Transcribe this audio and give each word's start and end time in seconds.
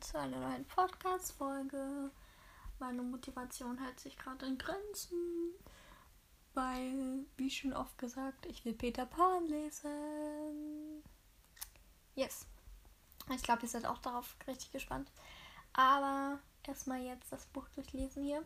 zu 0.00 0.18
einer 0.18 0.38
neuen 0.38 0.64
Podcast-Folge. 0.66 2.10
Meine 2.78 3.02
Motivation 3.02 3.78
hält 3.78 3.98
sich 4.00 4.18
gerade 4.18 4.46
in 4.46 4.58
Grenzen, 4.58 5.54
weil, 6.54 7.24
wie 7.36 7.50
schon 7.50 7.72
oft 7.72 7.96
gesagt, 7.96 8.46
ich 8.46 8.64
will 8.64 8.74
Peter 8.74 9.06
Pan 9.06 9.46
lesen. 9.46 11.02
Yes. 12.14 12.46
Ich 13.34 13.42
glaube, 13.42 13.62
ihr 13.62 13.68
seid 13.68 13.86
auch 13.86 13.98
darauf 13.98 14.36
richtig 14.46 14.72
gespannt. 14.72 15.10
Aber 15.72 16.38
erstmal 16.64 17.00
jetzt 17.00 17.32
das 17.32 17.46
Buch 17.46 17.68
durchlesen 17.70 18.22
hier. 18.22 18.42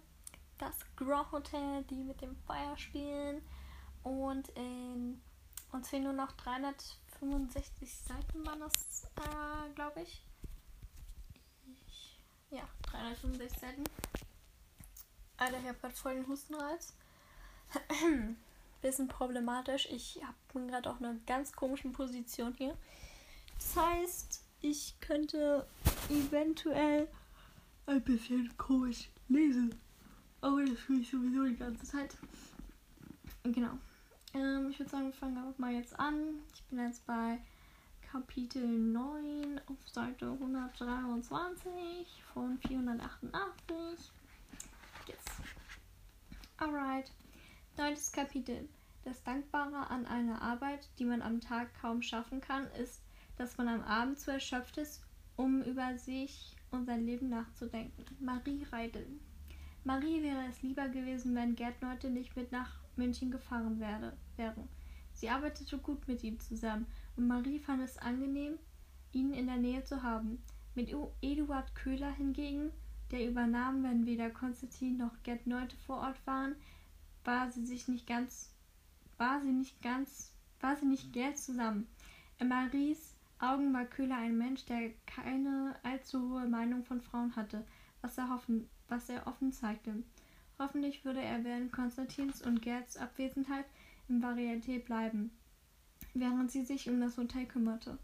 Das 0.58 0.74
Grand 0.96 1.32
Hotel, 1.32 1.84
die 1.84 2.04
mit 2.04 2.20
dem 2.20 2.36
Feuer 2.46 2.76
spielen. 2.76 3.42
Und 4.02 4.48
in 4.50 5.20
uns 5.72 5.88
fehlen 5.88 6.04
nur 6.04 6.12
noch 6.12 6.32
365 6.32 7.94
Seiten 7.94 8.46
waren 8.46 8.60
das, 8.60 9.04
äh, 9.16 9.72
glaube 9.74 10.02
ich. 10.02 10.24
Ja, 12.50 12.68
365 12.82 13.60
Seiten. 13.60 13.84
Alter, 15.36 15.58
ich 15.58 15.68
habe 15.68 15.78
gerade 15.78 15.94
voll 15.94 16.14
den 16.14 16.26
Hustenreiz. 16.26 16.94
Bisschen 18.82 19.08
problematisch. 19.08 19.88
Ich 19.90 20.20
bin 20.52 20.68
gerade 20.68 20.90
auch 20.90 20.98
in 21.00 21.06
einer 21.06 21.18
ganz 21.26 21.52
komischen 21.52 21.92
Position 21.92 22.54
hier. 22.54 22.76
Das 23.58 23.76
heißt, 23.76 24.42
ich 24.62 24.94
könnte 25.00 25.66
eventuell 26.08 27.08
ein 27.86 28.02
bisschen 28.02 28.56
komisch 28.56 29.08
lesen. 29.28 29.74
Aber 30.40 30.64
das 30.64 30.78
tue 30.86 31.00
ich 31.00 31.10
sowieso 31.10 31.44
die 31.44 31.56
ganze 31.56 31.84
Zeit. 31.84 32.16
Genau. 33.44 33.78
Ähm, 34.34 34.70
ich 34.70 34.78
würde 34.78 34.90
sagen, 34.90 35.06
wir 35.06 35.12
fangen 35.12 35.54
mal 35.58 35.72
jetzt 35.72 35.98
an. 35.98 36.40
Ich 36.54 36.62
bin 36.64 36.78
jetzt 36.78 37.04
bei 37.06 37.38
Kapitel 38.10 38.66
9 38.66 39.60
auf 39.66 39.88
Seite 39.88 40.32
123 40.32 42.24
von 42.34 42.58
488. 42.58 44.10
Yes. 45.06 45.18
Alright. 46.56 47.12
Neuntes 47.78 48.10
Kapitel. 48.10 48.68
Das 49.04 49.22
Dankbare 49.22 49.88
an 49.90 50.06
einer 50.06 50.42
Arbeit, 50.42 50.88
die 50.98 51.04
man 51.04 51.22
am 51.22 51.40
Tag 51.40 51.68
kaum 51.80 52.02
schaffen 52.02 52.40
kann, 52.40 52.66
ist, 52.82 53.00
dass 53.36 53.56
man 53.58 53.68
am 53.68 53.82
Abend 53.82 54.18
zu 54.18 54.32
erschöpft 54.32 54.78
ist, 54.78 55.04
um 55.36 55.62
über 55.62 55.96
sich 55.96 56.56
und 56.72 56.86
sein 56.86 57.06
Leben 57.06 57.28
nachzudenken. 57.28 58.04
Marie 58.18 58.66
Reidel. 58.72 59.06
Marie 59.84 60.20
wäre 60.20 60.46
es 60.48 60.60
lieber 60.62 60.88
gewesen, 60.88 61.36
wenn 61.36 61.54
Gerd 61.54 61.80
Leute 61.80 62.10
nicht 62.10 62.34
mit 62.34 62.50
nach 62.50 62.72
München 62.96 63.30
gefahren 63.30 63.78
werde, 63.78 64.16
wäre. 64.34 64.66
Sie 65.12 65.28
arbeitete 65.28 65.78
gut 65.78 66.08
mit 66.08 66.24
ihm 66.24 66.40
zusammen 66.40 66.86
und 67.16 67.26
Marie 67.26 67.58
fand 67.58 67.82
es 67.82 67.98
angenehm, 67.98 68.58
ihn 69.12 69.32
in 69.32 69.46
der 69.46 69.56
Nähe 69.56 69.84
zu 69.84 70.02
haben. 70.02 70.42
Mit 70.74 70.94
Eduard 71.20 71.74
Köhler 71.74 72.12
hingegen, 72.12 72.70
der 73.10 73.28
übernahm, 73.28 73.82
wenn 73.82 74.06
weder 74.06 74.30
Konstantin 74.30 74.96
noch 74.96 75.22
Gerd 75.22 75.46
Neute 75.46 75.76
vor 75.76 75.98
Ort 75.98 76.24
waren, 76.26 76.54
war 77.24 77.50
sie 77.50 77.66
sich 77.66 77.88
nicht 77.88 78.06
ganz, 78.06 78.54
war 79.18 79.40
sie 79.40 79.52
nicht 79.52 79.82
ganz, 79.82 80.32
war 80.60 80.76
sie 80.76 80.86
nicht 80.86 81.12
gern 81.12 81.36
zusammen. 81.36 81.86
In 82.38 82.48
Maries 82.48 83.14
Augen 83.40 83.72
war 83.72 83.84
Köhler 83.84 84.16
ein 84.16 84.36
Mensch, 84.36 84.64
der 84.66 84.90
keine 85.06 85.74
allzu 85.82 86.30
hohe 86.30 86.46
Meinung 86.46 86.84
von 86.84 87.00
Frauen 87.00 87.34
hatte, 87.36 87.66
was 88.02 88.18
er, 88.18 88.28
hoffen, 88.28 88.68
was 88.88 89.08
er 89.08 89.26
offen 89.26 89.52
zeigte. 89.52 90.02
Hoffentlich 90.58 91.04
würde 91.04 91.22
er 91.22 91.42
während 91.42 91.72
Konstantins 91.72 92.42
und 92.42 92.60
Gerds 92.60 92.98
Abwesenheit 92.98 93.64
im 94.08 94.22
Varieté 94.22 94.78
bleiben, 94.84 95.30
während 96.14 96.50
sie 96.50 96.64
sich 96.64 96.88
um 96.88 97.00
das 97.00 97.16
Hotel 97.16 97.46
kümmerte. 97.46 97.98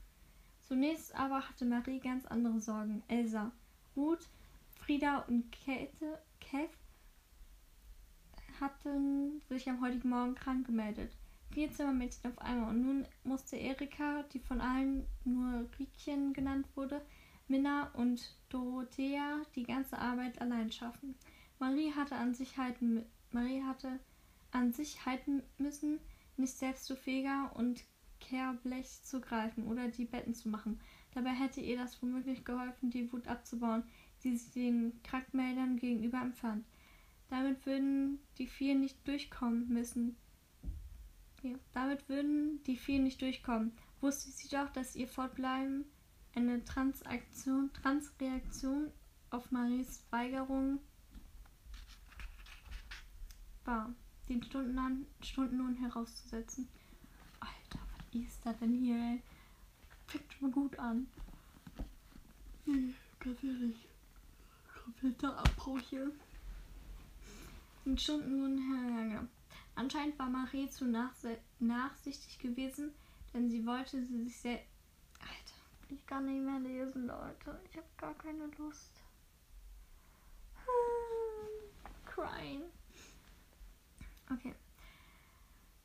Zunächst 0.62 1.14
aber 1.14 1.48
hatte 1.48 1.64
Marie 1.64 2.00
ganz 2.00 2.26
andere 2.26 2.60
Sorgen. 2.60 3.02
Elsa, 3.08 3.52
Ruth, 3.94 4.28
Frieda 4.74 5.20
und 5.28 5.50
Käthe, 5.52 6.18
Kev 6.40 6.70
hatten 8.60 9.42
sich 9.48 9.68
am 9.68 9.80
heutigen 9.80 10.08
Morgen 10.08 10.34
krank 10.34 10.66
gemeldet. 10.66 11.12
Vier 11.52 11.70
Zimmermädchen 11.72 12.30
auf 12.30 12.38
einmal 12.38 12.70
und 12.70 12.82
nun 12.82 13.06
musste 13.24 13.56
Erika, 13.56 14.24
die 14.32 14.38
von 14.38 14.60
allen 14.60 15.06
nur 15.24 15.68
Riekchen 15.78 16.32
genannt 16.32 16.66
wurde, 16.74 17.00
Minna 17.48 17.90
und 17.94 18.34
Dorothea 18.48 19.42
die 19.54 19.62
ganze 19.62 19.98
Arbeit 19.98 20.40
allein 20.40 20.72
schaffen. 20.72 21.14
Marie 21.58 21.92
hatte 21.92 22.16
an 22.16 22.34
sich 22.34 22.58
halten, 22.58 23.04
Marie 23.30 23.62
hatte 23.62 24.00
an 24.50 24.72
sich 24.72 25.06
halten 25.06 25.42
müssen, 25.58 26.00
nicht 26.36 26.54
selbst 26.54 26.86
zu 26.86 26.96
fähiger 26.96 27.52
und 27.54 27.84
Kehrblech 28.26 29.02
zu 29.02 29.20
greifen 29.20 29.66
oder 29.66 29.88
die 29.88 30.04
Betten 30.04 30.34
zu 30.34 30.48
machen. 30.48 30.80
Dabei 31.14 31.30
hätte 31.30 31.60
ihr 31.60 31.76
das 31.76 32.02
womöglich 32.02 32.44
geholfen, 32.44 32.90
die 32.90 33.10
Wut 33.12 33.28
abzubauen, 33.28 33.84
die 34.24 34.36
sie 34.36 34.50
den 34.50 35.00
Krankmeldern 35.04 35.76
gegenüber 35.76 36.20
empfand. 36.20 36.66
Damit 37.30 37.64
würden 37.66 38.18
die 38.38 38.46
vier 38.46 38.74
nicht 38.74 39.06
durchkommen 39.06 39.68
müssen. 39.68 40.16
Ja, 41.42 41.54
damit 41.72 42.08
würden 42.08 42.62
die 42.64 42.76
vier 42.76 42.98
nicht 42.98 43.22
durchkommen. 43.22 43.72
Wusste 44.00 44.30
sie 44.30 44.48
doch, 44.48 44.70
dass 44.70 44.96
ihr 44.96 45.08
Fortbleiben 45.08 45.84
eine 46.34 46.64
Transaktion, 46.64 47.72
Transreaktion 47.72 48.90
auf 49.30 49.50
Maries 49.50 50.04
Weigerung 50.10 50.80
war, 53.64 53.94
den 54.28 54.42
Stunden, 54.42 55.06
Stundenlohn 55.22 55.76
herauszusetzen. 55.76 56.68
Alter, 56.68 56.68
was 56.68 56.85
ist 58.24 58.44
das 58.44 58.58
denn 58.58 58.72
hier, 58.72 58.96
ey? 58.96 59.22
Fängt 60.06 60.32
schon 60.32 60.48
mal 60.48 60.54
gut 60.54 60.78
an. 60.78 61.06
Nee, 62.64 62.94
ganz 63.18 63.42
ehrlich. 63.42 63.76
Kompletter 64.82 65.36
Abbruch 65.38 65.80
hier. 65.80 66.10
Den 67.84 67.98
Stundenlohn 67.98 68.58
her. 69.10 69.26
Anscheinend 69.74 70.18
war 70.18 70.30
Marie 70.30 70.68
zu 70.70 70.86
nachsichtig 70.86 72.38
gewesen, 72.38 72.92
denn 73.34 73.50
sie 73.50 73.66
wollte 73.66 74.02
sie 74.04 74.24
sich 74.24 74.36
sehr. 74.36 74.60
Alter, 75.20 75.90
ich 75.90 76.06
kann 76.06 76.26
nicht 76.26 76.42
mehr 76.42 76.60
lesen, 76.60 77.06
Leute. 77.06 77.60
Ich 77.70 77.76
habe 77.76 77.86
gar 77.96 78.14
keine 78.14 78.46
Lust. 78.58 78.92
Crying. 82.06 82.62
Okay. 84.32 84.54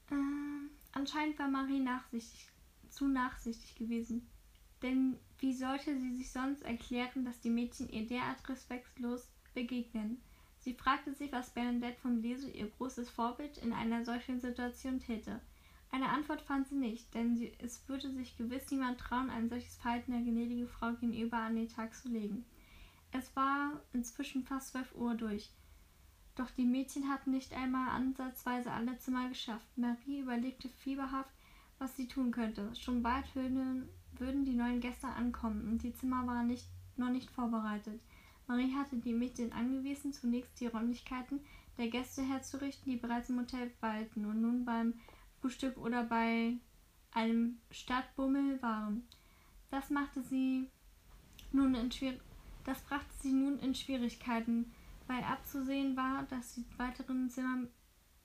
Ähm, 0.10 0.61
anscheinend 0.94 1.38
war 1.40 1.48
Marie 1.48 1.80
nachsichtig, 1.80 2.48
zu 2.90 3.08
nachsichtig 3.08 3.76
gewesen. 3.76 4.28
Denn 4.82 5.18
wie 5.40 5.54
sollte 5.54 5.98
sie 5.98 6.18
sich 6.18 6.32
sonst 6.32 6.64
erklären, 6.64 7.26
dass 7.26 7.40
die 7.40 7.50
Mädchen 7.50 7.90
ihr 7.90 8.08
derart 8.08 8.48
respektlos 8.50 9.28
begegnen? 9.54 10.22
Sie 10.60 10.74
fragte 10.74 11.14
sich, 11.14 11.32
was 11.32 11.50
Bernadette 11.50 12.00
vom 12.00 12.22
Leso, 12.22 12.48
ihr 12.48 12.70
großes 12.70 13.10
Vorbild, 13.10 13.58
in 13.58 13.74
einer 13.74 14.06
solchen 14.06 14.40
Situation 14.40 15.00
täte. 15.00 15.42
Eine 15.92 16.10
Antwort 16.10 16.42
fand 16.42 16.68
sie 16.68 16.76
nicht, 16.76 17.14
denn 17.14 17.36
sie, 17.36 17.52
es 17.60 17.88
würde 17.90 18.12
sich 18.12 18.38
gewiss 18.38 18.70
niemand 18.72 19.00
trauen, 19.00 19.30
ein 19.30 19.50
solches 19.50 19.76
Verhalten 19.78 20.12
der 20.12 20.22
gnädigen 20.22 20.68
Frau 20.68 20.94
gegenüber 20.94 21.38
an 21.38 21.56
den 21.56 21.68
Tag 21.68 21.96
zu 21.96 22.10
legen. 22.10 22.46
Es 23.12 23.36
war 23.36 23.82
inzwischen 23.92 24.44
fast 24.44 24.70
zwölf 24.70 24.96
Uhr 24.96 25.16
durch. 25.16 25.50
Doch 26.42 26.50
die 26.50 26.66
Mädchen 26.66 27.08
hatten 27.08 27.30
nicht 27.30 27.54
einmal 27.54 27.90
ansatzweise 27.90 28.72
alle 28.72 28.98
Zimmer 28.98 29.30
geschafft. 29.30 29.68
Marie 29.76 30.22
überlegte 30.22 30.70
fieberhaft, 30.70 31.30
was 31.78 31.96
sie 31.96 32.08
tun 32.08 32.32
könnte. 32.32 32.76
Schon 32.76 33.04
bald 33.04 33.36
würden, 33.36 33.88
würden 34.18 34.44
die 34.44 34.56
neuen 34.56 34.80
Gäste 34.80 35.06
ankommen 35.06 35.68
und 35.68 35.84
die 35.84 35.94
Zimmer 35.94 36.26
waren 36.26 36.48
nicht, 36.48 36.66
noch 36.98 37.12
nicht 37.12 37.30
vorbereitet. 37.30 38.02
Marie 38.48 38.74
hatte 38.74 38.96
die 38.96 39.14
Mädchen 39.14 39.54
angewiesen, 39.54 40.14
zunächst 40.14 40.60
die 40.60 40.66
Räumlichkeiten 40.66 41.42
der 41.78 41.90
Gäste 41.90 42.24
herzurichten, 42.24 42.92
die 42.92 42.98
bereits 42.98 43.30
im 43.30 43.38
Hotel 43.38 43.72
walten 43.80 44.26
und 44.26 44.42
nun 44.42 44.66
beim 44.66 44.96
Frühstück 45.42 45.78
oder 45.78 46.06
bei 46.06 46.54
einem 47.12 47.60
Stadtbummel 47.70 48.60
waren. 48.64 49.08
Das 49.70 49.92
machte 49.92 50.24
sie 50.24 50.72
nun 51.52 51.76
in 51.76 51.92
Schwier 51.92 52.20
das 52.64 52.82
brachte 52.82 53.14
sie 53.22 53.32
nun 53.32 53.60
in 53.60 53.74
Schwierigkeiten 53.74 54.72
weil 55.12 55.24
abzusehen 55.26 55.98
war, 55.98 56.24
dass 56.30 56.54
die 56.54 56.66
weiteren 56.78 57.30
Zimmer 57.30 57.68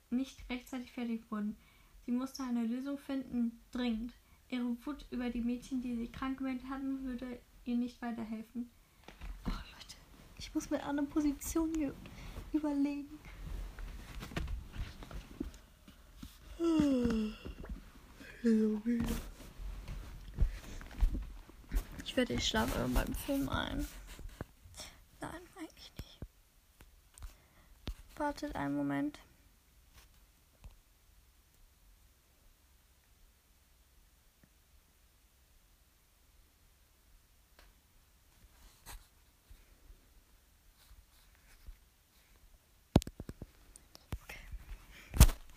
nicht 0.09 0.49
rechtzeitig 0.49 0.91
fertig 0.93 1.29
wurden. 1.29 1.57
Sie 2.05 2.13
musste 2.13 2.43
eine 2.43 2.63
Lösung 2.63 2.97
finden, 2.97 3.59
dringend. 3.71 4.13
Ihre 4.49 4.77
Wut 4.85 5.05
über 5.11 5.29
die 5.29 5.41
Mädchen, 5.41 5.81
die 5.81 5.97
sie 5.97 6.09
krank 6.09 6.37
gemeldet 6.37 6.69
hatten, 6.69 7.03
würde 7.03 7.41
ihr 7.65 7.75
nicht 7.75 8.01
weiterhelfen. 8.01 8.69
Oh 9.45 9.49
Leute, 9.49 9.97
ich 10.37 10.55
muss 10.55 10.69
mir 10.69 10.81
eine 10.85 11.03
Position 11.03 11.73
überlegen. 12.53 13.19
Ich 22.05 22.15
werde, 22.15 22.33
ich 22.33 22.47
schlafe 22.47 22.87
beim 22.87 23.13
Film 23.13 23.49
ein. 23.49 23.85
Wartet 28.17 28.55
einen 28.55 28.75
Moment. 28.75 29.19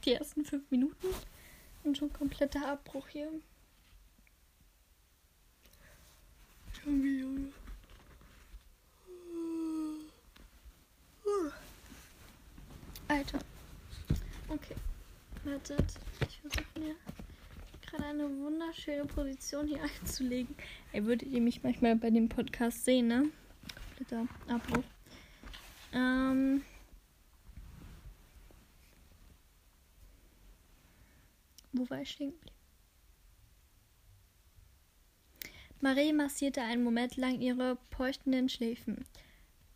Die 0.04 0.12
ersten 0.12 0.44
fünf 0.44 0.70
Minuten 0.70 1.06
und 1.84 1.96
schon 1.96 2.12
kompletter 2.12 2.66
Abbruch 2.68 3.08
hier. 3.08 3.30
Junge, 6.84 7.08
Junge. 7.08 7.52
Alter. 13.10 13.40
Okay. 14.48 14.76
Wartet. 15.42 15.94
Ich 16.28 16.38
versuche 16.38 16.78
mir 16.78 16.94
gerade 17.82 18.04
eine 18.04 18.22
wunderschöne 18.22 19.04
Position 19.04 19.66
hier 19.66 19.82
einzulegen. 20.00 20.54
Ey, 20.92 21.04
würdet 21.04 21.28
ihr 21.28 21.40
mich 21.40 21.64
manchmal 21.64 21.96
bei 21.96 22.10
dem 22.10 22.28
Podcast 22.28 22.84
sehen, 22.84 23.08
ne? 23.08 23.28
Kompletter 23.74 24.28
Abbruch. 24.46 24.84
Ähm. 25.92 26.62
Wo 31.72 31.90
war 31.90 32.02
ich 32.02 32.10
stehen 32.10 32.30
geblieben? 32.30 32.56
Marie 35.80 36.12
massierte 36.12 36.62
einen 36.62 36.84
Moment 36.84 37.16
lang 37.16 37.40
ihre 37.40 37.76
pochenden 37.90 38.48
Schläfen. 38.48 39.04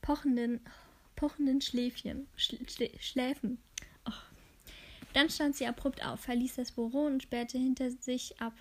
Pochenden, 0.03 0.61
pochenden 1.25 1.63
Schläfchen. 1.63 2.27
Schlä 2.37 2.91
Schläfen. 3.01 3.57
Och. 4.07 4.23
Dann 5.15 5.31
stand 5.31 5.57
sie 5.57 5.67
abrupt 5.67 6.05
auf, 6.05 6.21
verließ 6.21 6.57
das 6.57 6.73
Büro 6.73 7.07
und 7.07 7.23
sperrte 7.23 7.57
hinter 7.57 7.91
sich 7.91 8.39
ab. 8.43 8.53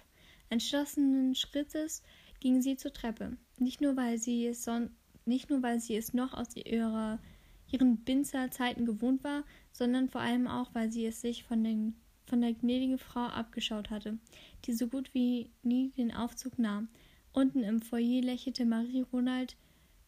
Entschlossenen 0.50 1.36
Schrittes 1.36 2.04
ging 2.40 2.62
sie 2.62 2.78
zur 2.78 2.94
Treppe. 2.94 3.36
Nicht 3.58 3.82
nur, 3.82 3.98
weil 3.98 4.18
sie 4.18 4.48
es, 4.48 4.64
son 4.64 4.92
nicht 5.26 5.50
nur, 5.50 5.62
weil 5.62 5.82
sie 5.82 5.98
es 5.98 6.14
noch 6.14 6.34
aus 6.34 6.56
ihrer, 6.56 7.20
ihren 7.70 7.98
Binzer-Zeiten 7.98 8.86
gewohnt 8.86 9.26
war, 9.26 9.44
sondern 9.74 10.08
vor 10.08 10.22
allem 10.22 10.48
auch, 10.48 10.74
weil 10.74 10.90
sie 10.90 11.06
es 11.06 11.20
sich 11.20 11.44
von, 11.44 11.66
den, 11.66 11.96
von 12.28 12.40
der 12.40 12.54
gnädigen 12.54 12.98
Frau 12.98 13.26
abgeschaut 13.26 13.90
hatte, 13.90 14.18
die 14.64 14.74
so 14.74 14.88
gut 14.88 15.14
wie 15.14 15.50
nie 15.64 15.90
den 15.90 16.14
Aufzug 16.14 16.58
nahm. 16.58 16.88
Unten 17.34 17.62
im 17.62 17.82
Foyer 17.82 18.22
lächelte 18.22 18.64
Marie 18.64 19.06
Ronald 19.12 19.58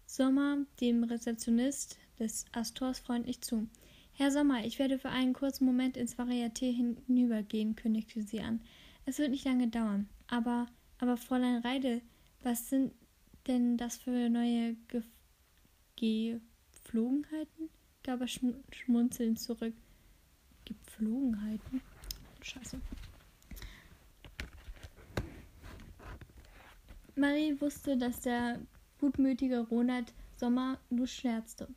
Sommer 0.06 0.60
dem 0.80 1.04
Rezeptionist 1.04 1.98
des 2.20 2.46
Astors 2.52 3.00
freundlich 3.00 3.42
zu. 3.42 3.68
Herr 4.14 4.32
Sommer, 4.32 4.66
ich 4.66 4.80
werde 4.80 4.98
für 4.98 5.10
einen 5.10 5.34
kurzen 5.34 5.66
Moment 5.66 5.98
ins 5.98 6.18
Varieté 6.18 6.72
hinübergehen, 6.72 7.76
kündigte 7.76 8.24
sie 8.24 8.42
an. 8.42 8.62
Es 9.06 9.20
wird 9.20 9.32
nicht 9.32 9.46
lange 9.46 9.68
dauern. 9.68 10.08
Aber, 10.28 10.68
aber 11.00 11.18
Fräulein 11.18 11.62
Reide, 11.62 12.02
was 12.42 12.70
sind 12.70 12.94
denn 13.48 13.78
das 13.78 13.98
für 13.98 14.30
neue 14.30 14.76
Ge 14.88 15.04
Geflogenheiten? 15.98 17.70
gab 18.04 18.22
er 18.22 18.28
schm 18.28 18.54
schmunzelnd 18.72 19.40
zurück. 19.40 19.74
Gepflogenheiten? 20.66 21.82
Scheiße. 22.42 22.80
Marie 27.16 27.60
wusste, 27.60 27.98
dass 27.98 28.20
der 28.22 28.60
gutmütige 29.00 29.60
Ronald 29.60 30.14
Sommer 30.36 30.80
nur 30.90 31.08
scherzte. 31.08 31.68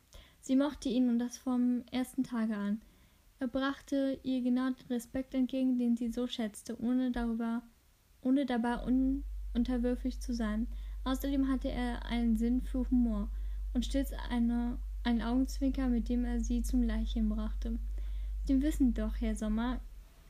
Sie 0.49 0.55
mochte 0.55 0.89
ihn 0.89 1.09
und 1.09 1.19
das 1.19 1.37
vom 1.37 1.83
ersten 1.91 2.23
Tage 2.23 2.55
an. 2.55 2.81
Er 3.37 3.47
brachte 3.47 4.19
ihr 4.23 4.41
genau 4.41 4.71
den 4.71 4.87
Respekt 4.87 5.35
entgegen, 5.35 5.77
den 5.77 5.95
sie 5.95 6.11
so 6.11 6.25
schätzte, 6.25 6.75
ohne 6.81 7.11
darüber, 7.11 7.61
ohne 8.23 8.47
dabei 8.47 8.79
unterwürfig 9.53 10.19
zu 10.19 10.33
sein. 10.33 10.65
Außerdem 11.03 11.49
hatte 11.49 11.69
er 11.69 12.03
einen 12.07 12.35
Sinn 12.35 12.63
für 12.63 12.89
Humor 12.89 13.29
und 13.75 13.85
stets 13.85 14.11
eine, 14.31 14.79
einen 15.03 15.21
Augenzwinker, 15.21 15.87
mit 15.87 16.09
dem 16.09 16.25
er 16.25 16.39
sie 16.39 16.63
zum 16.63 16.81
Leichen 16.81 17.29
brachte. 17.29 17.77
Sie 18.45 18.59
wissen 18.59 18.95
doch, 18.95 19.21
Herr 19.21 19.35
Sommer, 19.35 19.79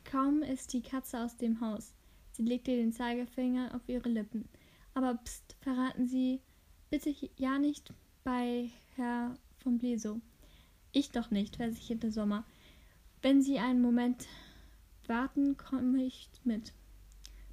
kaum 0.04 0.42
ist 0.42 0.74
die 0.74 0.82
Katze 0.82 1.24
aus 1.24 1.38
dem 1.38 1.62
Haus. 1.62 1.94
Sie 2.34 2.44
legte 2.44 2.76
den 2.76 2.92
Zeigefinger 2.92 3.74
auf 3.74 3.88
ihre 3.88 4.10
Lippen. 4.10 4.50
Aber 4.94 5.14
pst, 5.14 5.56
verraten 5.62 6.08
Sie 6.08 6.42
bitte 6.90 7.16
ja 7.38 7.58
nicht 7.58 7.94
bei 8.26 8.70
Herr 8.98 9.38
von 9.60 9.78
Bleso. 9.78 10.20
Ich 10.92 11.12
doch 11.12 11.32
nicht, 11.32 11.58
versicherte 11.58 12.12
Sommer. 12.12 12.44
Wenn 13.22 13.42
Sie 13.42 13.60
einen 13.60 13.82
Moment 13.82 14.28
warten, 15.08 15.58
komme 15.58 16.04
ich 16.04 16.30
mit. 16.44 16.74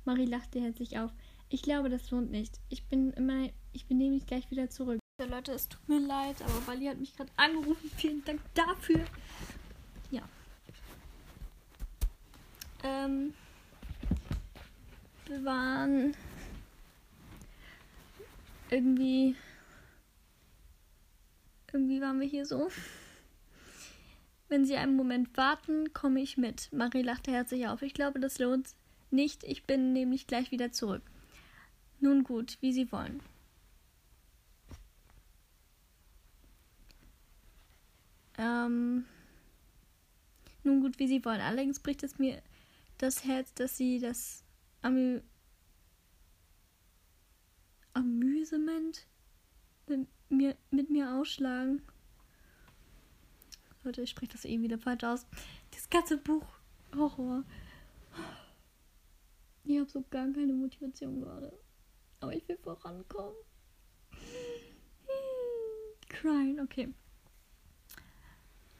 Marie 0.04 0.26
lachte 0.26 0.60
herzlich 0.60 0.98
auf. 0.98 1.12
Ich 1.48 1.62
glaube, 1.62 1.88
das 1.88 2.10
lohnt 2.10 2.30
nicht. 2.30 2.60
Ich 2.68 2.84
bin 2.84 3.12
immer, 3.12 3.48
ich 3.72 3.86
bin 3.86 3.98
nämlich 3.98 4.26
gleich 4.26 4.50
wieder 4.50 4.70
zurück. 4.70 4.98
So, 5.20 5.26
Leute, 5.26 5.52
es 5.52 5.68
tut 5.68 5.88
mir 5.88 6.00
leid, 6.00 6.36
aber 6.42 6.66
Wally 6.66 6.86
hat 6.86 6.98
mich 6.98 7.16
gerade 7.16 7.30
angerufen. 7.36 7.90
Vielen 7.96 8.24
Dank 8.24 8.40
dafür. 8.54 9.04
Ja. 10.10 10.22
Ähm, 12.82 13.32
wir 15.26 15.44
waren 15.44 16.14
irgendwie. 18.70 19.36
Irgendwie 21.76 22.00
waren 22.00 22.18
wir 22.20 22.26
hier 22.26 22.46
so. 22.46 22.70
Wenn 24.48 24.64
Sie 24.64 24.76
einen 24.76 24.96
Moment 24.96 25.36
warten, 25.36 25.92
komme 25.92 26.22
ich 26.22 26.38
mit. 26.38 26.72
Marie 26.72 27.02
lachte 27.02 27.30
herzlich 27.30 27.66
auf. 27.66 27.82
Ich 27.82 27.92
glaube, 27.92 28.18
das 28.18 28.38
lohnt 28.38 28.74
nicht. 29.10 29.44
Ich 29.44 29.64
bin 29.64 29.92
nämlich 29.92 30.26
gleich 30.26 30.50
wieder 30.50 30.72
zurück. 30.72 31.02
Nun 32.00 32.24
gut, 32.24 32.56
wie 32.62 32.72
Sie 32.72 32.90
wollen. 32.90 33.20
Ähm, 38.38 39.04
nun 40.64 40.80
gut, 40.80 40.98
wie 40.98 41.08
Sie 41.08 41.22
wollen. 41.26 41.42
Allerdings 41.42 41.80
bricht 41.80 42.02
es 42.02 42.18
mir 42.18 42.40
das 42.96 43.26
Herz, 43.26 43.52
dass 43.52 43.76
Sie 43.76 43.98
das 44.00 44.44
Amü 44.80 45.20
Amüsement 47.92 49.06
mir, 50.28 50.56
mit 50.70 50.90
mir 50.90 51.14
ausschlagen. 51.14 51.82
Leute, 53.84 54.02
ich 54.02 54.10
spreche 54.10 54.32
das 54.32 54.44
eben 54.44 54.62
wieder 54.62 54.78
falsch 54.78 55.04
aus. 55.04 55.26
Das 55.70 55.88
ganze 55.88 56.16
Buch 56.16 56.44
Horror. 56.94 57.44
Ich 59.64 59.78
habe 59.78 59.90
so 59.90 60.04
gar 60.10 60.28
keine 60.32 60.52
Motivation 60.52 61.20
gerade. 61.20 61.52
Aber 62.20 62.34
ich 62.34 62.48
will 62.48 62.58
vorankommen. 62.58 63.36
Crying, 66.08 66.60
okay. 66.60 66.92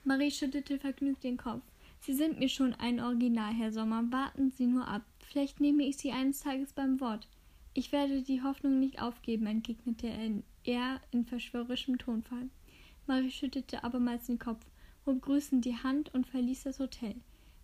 Marie 0.04 0.30
schüttelte 0.30 0.78
vergnügt 0.78 1.24
den 1.24 1.36
Kopf. 1.36 1.62
Sie 2.00 2.14
sind 2.14 2.38
mir 2.38 2.48
schon 2.48 2.72
ein 2.74 3.00
Original, 3.00 3.52
Herr 3.52 3.72
Sommer. 3.72 4.04
Warten 4.10 4.50
Sie 4.50 4.66
nur 4.66 4.86
ab. 4.86 5.02
Vielleicht 5.20 5.60
nehme 5.60 5.84
ich 5.84 5.96
Sie 5.96 6.12
eines 6.12 6.40
Tages 6.40 6.72
beim 6.72 7.00
Wort. 7.00 7.28
Ich 7.74 7.92
werde 7.92 8.22
die 8.22 8.42
Hoffnung 8.42 8.78
nicht 8.78 9.02
aufgeben, 9.02 9.46
entgegnete 9.46 10.06
er 10.06 10.42
in 11.10 11.24
verschwörerischem 11.24 11.98
Tonfall. 11.98 12.48
Marie 13.06 13.30
schüttelte 13.30 13.84
abermals 13.84 14.26
den 14.26 14.38
Kopf, 14.38 14.64
hob 15.04 15.22
grüßend 15.22 15.64
die 15.64 15.76
Hand 15.76 16.12
und 16.12 16.26
verließ 16.26 16.64
das 16.64 16.80
Hotel. 16.80 17.14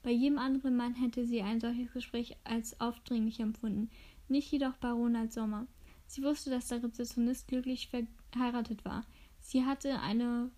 Bei 0.02 0.11
jedem 0.11 0.38
anderen 0.38 0.76
Mann 0.76 0.94
hätte 0.94 1.26
sie 1.26 1.42
ein 1.42 1.61
solches 1.61 1.92
Gespräch 1.92 2.37
als 2.44 2.80
aufdringlich 2.80 3.40
empfunden, 3.40 3.90
nicht 4.28 4.50
jedoch 4.50 4.75
bei 4.75 4.90
Ronald 4.90 5.32
Sommer. 5.32 5.66
Sie 6.06 6.23
wusste, 6.23 6.50
dass 6.50 6.68
der 6.68 6.82
Rezeptionist 6.82 7.49
glücklich 7.49 7.88
verheiratet 8.32 8.85
war. 8.85 9.04
Sie 9.40 9.64
hatte 9.64 10.00
eine, 10.00 10.50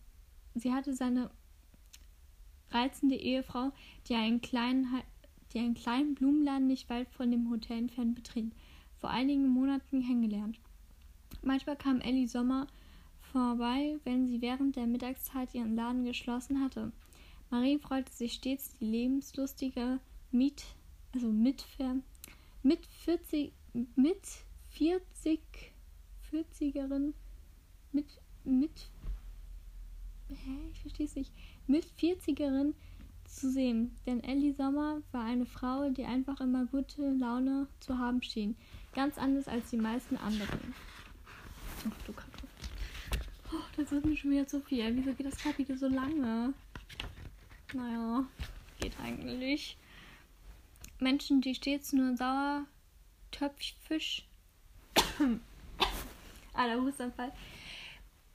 sie 0.54 0.72
hatte 0.72 0.94
seine 0.94 1.30
reizende 2.70 3.16
Ehefrau, 3.16 3.72
die 4.08 4.14
einen 4.14 4.40
kleinen, 4.40 5.02
die 5.52 5.60
einen 5.60 5.74
kleinen 5.74 6.14
Blumenladen 6.14 6.66
nicht 6.66 6.90
weit 6.90 7.08
von 7.10 7.30
dem 7.30 7.50
Hotel 7.50 7.78
entfernt 7.78 8.14
betrieb 8.14 8.52
vor 8.96 9.10
einigen 9.10 9.48
Monaten 9.48 10.02
kennengelernt. 10.02 10.58
Manchmal 11.44 11.76
kam 11.76 12.00
Ellie 12.00 12.26
Sommer 12.26 12.66
vorbei, 13.32 13.98
wenn 14.04 14.26
sie 14.26 14.40
während 14.40 14.76
der 14.76 14.86
Mittagszeit 14.86 15.54
ihren 15.54 15.76
Laden 15.76 16.04
geschlossen 16.04 16.62
hatte. 16.62 16.90
Marie 17.50 17.78
freute 17.78 18.12
sich 18.12 18.32
stets, 18.32 18.78
die 18.78 18.86
lebenslustige 18.86 20.00
Miet, 20.32 20.64
also 21.12 21.28
mit, 21.28 21.64
mit 22.62 22.86
40, 23.04 23.52
mit 23.94 24.26
40, 24.70 25.72
40erin, 26.32 27.12
mit, 27.92 28.06
mit, 28.44 28.88
hä, 30.28 30.50
ich 30.72 30.80
verstehe 30.80 31.06
es 31.06 31.14
nicht, 31.14 31.32
mit 31.66 31.84
40erin 31.84 32.72
zu 33.26 33.50
sehen, 33.50 33.94
denn 34.06 34.24
Ellie 34.24 34.54
Sommer 34.54 35.02
war 35.12 35.24
eine 35.24 35.46
Frau, 35.46 35.90
die 35.90 36.04
einfach 36.04 36.40
immer 36.40 36.64
gute 36.66 37.10
Laune 37.10 37.68
zu 37.80 37.98
haben 37.98 38.22
schien. 38.22 38.56
Ganz 38.94 39.18
anders 39.18 39.46
als 39.46 39.70
die 39.70 39.76
meisten 39.76 40.16
anderen. 40.16 40.74
Ach 41.86 42.06
du 42.06 42.12
Kacke. 42.12 42.30
Oh, 43.52 43.62
das 43.76 43.92
ist 43.92 44.04
mir 44.04 44.16
schon 44.16 44.30
wieder 44.30 44.46
zu 44.46 44.60
viel. 44.60 44.96
Wieso 44.96 45.12
geht 45.12 45.26
das 45.26 45.36
Kapitel 45.36 45.76
so 45.76 45.88
lange? 45.88 46.54
Naja, 47.72 48.24
geht 48.80 48.92
eigentlich. 49.00 49.76
Menschen, 50.98 51.40
die 51.40 51.54
stets 51.54 51.92
nur 51.92 52.16
sauer 52.16 52.66
Töpffisch. 53.30 54.26
Alter, 56.54 56.80
Hustanfall. 56.80 57.32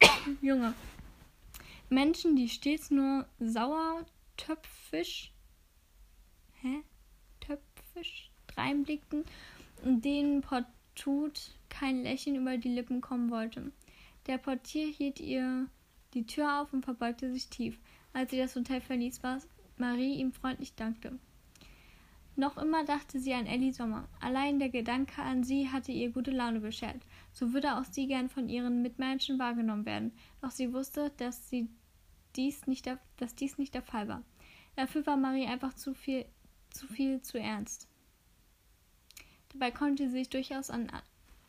Junge. 0.41 0.73
Menschen, 1.89 2.35
die 2.35 2.49
stets 2.49 2.91
nur 2.91 3.25
sauer 3.39 4.05
Töpffisch. 4.37 5.31
Hä? 6.61 6.83
Thunfisch 7.39 8.29
dreinblickten 8.47 9.25
und 9.83 10.03
denen 10.03 10.41
partout 10.41 11.33
kein 11.69 12.03
Lächeln 12.03 12.35
über 12.35 12.57
die 12.57 12.69
Lippen 12.69 13.01
kommen 13.01 13.29
wollte. 13.29 13.71
Der 14.27 14.37
Portier 14.37 14.87
hielt 14.87 15.19
ihr 15.19 15.67
die 16.13 16.25
Tür 16.25 16.61
auf 16.61 16.73
und 16.73 16.83
verbeugte 16.83 17.31
sich 17.31 17.49
tief, 17.49 17.79
als 18.13 18.31
sie 18.31 18.37
das 18.37 18.55
Hotel 18.55 18.81
verließ, 18.81 19.23
was 19.23 19.47
Marie 19.77 20.15
ihm 20.15 20.33
freundlich 20.33 20.75
dankte. 20.75 21.17
Noch 22.35 22.57
immer 22.57 22.85
dachte 22.85 23.19
sie 23.19 23.33
an 23.33 23.47
Ellie 23.47 23.73
Sommer. 23.73 24.07
Allein 24.21 24.59
der 24.59 24.69
Gedanke 24.69 25.21
an 25.21 25.43
sie 25.43 25.69
hatte 25.69 25.91
ihr 25.91 26.09
gute 26.11 26.31
Laune 26.31 26.61
beschert. 26.61 26.95
So 27.33 27.53
würde 27.53 27.77
auch 27.77 27.83
sie 27.83 28.07
gern 28.07 28.29
von 28.29 28.47
ihren 28.47 28.81
Mitmenschen 28.81 29.39
wahrgenommen 29.39 29.85
werden. 29.85 30.13
Doch 30.41 30.51
sie 30.51 30.71
wusste, 30.71 31.11
dass, 31.17 31.49
sie 31.49 31.67
dies, 32.37 32.65
nicht 32.65 32.85
der, 32.85 32.97
dass 33.17 33.35
dies 33.35 33.57
nicht 33.57 33.73
der 33.73 33.81
Fall 33.81 34.07
war. 34.07 34.23
Dafür 34.77 35.05
war 35.05 35.17
Marie 35.17 35.47
einfach 35.47 35.73
zu 35.73 35.93
viel, 35.93 36.25
zu 36.69 36.87
viel 36.87 37.21
zu 37.21 37.37
ernst. 37.37 37.89
Dabei 39.51 39.71
konnte 39.71 40.07
sie 40.07 40.19
sich 40.19 40.29
durchaus 40.29 40.69
an 40.69 40.89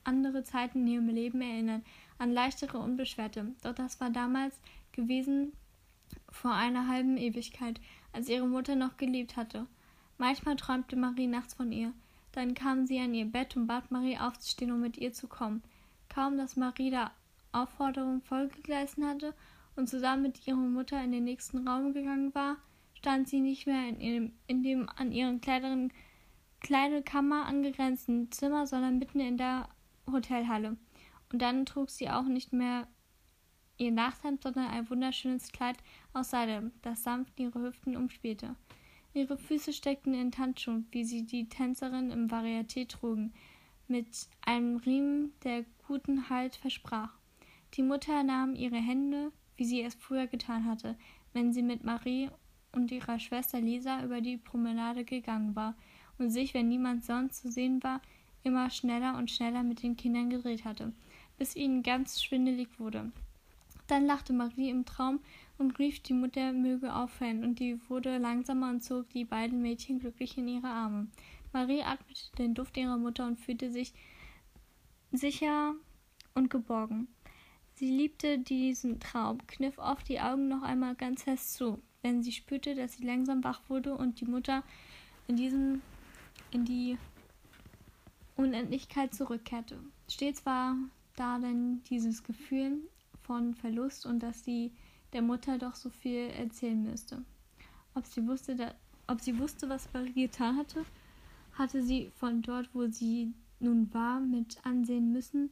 andere 0.04 0.45
Zeiten 0.45 0.80
in 0.80 0.88
ihrem 0.88 1.09
Leben 1.09 1.40
erinnern, 1.40 1.83
an 2.19 2.33
leichtere, 2.33 2.78
unbeschwerte. 2.78 3.54
Doch 3.62 3.75
das 3.75 4.00
war 4.00 4.11
damals 4.11 4.59
gewesen 4.92 5.52
vor 6.30 6.52
einer 6.52 6.88
halben 6.88 7.16
Ewigkeit, 7.16 7.80
als 8.12 8.28
ihre 8.28 8.47
Mutter 8.47 8.76
noch 8.76 8.97
gelebt 8.97 9.37
hatte. 9.37 9.66
Manchmal 10.19 10.57
träumte 10.57 10.97
Marie 10.97 11.26
nachts 11.26 11.54
von 11.54 11.73
ihr. 11.73 11.92
Dann 12.33 12.54
kam 12.54 12.87
sie 12.87 12.99
an 13.00 13.14
ihr 13.14 13.25
Bett 13.25 13.57
und 13.57 13.66
bat 13.66 13.90
Marie 13.90 14.19
aufzustehen, 14.19 14.73
um 14.73 14.80
mit 14.80 14.99
ihr 14.99 15.12
zu 15.12 15.26
kommen. 15.28 15.62
Kaum, 16.09 16.37
dass 16.37 16.57
Marie 16.57 16.90
der 16.90 17.11
Aufforderung 17.52 18.21
Folge 18.21 18.61
geleistet 18.62 19.04
hatte 19.04 19.35
und 19.76 19.88
zusammen 19.88 20.23
mit 20.23 20.47
ihrer 20.47 20.57
Mutter 20.57 21.02
in 21.02 21.12
den 21.12 21.25
nächsten 21.25 21.66
Raum 21.66 21.92
gegangen 21.92 22.35
war, 22.35 22.57
stand 22.95 23.28
sie 23.28 23.40
nicht 23.40 23.66
mehr 23.66 23.88
in, 23.88 24.00
ihrem, 24.00 24.33
in 24.47 24.62
dem 24.62 24.88
an 24.97 25.11
ihren 25.11 25.40
kleineren, 25.40 25.92
kleine 26.61 27.02
Kammer 27.02 27.47
angegrenzten 27.47 28.30
Zimmer, 28.30 28.66
sondern 28.66 28.99
mitten 28.99 29.21
in 29.21 29.38
der 29.38 29.69
Hotelhalle. 30.12 30.76
Und 31.33 31.43
dann 31.43 31.67
trug 31.67 31.90
sie 31.90 32.11
auch 32.11 32.25
nicht 32.25 32.52
mehr 32.52 32.88
ihr 33.79 33.90
Nachthemd, 33.90 34.43
sondern 34.43 34.69
ein 34.69 34.88
wunderschönes 34.90 35.52
Kleid 35.52 35.76
aus 36.12 36.31
Seide, 36.31 36.71
das 36.83 37.02
sanft 37.02 37.38
ihre 37.40 37.61
Hüften 37.61 37.97
umspielte. 37.97 38.55
Ihre 39.14 39.37
Füße 39.37 39.73
steckten 39.73 40.14
in 40.14 40.31
Tandschuhen, 40.31 40.87
wie 40.93 41.05
sie 41.05 41.25
die 41.25 41.49
Tänzerin 41.49 42.11
im 42.11 42.29
Varieté 42.29 42.87
trugen, 42.87 43.33
mit 43.88 44.29
einem 44.43 44.76
Riemen, 44.76 45.33
der 45.43 45.64
guten 45.88 46.29
Halt 46.31 46.55
versprach. 46.55 47.12
Die 47.75 47.83
Mutter 47.83 48.23
nahm 48.23 48.55
ihre 48.55 48.76
Hände, 48.76 49.33
wie 49.57 49.64
sie 49.64 49.83
es 49.83 49.95
früher 49.95 50.26
getan 50.26 50.64
hatte, 50.64 50.97
wenn 51.33 51.52
sie 51.52 51.62
mit 51.62 51.83
Marie 51.83 52.31
und 52.73 52.93
ihrer 52.93 53.19
Schwester 53.19 53.61
Lisa 53.61 54.05
über 54.05 54.21
die 54.21 54.37
Promenade 54.37 55.05
gegangen 55.05 55.57
war 55.57 55.75
und 56.19 56.31
sich, 56.31 56.55
wenn 56.55 56.69
niemand 56.69 57.05
sonst 57.05 57.43
zu 57.43 57.50
sehen 57.50 57.83
war, 57.83 58.00
immer 58.42 58.70
schneller 58.70 59.16
und 59.16 59.30
schneller 59.30 59.62
mit 59.62 59.82
den 59.82 59.97
Kindern 59.97 60.30
gedreht 60.30 60.64
hatte, 60.64 60.92
bis 61.38 61.56
ihnen 61.56 61.82
ganz 61.82 62.23
schwindelig 62.23 62.68
wurde. 62.78 63.12
Dann 63.87 64.06
lachte 64.06 64.32
Marie 64.32 64.70
im 64.70 64.85
Traum 64.85 65.20
und 65.59 65.78
rief, 65.78 66.00
die 66.00 66.12
Mutter 66.12 66.52
möge 66.52 66.94
aufhören, 66.94 67.42
und 67.42 67.59
die 67.59 67.78
wurde 67.88 68.18
langsamer 68.18 68.70
und 68.70 68.85
zog 68.85 69.09
die 69.11 69.25
beiden 69.25 69.62
Mädchen 69.62 69.99
glücklich 69.99 70.38
in 70.38 70.47
ihre 70.47 70.68
Arme. 70.68 71.09
Marie 71.52 71.82
atmete 71.82 72.30
den 72.38 72.54
Duft 72.54 72.76
ihrer 72.76 72.97
Mutter 72.97 73.26
und 73.26 73.38
fühlte 73.38 73.70
sich 73.73 73.92
sicher 75.11 75.75
und 76.35 76.50
geborgen. 76.50 77.09
Sie 77.75 77.90
liebte 77.90 78.38
diesen 78.38 79.00
Traum, 79.00 79.38
kniff 79.47 79.78
oft 79.78 80.09
die 80.09 80.20
Augen 80.20 80.49
noch 80.49 80.62
einmal 80.62 80.94
ganz 80.94 81.25
fest 81.25 81.54
zu, 81.54 81.82
wenn 82.02 82.23
sie 82.23 82.32
spürte, 82.32 82.75
dass 82.75 82.94
sie 82.94 83.04
langsam 83.04 83.42
wach 83.42 83.62
wurde 83.68 83.94
und 83.94 84.20
die 84.20 84.26
Mutter 84.26 84.62
in 85.26 85.37
diesem 85.37 85.82
in 86.52 86.64
die 86.64 86.99
Unendlichkeit 88.40 89.14
zurückkehrte. 89.14 89.78
Stets 90.09 90.47
war 90.47 90.75
da 91.16 91.38
denn 91.38 91.82
dieses 91.90 92.23
Gefühl 92.23 92.78
von 93.23 93.54
Verlust 93.54 94.06
und 94.06 94.20
dass 94.23 94.44
sie 94.44 94.73
der 95.12 95.23
Mutter 95.23 95.59
doch 95.59 95.75
so 95.75 95.90
viel 95.90 96.30
erzählen 96.30 96.82
müsste. 96.82 97.23
Ob 97.94 98.06
sie 98.06 98.26
wusste, 98.26 98.56
da, 98.56 98.75
ob 99.06 99.20
sie 99.20 99.38
wusste, 99.38 99.68
was 99.68 99.92
Marie 99.92 100.26
getan 100.26 100.56
hatte, 100.56 100.85
hatte 101.52 101.82
sie 101.82 102.11
von 102.16 102.40
dort, 102.40 102.70
wo 102.73 102.87
sie 102.87 103.35
nun 103.59 103.92
war, 103.92 104.20
mit 104.20 104.64
ansehen 104.64 105.12
müssen, 105.12 105.50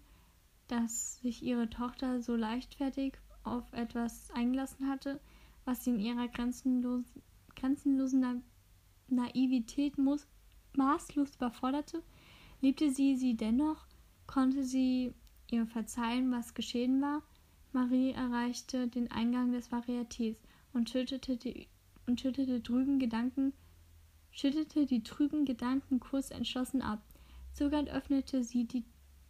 dass 0.68 1.20
sich 1.20 1.42
ihre 1.42 1.68
Tochter 1.68 2.22
so 2.22 2.36
leichtfertig 2.36 3.18
auf 3.44 3.70
etwas 3.72 4.30
eingelassen 4.30 4.88
hatte, 4.88 5.20
was 5.64 5.84
sie 5.84 5.90
in 5.90 6.00
ihrer 6.00 6.28
grenzenlosen, 6.28 7.22
grenzenlosen 7.54 8.20
Na 8.20 8.36
Naivität 9.08 9.94
maßlos 10.74 11.36
überforderte. 11.36 12.02
Liebte 12.60 12.90
sie 12.90 13.16
sie 13.16 13.36
dennoch? 13.36 13.86
Konnte 14.26 14.64
sie 14.64 15.14
ihr 15.50 15.66
verzeihen, 15.66 16.32
was 16.32 16.54
geschehen 16.54 17.00
war? 17.00 17.22
Marie 17.72 18.12
erreichte 18.12 18.88
den 18.88 19.10
Eingang 19.10 19.52
des 19.52 19.70
Varietés 19.70 20.36
und 20.72 20.90
schüttete 20.90 21.36
die, 21.36 21.68
und 22.06 22.20
schüttete 22.20 22.60
drüben 22.60 22.98
Gedanken, 22.98 23.52
schüttete 24.30 24.86
die 24.86 25.02
trüben 25.02 25.44
Gedanken 25.44 26.00
kurz 26.00 26.30
entschlossen 26.30 26.82
ab. 26.82 27.02
Zögernd 27.52 27.90
öffnete 27.90 28.42
sie 28.42 28.64
die 28.64 28.84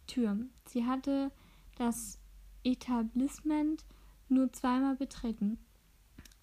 Tür. 0.07 0.37
Sie 0.65 0.85
hatte 0.85 1.31
das 1.77 2.19
Etablissement 2.63 3.85
nur 4.27 4.51
zweimal 4.53 4.95
betreten. 4.95 5.57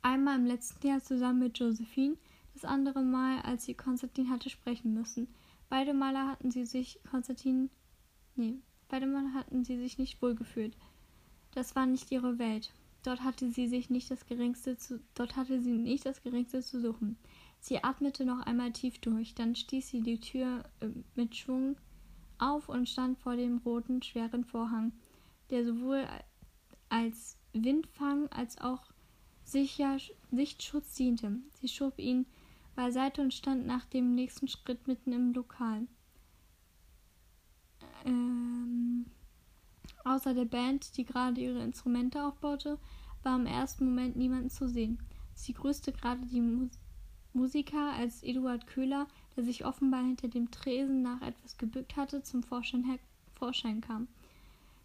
Einmal 0.02 0.38
im 0.38 0.46
letzten 0.46 0.86
Jahr 0.86 1.02
zusammen 1.02 1.40
mit 1.40 1.58
Josephine, 1.58 2.16
das 2.54 2.64
andere 2.64 3.02
Mal, 3.02 3.40
als 3.42 3.64
sie 3.64 3.74
Konstantin 3.74 4.30
hatte 4.30 4.50
sprechen 4.50 4.94
müssen. 4.94 5.28
Beide 5.68 5.94
Male 5.94 6.26
hatten 6.26 6.50
sie 6.50 6.64
sich 6.64 7.00
Konstantin. 7.10 7.70
Nee, 8.34 8.54
beide 8.88 9.06
Male 9.06 9.34
hatten 9.34 9.64
sie 9.64 9.76
sich 9.78 9.98
nicht 9.98 10.22
wohlgefühlt. 10.22 10.76
Das 11.52 11.74
war 11.74 11.86
nicht 11.86 12.10
ihre 12.10 12.38
Welt. 12.38 12.72
Dort 13.02 13.22
hatte 13.22 13.50
sie 13.50 13.68
sich 13.68 13.88
nicht 13.88 14.10
das 14.10 14.26
geringste 14.26 14.76
zu, 14.76 15.00
dort 15.14 15.36
hatte 15.36 15.60
sie 15.60 15.72
nicht 15.72 16.04
das 16.06 16.22
geringste 16.22 16.60
zu 16.60 16.80
suchen. 16.80 17.16
Sie 17.60 17.82
atmete 17.82 18.24
noch 18.24 18.40
einmal 18.40 18.72
tief 18.72 18.98
durch, 18.98 19.34
dann 19.34 19.54
stieß 19.54 19.88
sie 19.88 20.02
die 20.02 20.20
Tür 20.20 20.64
äh, 20.80 20.88
mit 21.14 21.34
Schwung 21.34 21.76
auf 22.38 22.68
und 22.68 22.88
stand 22.88 23.18
vor 23.18 23.36
dem 23.36 23.58
roten, 23.58 24.02
schweren 24.02 24.44
Vorhang, 24.44 24.92
der 25.50 25.64
sowohl 25.64 26.04
als 26.88 27.38
Windfang 27.52 28.28
als 28.28 28.58
auch 28.58 28.92
sicher 29.44 29.98
Sichtschutz 30.30 30.94
diente. 30.94 31.38
Sie 31.60 31.68
schob 31.68 31.98
ihn 31.98 32.26
beiseite 32.76 33.22
und 33.22 33.34
stand 33.34 33.66
nach 33.66 33.86
dem 33.86 34.14
nächsten 34.14 34.46
Schritt 34.46 34.86
mitten 34.86 35.12
im 35.12 35.32
Lokal. 35.32 35.88
Ähm, 38.04 39.06
Außer 40.06 40.34
der 40.34 40.44
Band, 40.44 40.96
die 40.96 41.04
gerade 41.04 41.40
ihre 41.40 41.58
Instrumente 41.64 42.24
aufbaute, 42.24 42.78
war 43.24 43.36
im 43.36 43.46
ersten 43.46 43.86
Moment 43.86 44.14
niemand 44.14 44.52
zu 44.52 44.68
sehen. 44.68 45.00
Sie 45.34 45.52
grüßte 45.52 45.90
gerade 45.90 46.24
die 46.26 46.40
Mus 46.40 46.70
Musiker, 47.32 47.92
als 47.92 48.22
Eduard 48.22 48.68
Köhler, 48.68 49.08
der 49.36 49.44
sich 49.44 49.66
offenbar 49.66 50.04
hinter 50.04 50.28
dem 50.28 50.50
Tresen 50.52 51.02
nach 51.02 51.20
etwas 51.22 51.58
gebückt 51.58 51.96
hatte, 51.96 52.22
zum 52.22 52.44
Vorschein, 52.44 52.98
Vorschein 53.34 53.80
kam. 53.80 54.06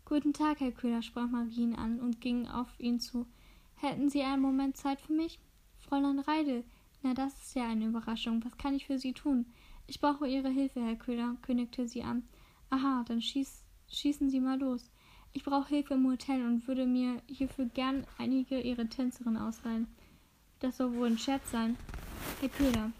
Guten 0.05 0.33
Tag, 0.33 0.60
Herr 0.60 0.71
Köhler, 0.71 1.03
sprach 1.03 1.29
Marien 1.29 1.75
an 1.75 2.00
und 2.00 2.19
ging 2.19 2.48
auf 2.48 2.67
ihn 2.79 3.00
zu. 3.00 3.27
Hätten 3.75 4.10
Sie 4.10 4.24
einen 4.24 4.41
Moment 4.41 4.75
Zeit 4.75 5.00
für 5.00 5.13
mich? 5.13 5.39
Fräulein 5.77 6.19
Reidel, 6.19 6.63
na, 7.03 7.13
das 7.13 7.34
ist 7.41 7.55
ja 7.55 7.67
eine 7.67 7.86
Überraschung. 7.86 8.43
Was 8.46 8.58
kann 8.58 8.75
ich 8.75 8.86
für 8.86 9.00
Sie 9.00 9.13
tun? 9.13 9.46
Ich 9.88 10.00
brauche 10.00 10.27
Ihre 10.27 10.50
Hilfe, 10.50 10.81
Herr 10.84 10.96
Köhler, 10.96 11.36
kündigte 11.41 11.88
sie 11.88 12.03
an. 12.03 12.24
Aha, 12.70 13.03
dann 13.08 13.22
schieß, 13.22 13.63
schießen 13.89 14.29
Sie 14.29 14.39
mal 14.39 14.60
los. 14.60 14.91
Ich 15.34 15.43
brauche 15.43 15.70
Hilfe 15.70 15.96
im 15.96 16.08
Hotel 16.08 16.46
und 16.46 16.67
würde 16.67 16.86
mir 16.86 17.22
hierfür 17.27 17.65
gern 17.65 18.05
einige 18.17 18.60
ihrer 18.60 18.88
Tänzerinnen 18.88 19.41
ausleihen. 19.41 19.88
Das 20.60 20.77
soll 20.77 20.96
wohl 20.96 21.08
ein 21.08 21.17
Scherz 21.17 21.50
sein. 21.51 21.75
Herr 22.39 22.50
Köhler, 22.50 22.91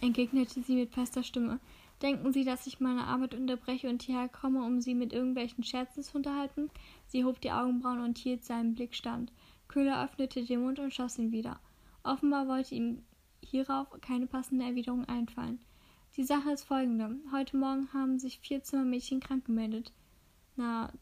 entgegnete 0.00 0.62
sie 0.62 0.74
mit 0.74 0.92
fester 0.92 1.22
Stimme. 1.22 1.60
Denken 2.02 2.32
Sie, 2.32 2.44
dass 2.44 2.66
ich 2.66 2.80
meine 2.80 3.04
Arbeit 3.04 3.34
unterbreche 3.34 3.88
und 3.90 4.02
hierher 4.02 4.28
komme, 4.28 4.64
um 4.64 4.80
Sie 4.80 4.94
mit 4.94 5.12
irgendwelchen 5.12 5.62
Scherzen 5.62 6.02
zu 6.02 6.16
unterhalten? 6.16 6.70
Sie 7.06 7.24
hob 7.24 7.40
die 7.42 7.52
Augenbrauen 7.52 8.00
und 8.00 8.16
hielt 8.16 8.42
seinen 8.42 8.74
Blick 8.74 8.94
stand. 8.94 9.32
Köhler 9.68 10.02
öffnete 10.02 10.42
den 10.42 10.62
Mund 10.62 10.78
und 10.78 10.94
schoss 10.94 11.18
ihn 11.18 11.30
wieder. 11.30 11.60
Offenbar 12.02 12.48
wollte 12.48 12.74
ihm 12.74 13.02
hierauf 13.44 13.88
keine 14.00 14.26
passende 14.26 14.64
Erwiderung 14.64 15.04
einfallen. 15.06 15.60
Die 16.16 16.24
Sache 16.24 16.50
ist 16.50 16.64
folgende. 16.64 17.16
Heute 17.32 17.56
Morgen 17.56 17.92
haben 17.92 18.18
sich 18.18 18.40
vier 18.40 18.62
Zimmermädchen 18.62 19.20
krank 19.20 19.44
gemeldet. 19.44 19.92
Na, 20.56 20.92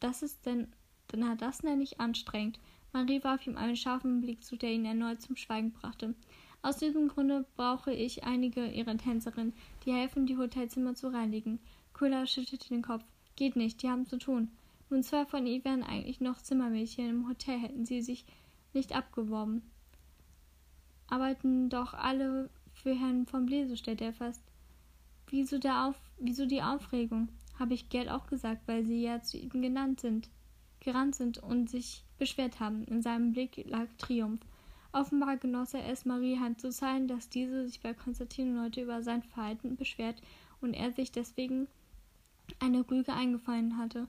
das 0.00 0.22
ist 0.22 0.46
denn, 0.46 0.68
na, 1.14 1.34
das 1.34 1.62
nenne 1.62 1.82
ich 1.82 2.00
anstrengend. 2.00 2.58
Marie 2.92 3.22
warf 3.22 3.46
ihm 3.46 3.56
einen 3.56 3.76
scharfen 3.76 4.20
Blick 4.20 4.42
zu, 4.44 4.56
der 4.56 4.72
ihn 4.72 4.84
erneut 4.84 5.20
zum 5.20 5.36
Schweigen 5.36 5.72
brachte. 5.72 6.14
Aus 6.62 6.78
diesem 6.78 7.08
Grunde 7.08 7.44
brauche 7.56 7.92
ich 7.92 8.24
einige 8.24 8.66
ihrer 8.66 8.96
Tänzerinnen, 8.96 9.52
die 9.84 9.92
helfen, 9.92 10.26
die 10.26 10.38
Hotelzimmer 10.38 10.94
zu 10.94 11.08
reinigen. 11.08 11.58
Köhler 11.92 12.26
schüttelte 12.26 12.68
den 12.68 12.82
Kopf. 12.82 13.04
Geht 13.36 13.56
nicht, 13.56 13.82
die 13.82 13.90
haben 13.90 14.06
zu 14.06 14.16
tun. 14.16 14.50
Nun, 14.88 15.02
zwei 15.02 15.26
von 15.26 15.46
ihnen 15.46 15.64
wären 15.64 15.82
eigentlich 15.82 16.20
noch 16.20 16.40
Zimmermädchen 16.40 17.10
im 17.10 17.28
Hotel, 17.28 17.58
hätten 17.58 17.84
sie 17.84 18.00
sich 18.00 18.24
nicht 18.72 18.94
abgeworben. 18.94 19.62
Arbeiten 21.08 21.68
doch 21.68 21.94
alle 21.94 22.50
für 22.72 22.94
Herrn 22.94 23.26
von 23.26 23.46
Bleso, 23.46 23.76
stellte 23.76 24.04
er 24.04 24.12
fest. 24.12 24.42
Wieso, 25.28 25.58
der 25.58 25.86
Auf 25.86 25.96
wieso 26.18 26.46
die 26.46 26.62
Aufregung? 26.62 27.28
Habe 27.58 27.74
ich 27.74 27.88
Gerd 27.88 28.08
auch 28.08 28.26
gesagt, 28.26 28.62
weil 28.66 28.84
sie 28.84 29.02
ja 29.02 29.22
zu 29.22 29.38
ihm 29.38 29.62
genannt 29.62 30.00
sind, 30.00 30.28
gerannt 30.80 31.14
sind 31.14 31.38
und 31.38 31.70
sich 31.70 32.04
beschwert 32.18 32.60
haben. 32.60 32.84
In 32.84 33.02
seinem 33.02 33.32
Blick 33.32 33.64
lag 33.68 33.86
Triumph. 33.98 34.40
Offenbar 34.92 35.36
genoss 35.36 35.74
er 35.74 35.88
es, 35.88 36.04
Marie 36.04 36.38
heimzuzahlen, 36.38 37.08
dass 37.08 37.28
diese 37.28 37.66
sich 37.66 37.80
bei 37.80 37.94
Konstantin 37.94 38.60
heute 38.60 38.82
über 38.82 39.02
sein 39.02 39.22
Verhalten 39.22 39.76
beschwert 39.76 40.22
und 40.60 40.74
er 40.74 40.92
sich 40.92 41.10
deswegen 41.10 41.66
eine 42.60 42.88
Rüge 42.88 43.12
eingefallen 43.12 43.76
hatte. 43.76 44.06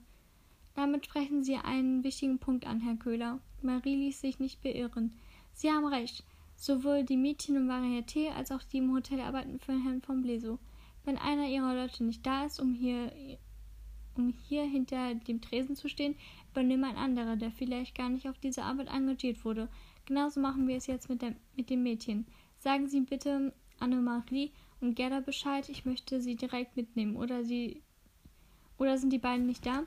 Damit 0.74 1.06
sprechen 1.06 1.42
Sie 1.42 1.56
einen 1.56 2.04
wichtigen 2.04 2.38
Punkt 2.38 2.66
an, 2.66 2.80
Herr 2.80 2.96
Köhler. 2.96 3.40
Marie 3.62 3.96
ließ 3.96 4.20
sich 4.20 4.38
nicht 4.38 4.62
beirren. 4.62 5.14
Sie 5.54 5.70
haben 5.70 5.86
recht. 5.86 6.22
Sowohl 6.56 7.04
die 7.04 7.16
Mädchen 7.16 7.56
im 7.56 7.68
Varieté 7.68 8.30
als 8.30 8.50
auch 8.50 8.62
die 8.62 8.78
im 8.78 8.92
Hotel 8.92 9.20
arbeiten 9.20 9.58
für 9.58 9.72
Herrn 9.72 10.02
von 10.02 10.22
Bleso. 10.22 10.58
Wenn 11.04 11.18
einer 11.18 11.46
ihrer 11.46 11.74
Leute 11.74 12.02
nicht 12.02 12.26
da 12.26 12.44
ist, 12.44 12.58
um 12.58 12.74
hier, 12.74 13.12
um 14.16 14.34
hier 14.48 14.64
hinter 14.64 15.14
dem 15.14 15.40
Tresen 15.40 15.76
zu 15.76 15.88
stehen, 15.88 16.16
übernimmt 16.50 16.84
ein 16.84 16.96
anderer, 16.96 17.36
der 17.36 17.52
vielleicht 17.52 17.94
gar 17.94 18.08
nicht 18.08 18.28
auf 18.28 18.38
diese 18.38 18.62
Arbeit 18.62 18.88
engagiert 18.88 19.44
wurde. 19.44 19.68
Genauso 20.06 20.40
machen 20.40 20.66
wir 20.66 20.76
es 20.76 20.86
jetzt 20.86 21.08
mit, 21.08 21.22
der, 21.22 21.34
mit 21.56 21.68
dem 21.70 21.82
Mädchen. 21.82 22.26
Sagen 22.58 22.88
Sie 22.88 23.00
bitte 23.00 23.52
Annemarie 23.78 24.50
und 24.80 24.94
Gerda 24.94 25.20
Bescheid, 25.20 25.68
ich 25.68 25.84
möchte 25.84 26.20
sie 26.20 26.36
direkt 26.36 26.76
mitnehmen. 26.76 27.16
Oder 27.16 27.44
sie. 27.44 27.82
Oder 28.78 28.98
sind 28.98 29.12
die 29.12 29.18
beiden 29.18 29.46
nicht 29.46 29.64
da? 29.64 29.84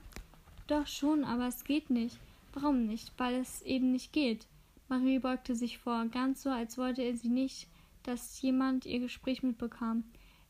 Doch 0.67 0.88
schon, 0.88 1.23
aber 1.23 1.47
es 1.47 1.63
geht 1.63 1.89
nicht. 1.89 2.17
Warum 2.53 2.85
nicht? 2.85 3.11
Weil 3.17 3.35
es 3.35 3.61
eben 3.61 3.91
nicht 3.91 4.13
geht. 4.13 4.47
Marie 4.89 5.19
beugte 5.19 5.55
sich 5.55 5.77
vor, 5.77 6.05
ganz 6.08 6.43
so, 6.43 6.50
als 6.50 6.77
wollte 6.77 7.03
er 7.03 7.15
sie 7.15 7.29
nicht, 7.29 7.67
dass 8.03 8.41
jemand 8.41 8.86
ihr 8.86 9.00
Gespräch 9.00 9.43
mitbekam. 9.43 10.03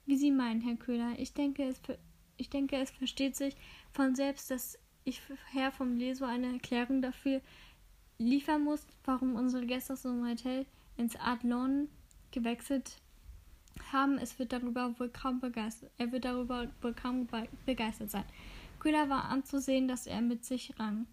Wie 0.05 0.17
Sie 0.17 0.31
meinen, 0.31 0.62
Herr 0.62 0.75
Köhler. 0.75 1.13
Ich 1.19 1.34
denke, 1.34 1.63
es, 1.63 1.79
ich 2.38 2.50
denke, 2.50 2.77
es 2.77 2.89
versteht 2.89 3.36
sich 3.36 3.55
von 3.91 4.15
selbst, 4.15 4.50
dass 4.50 4.79
ich 5.03 5.22
Herr 5.51 5.72
vom 5.72 5.98
Leso 5.98 6.25
eine 6.25 6.53
Erklärung 6.53 7.01
dafür 7.01 7.41
liefern 8.17 8.63
muss, 8.63 8.86
warum 9.03 9.36
unsere 9.36 9.65
Gäste 9.65 9.93
aus 9.93 10.03
dem 10.03 10.25
Hotel 10.25 10.65
ins 10.98 11.15
Adlon 11.15 11.89
gewechselt 12.31 12.98
haben. 13.91 14.17
Es 14.17 14.39
wird 14.39 14.53
darüber 14.53 14.98
wohl 15.00 15.10
kaum 15.10 15.39
begeistert. 15.39 15.91
Er 15.98 16.12
wird 16.12 16.25
darüber 16.25 16.67
wohl 16.81 16.93
kaum 16.93 17.27
begeistert 17.65 18.12
sein. 18.12 18.25
Köhler 18.79 19.10
war 19.10 19.25
anzusehen, 19.25 19.88
dass 19.88 20.08
er 20.08 20.22
mit 20.22 20.46
sich 20.46 20.79
rang. 20.79 21.08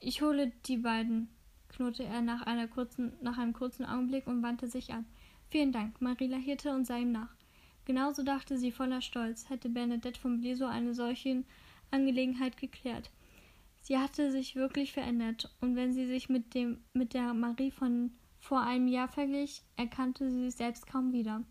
Ich 0.00 0.22
hole 0.22 0.52
die 0.66 0.76
beiden, 0.76 1.28
knurrte 1.74 2.04
er 2.04 2.22
nach, 2.22 2.42
einer 2.42 2.68
kurzen, 2.68 3.12
nach 3.20 3.38
einem 3.38 3.52
kurzen 3.52 3.84
Augenblick 3.84 4.26
und 4.26 4.42
wandte 4.42 4.68
sich 4.68 4.92
ab. 4.92 5.04
Vielen 5.48 5.72
Dank. 5.72 6.00
Marie 6.00 6.28
lachierte 6.28 6.72
und 6.72 6.86
sah 6.86 6.98
ihm 6.98 7.12
nach. 7.12 7.34
Genauso 7.84 8.22
dachte 8.22 8.56
sie 8.58 8.70
voller 8.70 9.00
Stolz, 9.00 9.50
hätte 9.50 9.68
Bernadette 9.68 10.18
von 10.18 10.40
Bleso 10.40 10.66
eine 10.66 10.94
solche 10.94 11.44
Angelegenheit 11.90 12.56
geklärt. 12.56 13.10
Sie 13.82 13.98
hatte 13.98 14.30
sich 14.32 14.56
wirklich 14.56 14.92
verändert, 14.92 15.54
und 15.60 15.76
wenn 15.76 15.92
sie 15.92 16.06
sich 16.06 16.30
mit, 16.30 16.54
dem, 16.54 16.78
mit 16.94 17.12
der 17.12 17.34
Marie 17.34 17.70
von 17.70 18.12
vor 18.38 18.62
einem 18.62 18.88
Jahr 18.88 19.08
verglich, 19.08 19.62
erkannte 19.76 20.30
sie 20.30 20.44
sich 20.44 20.54
selbst 20.54 20.86
kaum 20.86 21.12
wieder. 21.12 21.42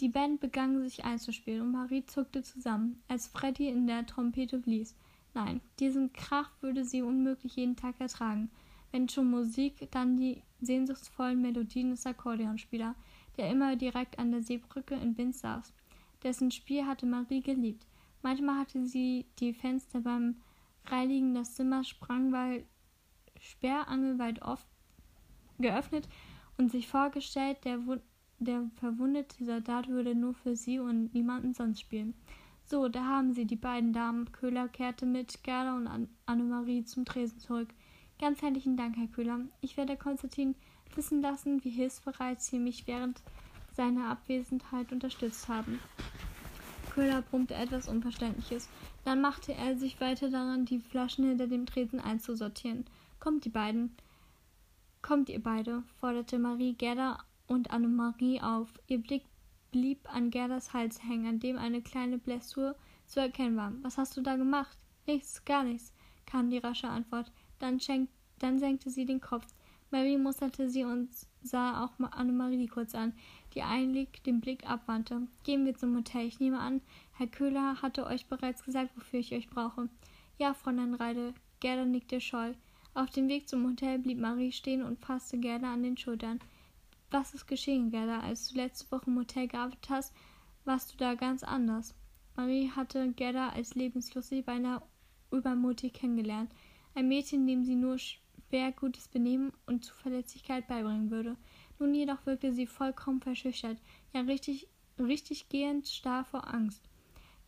Die 0.00 0.08
Band 0.08 0.40
begann 0.40 0.82
sich 0.82 1.04
einzuspielen 1.04 1.60
und 1.60 1.72
Marie 1.72 2.06
zuckte 2.06 2.42
zusammen, 2.42 3.02
als 3.08 3.28
Freddy 3.28 3.68
in 3.68 3.86
der 3.86 4.06
Trompete 4.06 4.58
blies. 4.58 4.96
Nein, 5.34 5.60
diesen 5.78 6.12
Krach 6.14 6.50
würde 6.62 6.84
sie 6.84 7.02
unmöglich 7.02 7.56
jeden 7.56 7.76
Tag 7.76 8.00
ertragen. 8.00 8.50
Wenn 8.92 9.08
schon 9.08 9.30
Musik, 9.30 9.88
dann 9.90 10.16
die 10.16 10.42
sehnsuchtsvollen 10.60 11.40
Melodien 11.40 11.90
des 11.90 12.06
Akkordeonspielers, 12.06 12.96
der 13.36 13.50
immer 13.50 13.76
direkt 13.76 14.18
an 14.18 14.32
der 14.32 14.42
Seebrücke 14.42 14.94
in 14.94 15.14
Binz 15.14 15.40
saß. 15.40 15.72
Dessen 16.22 16.50
Spiel 16.50 16.86
hatte 16.86 17.06
Marie 17.06 17.40
geliebt. 17.40 17.86
Manchmal 18.22 18.58
hatte 18.58 18.86
sie 18.86 19.26
die 19.38 19.54
Fenster 19.54 20.00
beim 20.00 20.36
Reinigen 20.86 21.34
des 21.34 21.54
Zimmers 21.54 21.88
sprangweit 21.88 22.66
sperrangelweit 23.38 24.42
oft 24.42 24.66
geöffnet 25.58 26.08
und 26.58 26.70
sich 26.70 26.88
vorgestellt, 26.88 27.64
der, 27.64 27.78
der 28.38 28.70
verwundete 28.76 29.44
Soldat 29.44 29.88
würde 29.88 30.14
nur 30.14 30.34
für 30.34 30.56
sie 30.56 30.78
und 30.78 31.14
niemanden 31.14 31.54
sonst 31.54 31.80
spielen. 31.80 32.14
So, 32.64 32.88
da 32.88 33.04
haben 33.04 33.32
sie 33.32 33.46
die 33.46 33.56
beiden 33.56 33.92
Damen. 33.92 34.30
Köhler 34.30 34.68
kehrte 34.68 35.06
mit 35.06 35.42
Gerda 35.42 35.74
und 35.76 35.86
An 35.86 36.08
Annemarie 36.26 36.84
zum 36.84 37.04
Tresen 37.04 37.38
zurück. 37.38 37.74
Ganz 38.20 38.42
herzlichen 38.42 38.76
Dank, 38.76 38.98
Herr 38.98 39.06
Köhler. 39.06 39.40
Ich 39.62 39.78
werde 39.78 39.96
Konstantin 39.96 40.54
wissen 40.94 41.22
lassen, 41.22 41.64
wie 41.64 41.70
hilfsbereit 41.70 42.42
Sie 42.42 42.58
mich 42.58 42.86
während 42.86 43.22
seiner 43.72 44.08
Abwesenheit 44.10 44.92
unterstützt 44.92 45.48
haben. 45.48 45.80
Köhler 46.90 47.22
brummte 47.22 47.54
etwas 47.54 47.88
Unverständliches. 47.88 48.68
Dann 49.06 49.22
machte 49.22 49.54
er 49.54 49.78
sich 49.78 50.02
weiter 50.02 50.28
daran, 50.28 50.66
die 50.66 50.80
Flaschen 50.80 51.26
hinter 51.26 51.46
dem 51.46 51.64
Tresen 51.64 51.98
einzusortieren. 51.98 52.84
Kommt, 53.20 53.46
die 53.46 53.48
beiden. 53.48 53.96
Kommt, 55.00 55.30
ihr 55.30 55.42
beide, 55.42 55.82
forderte 55.98 56.38
Marie 56.38 56.74
Gerda 56.74 57.24
und 57.46 57.70
Annemarie 57.70 58.42
auf. 58.42 58.68
Ihr 58.86 58.98
Blick 58.98 59.24
blieb 59.70 60.14
an 60.14 60.30
Gerdas 60.30 60.74
Hals 60.74 61.02
hängen, 61.02 61.26
an 61.26 61.40
dem 61.40 61.56
eine 61.56 61.80
kleine 61.80 62.18
Blessur 62.18 62.76
zu 63.06 63.18
erkennen 63.18 63.56
war. 63.56 63.72
Was 63.80 63.96
hast 63.96 64.14
du 64.18 64.20
da 64.20 64.36
gemacht? 64.36 64.76
Nichts, 65.06 65.42
gar 65.46 65.64
nichts, 65.64 65.94
kam 66.26 66.50
die 66.50 66.58
rasche 66.58 66.88
Antwort. 66.88 67.32
Dann, 67.60 67.78
schenk, 67.78 68.10
dann 68.40 68.58
senkte 68.58 68.90
sie 68.90 69.06
den 69.06 69.20
Kopf. 69.20 69.46
Mary 69.92 70.18
musterte 70.18 70.68
sie 70.70 70.84
und 70.84 71.10
sah 71.42 71.84
auch 71.84 71.92
Annemarie 72.12 72.66
kurz 72.66 72.94
an, 72.94 73.12
die 73.54 73.62
eilig 73.62 74.22
den 74.24 74.40
Blick 74.40 74.68
abwandte. 74.68 75.26
Gehen 75.44 75.66
wir 75.66 75.76
zum 75.76 75.96
Hotel. 75.96 76.26
Ich 76.26 76.40
nehme 76.40 76.58
an, 76.58 76.80
Herr 77.12 77.26
Köhler 77.26 77.82
hatte 77.82 78.06
euch 78.06 78.26
bereits 78.26 78.64
gesagt, 78.64 78.96
wofür 78.96 79.20
ich 79.20 79.32
euch 79.32 79.48
brauche. 79.48 79.88
Ja, 80.38 80.54
Fräulein 80.54 80.94
Reide. 80.94 81.34
Gerda 81.60 81.84
nickte 81.84 82.20
scheu. 82.20 82.54
Auf 82.94 83.10
dem 83.10 83.28
Weg 83.28 83.48
zum 83.48 83.68
Hotel 83.68 83.98
blieb 83.98 84.18
Marie 84.18 84.52
stehen 84.52 84.82
und 84.82 84.98
fasste 84.98 85.38
Gerda 85.38 85.72
an 85.72 85.82
den 85.82 85.96
Schultern. 85.96 86.40
Was 87.10 87.34
ist 87.34 87.46
geschehen, 87.46 87.90
Gerda? 87.90 88.20
Als 88.20 88.48
du 88.48 88.56
letzte 88.56 88.90
Woche 88.90 89.06
im 89.08 89.18
Hotel 89.18 89.48
gearbeitet 89.48 89.90
hast, 89.90 90.14
warst 90.64 90.92
du 90.92 90.96
da 90.96 91.14
ganz 91.14 91.42
anders. 91.42 91.94
Marie 92.36 92.70
hatte 92.70 93.12
Gerda 93.12 93.50
als 93.50 93.74
lebenslustig, 93.74 94.46
beinahe 94.46 94.82
übermutig 95.30 95.92
kennengelernt. 95.92 96.50
Ein 96.94 97.08
Mädchen, 97.08 97.46
dem 97.46 97.64
sie 97.64 97.76
nur 97.76 97.98
schwer 97.98 98.72
gutes 98.72 99.08
Benehmen 99.08 99.52
und 99.66 99.84
Zuverlässigkeit 99.84 100.66
beibringen 100.66 101.10
würde. 101.10 101.36
Nun 101.78 101.94
jedoch 101.94 102.26
wirkte 102.26 102.52
sie 102.52 102.66
vollkommen 102.66 103.20
verschüchtert, 103.20 103.78
ja 104.12 104.20
richtig, 104.22 104.68
richtig 104.98 105.48
gehend 105.48 105.88
starr 105.88 106.24
vor 106.24 106.52
Angst. 106.52 106.82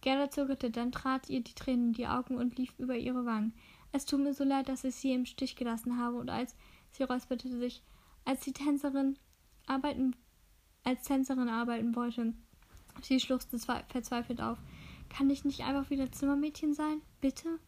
Gerda 0.01 0.31
zögerte, 0.31 0.71
dann 0.71 0.91
trat 0.91 1.29
ihr 1.29 1.41
die 1.41 1.55
Tränen 1.55 1.89
in 1.89 1.93
die 1.93 2.07
Augen 2.09 2.37
und 2.37 2.57
lief 2.57 2.73
über 2.79 2.97
ihre 2.97 3.25
Wangen. 3.25 3.53
Es 3.93 4.07
tut 4.07 4.21
mir 4.21 4.35
so 4.35 4.43
leid, 4.43 4.69
dass 4.69 4.85
ich 4.85 4.95
sie 4.95 5.13
im 5.13 5.27
Stich 5.27 5.55
gelassen 5.55 5.99
habe, 5.99 6.17
und 6.17 6.31
als 6.31 6.57
sie 6.91 7.05
räusperte 7.05 7.49
sich, 7.49 7.83
als 8.25 8.41
die 8.41 8.53
Tänzerin 8.53 9.19
arbeiten, 9.67 10.17
als 10.83 11.05
Tänzerin 11.05 11.49
arbeiten 11.49 11.95
wollte. 11.95 12.33
Sie 13.03 13.21
schluchzte 13.21 13.59
verzweifelt 13.59 14.41
auf. 14.41 14.59
Kann 15.09 15.31
ich 15.31 15.45
nicht 15.45 15.61
einfach 15.61 15.91
wieder 15.91 16.11
Zimmermädchen 16.11 16.75
sein? 16.75 17.03
Bitte? 17.21 17.59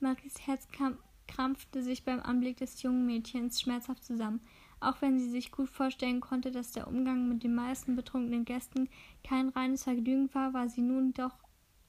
Maries 0.00 0.46
Herz 0.46 0.68
kam, 0.68 0.98
krampfte 1.26 1.82
sich 1.82 2.04
beim 2.04 2.20
Anblick 2.20 2.58
des 2.58 2.82
jungen 2.82 3.06
Mädchens 3.06 3.60
schmerzhaft 3.60 4.04
zusammen. 4.04 4.40
Auch 4.80 5.00
wenn 5.00 5.18
sie 5.18 5.28
sich 5.28 5.50
gut 5.50 5.68
vorstellen 5.68 6.20
konnte, 6.20 6.50
dass 6.50 6.72
der 6.72 6.88
Umgang 6.88 7.28
mit 7.28 7.42
den 7.42 7.54
meisten 7.54 7.96
betrunkenen 7.96 8.44
Gästen 8.44 8.88
kein 9.22 9.48
reines 9.48 9.84
Vergnügen 9.84 10.28
war, 10.34 10.52
war 10.52 10.68
sie 10.68 10.82
nun 10.82 11.14
doch 11.14 11.32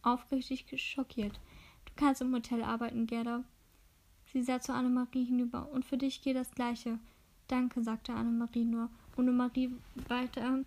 aufrichtig 0.01 0.65
schockiert. 0.81 1.39
Du 1.85 1.93
kannst 1.95 2.21
im 2.21 2.33
Hotel 2.33 2.63
arbeiten, 2.63 3.07
Gerda. 3.07 3.43
Sie 4.31 4.43
sah 4.43 4.59
zu 4.59 4.73
Annemarie 4.73 5.25
hinüber. 5.25 5.69
Und 5.71 5.85
für 5.85 5.97
dich 5.97 6.21
geht 6.21 6.35
das 6.35 6.51
Gleiche. 6.51 6.99
Danke, 7.47 7.83
sagte 7.83 8.13
Annemarie 8.13 8.65
nur, 8.65 8.89
ohne 9.17 9.31
Marie 9.31 9.71
weiter, 10.07 10.63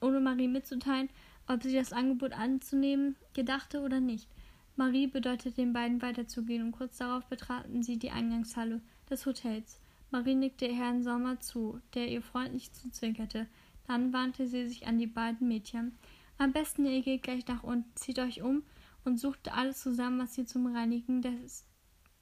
ohne 0.00 0.20
Marie 0.20 0.48
mitzuteilen, 0.48 1.08
ob 1.48 1.62
sie 1.62 1.74
das 1.74 1.92
Angebot 1.92 2.32
anzunehmen 2.32 3.16
gedachte 3.34 3.80
oder 3.80 4.00
nicht. 4.00 4.28
Marie 4.76 5.06
bedeutete 5.06 5.54
den 5.54 5.72
beiden 5.72 6.00
weiterzugehen 6.00 6.62
und 6.62 6.72
kurz 6.72 6.96
darauf 6.96 7.26
betraten 7.26 7.82
sie 7.82 7.98
die 7.98 8.10
Eingangshalle 8.10 8.80
des 9.10 9.26
Hotels. 9.26 9.80
Marie 10.10 10.34
nickte 10.34 10.66
Herrn 10.66 11.02
Sommer 11.02 11.40
zu, 11.40 11.80
der 11.94 12.08
ihr 12.08 12.22
freundlich 12.22 12.72
zuzwinkerte. 12.72 13.46
Dann 13.86 14.12
wandte 14.12 14.46
sie 14.46 14.68
sich 14.68 14.86
an 14.86 14.98
die 14.98 15.06
beiden 15.06 15.48
Mädchen. 15.48 15.96
Am 16.38 16.52
besten 16.52 16.86
ihr 16.86 17.02
geht 17.02 17.22
gleich 17.22 17.46
nach 17.46 17.62
unten, 17.62 17.94
zieht 17.94 18.18
euch 18.18 18.42
um 18.42 18.62
und 19.04 19.18
sucht 19.18 19.52
alles 19.52 19.80
zusammen, 19.80 20.18
was 20.18 20.36
ihr 20.38 20.46
zum 20.46 20.74
Reinigen 20.74 21.22
des, 21.22 21.66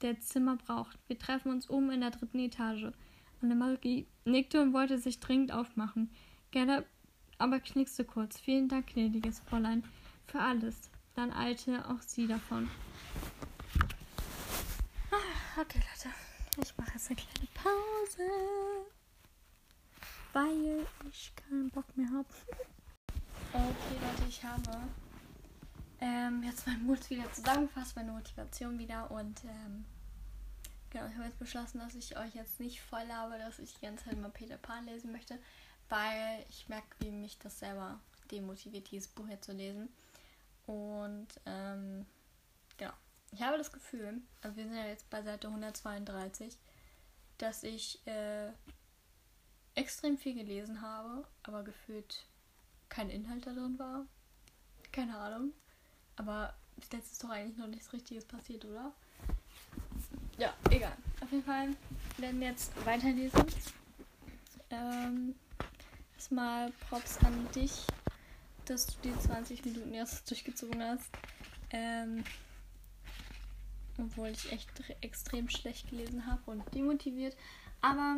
der 0.01 0.19
Zimmer 0.19 0.57
braucht. 0.57 0.97
Wir 1.07 1.17
treffen 1.17 1.51
uns 1.51 1.69
oben 1.69 1.91
in 1.91 2.01
der 2.01 2.11
dritten 2.11 2.39
Etage. 2.39 2.91
Annemarie 3.41 4.07
nickte 4.25 4.61
und 4.61 4.73
wollte 4.73 4.97
sich 4.97 5.19
dringend 5.19 5.51
aufmachen. 5.51 6.11
Gerda 6.51 6.83
aber 7.37 7.59
knickste 7.59 8.05
kurz. 8.05 8.39
Vielen 8.39 8.67
Dank, 8.67 8.93
gnädiges 8.93 9.39
Fräulein, 9.39 9.83
für 10.27 10.39
alles. 10.39 10.90
Dann 11.15 11.33
eilte 11.33 11.87
auch 11.89 12.01
sie 12.01 12.27
davon. 12.27 12.69
Ah, 15.11 15.61
okay, 15.61 15.79
Leute. 15.79 16.15
Ich 16.61 16.77
mache 16.77 16.91
jetzt 16.93 17.09
eine 17.09 17.15
kleine 17.17 17.47
Pause. 17.53 18.29
Weil 20.33 20.87
ich 21.09 21.33
keinen 21.35 21.69
Bock 21.69 21.85
mehr 21.97 22.09
habe. 22.09 22.27
Okay, 23.53 23.97
Leute, 24.01 24.29
ich 24.29 24.43
habe 24.43 24.71
ähm, 25.99 26.41
jetzt 26.43 26.65
mein 26.65 26.83
Mut 26.83 27.09
wieder 27.09 27.31
zusammengefasst, 27.31 27.95
meine 27.95 28.11
Motivation 28.11 28.79
wieder 28.79 29.11
und 29.11 29.43
ähm, 29.43 29.85
genau, 30.89 31.07
ich 31.07 31.13
habe 31.15 31.25
jetzt 31.25 31.39
beschlossen, 31.39 31.79
dass 31.79 31.95
ich 31.95 32.17
euch 32.17 32.33
jetzt 32.33 32.59
nicht 32.59 32.81
voll 32.81 33.07
habe, 33.09 33.37
dass 33.37 33.59
ich 33.59 33.73
die 33.75 33.85
ganze 33.85 34.05
Zeit 34.05 34.19
mal 34.19 34.29
Peter 34.29 34.57
Pan 34.57 34.85
lesen 34.85 35.11
möchte, 35.11 35.37
weil 35.89 36.45
ich 36.49 36.69
merke, 36.69 36.87
wie 36.99 37.11
mich 37.11 37.37
das 37.39 37.59
selber 37.59 37.99
demotiviert, 38.31 38.89
dieses 38.89 39.09
Buch 39.09 39.27
hier 39.27 39.41
zu 39.41 39.51
lesen. 39.51 39.89
Und 40.65 41.27
ähm, 41.45 42.05
genau, 42.77 42.93
ich 43.31 43.41
habe 43.41 43.57
das 43.57 43.71
Gefühl, 43.71 44.21
also 44.41 44.55
wir 44.57 44.65
sind 44.65 44.75
ja 44.75 44.85
jetzt 44.85 45.09
bei 45.09 45.21
Seite 45.21 45.47
132, 45.47 46.57
dass 47.37 47.63
ich 47.63 48.05
äh, 48.05 48.51
extrem 49.75 50.17
viel 50.17 50.35
gelesen 50.35 50.81
habe, 50.81 51.25
aber 51.43 51.63
gefühlt 51.63 52.25
kein 52.89 53.09
Inhalt 53.09 53.47
da 53.47 53.53
drin 53.53 53.79
war. 53.79 54.05
Keine 54.91 55.17
Ahnung. 55.17 55.53
Aber 56.17 56.53
bis 56.75 56.89
jetzt 56.91 57.13
ist 57.13 57.23
doch 57.23 57.29
eigentlich 57.29 57.57
noch 57.57 57.67
nichts 57.67 57.91
Richtiges 57.93 58.25
passiert, 58.25 58.65
oder? 58.65 58.93
Ja, 60.37 60.53
egal. 60.69 60.95
Auf 61.21 61.31
jeden 61.31 61.43
Fall 61.43 61.69
werden 62.17 62.39
wir 62.39 62.49
jetzt 62.49 62.73
weiterlesen. 62.85 63.45
Ähm, 64.69 65.35
erstmal 66.15 66.71
Props 66.89 67.17
an 67.23 67.47
dich, 67.53 67.85
dass 68.71 68.85
du 68.87 68.93
die 69.03 69.19
20 69.19 69.65
Minuten 69.65 69.93
erst 69.93 70.29
durchgezogen 70.29 70.81
hast. 70.81 71.09
Ähm, 71.71 72.23
obwohl 73.97 74.29
ich 74.29 74.51
echt 74.51 74.69
extrem 75.01 75.49
schlecht 75.49 75.89
gelesen 75.89 76.25
habe 76.25 76.39
und 76.45 76.63
demotiviert. 76.73 77.35
Aber 77.81 78.17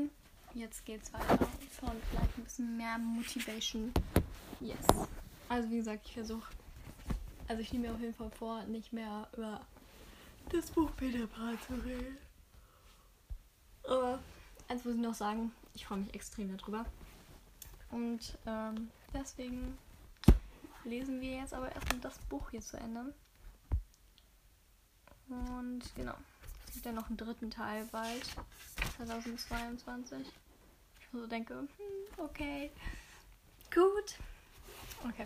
jetzt 0.54 0.86
geht's 0.86 1.12
weiter. 1.12 1.40
Und 1.82 2.04
vielleicht 2.10 2.38
ein 2.38 2.44
bisschen 2.44 2.78
mehr 2.78 3.00
Motivation. 3.00 3.92
Yes. 4.60 4.86
Also 5.50 5.70
wie 5.72 5.78
gesagt, 5.78 6.06
ich 6.06 6.14
versuche. 6.14 6.54
Also 7.48 7.62
ich 7.62 7.74
nehme 7.74 7.88
mir 7.88 7.94
auf 7.96 8.00
jeden 8.00 8.14
Fall 8.14 8.32
vor, 8.32 8.64
nicht 8.66 8.94
mehr 8.94 9.28
über 9.36 9.60
das 10.50 10.70
Buch 10.70 10.92
Peter 10.96 11.26
Pan 11.26 11.58
zu 11.68 11.74
reden. 11.84 12.18
Aber 13.86 14.20
eins 14.68 14.86
muss 14.86 14.94
ich 14.94 15.02
noch 15.02 15.16
sagen, 15.16 15.52
ich 15.74 15.88
freue 15.88 15.98
mich 15.98 16.14
extrem 16.14 16.56
darüber. 16.56 16.86
Und 17.90 18.38
ähm, 18.46 18.92
deswegen 19.14 19.78
lesen 20.84 21.22
wir 21.22 21.38
jetzt 21.38 21.54
aber 21.54 21.72
erstmal 21.72 22.00
das 22.00 22.18
Buch 22.30 22.50
hier 22.52 22.62
zu 22.62 22.78
Ende. 22.78 23.14
Und 25.30 25.82
genau. 25.96 26.16
Es 26.68 26.74
gibt 26.74 26.86
ja 26.86 26.92
noch 26.92 27.08
einen 27.08 27.18
dritten 27.18 27.52
Teil 27.52 27.88
bald. 27.92 28.28
2022. 28.98 30.28
Ich 31.00 31.08
so 31.12 31.28
denke, 31.28 31.56
hm, 31.56 31.68
okay. 32.18 32.72
Gut. 33.74 34.16
Okay. 35.08 35.26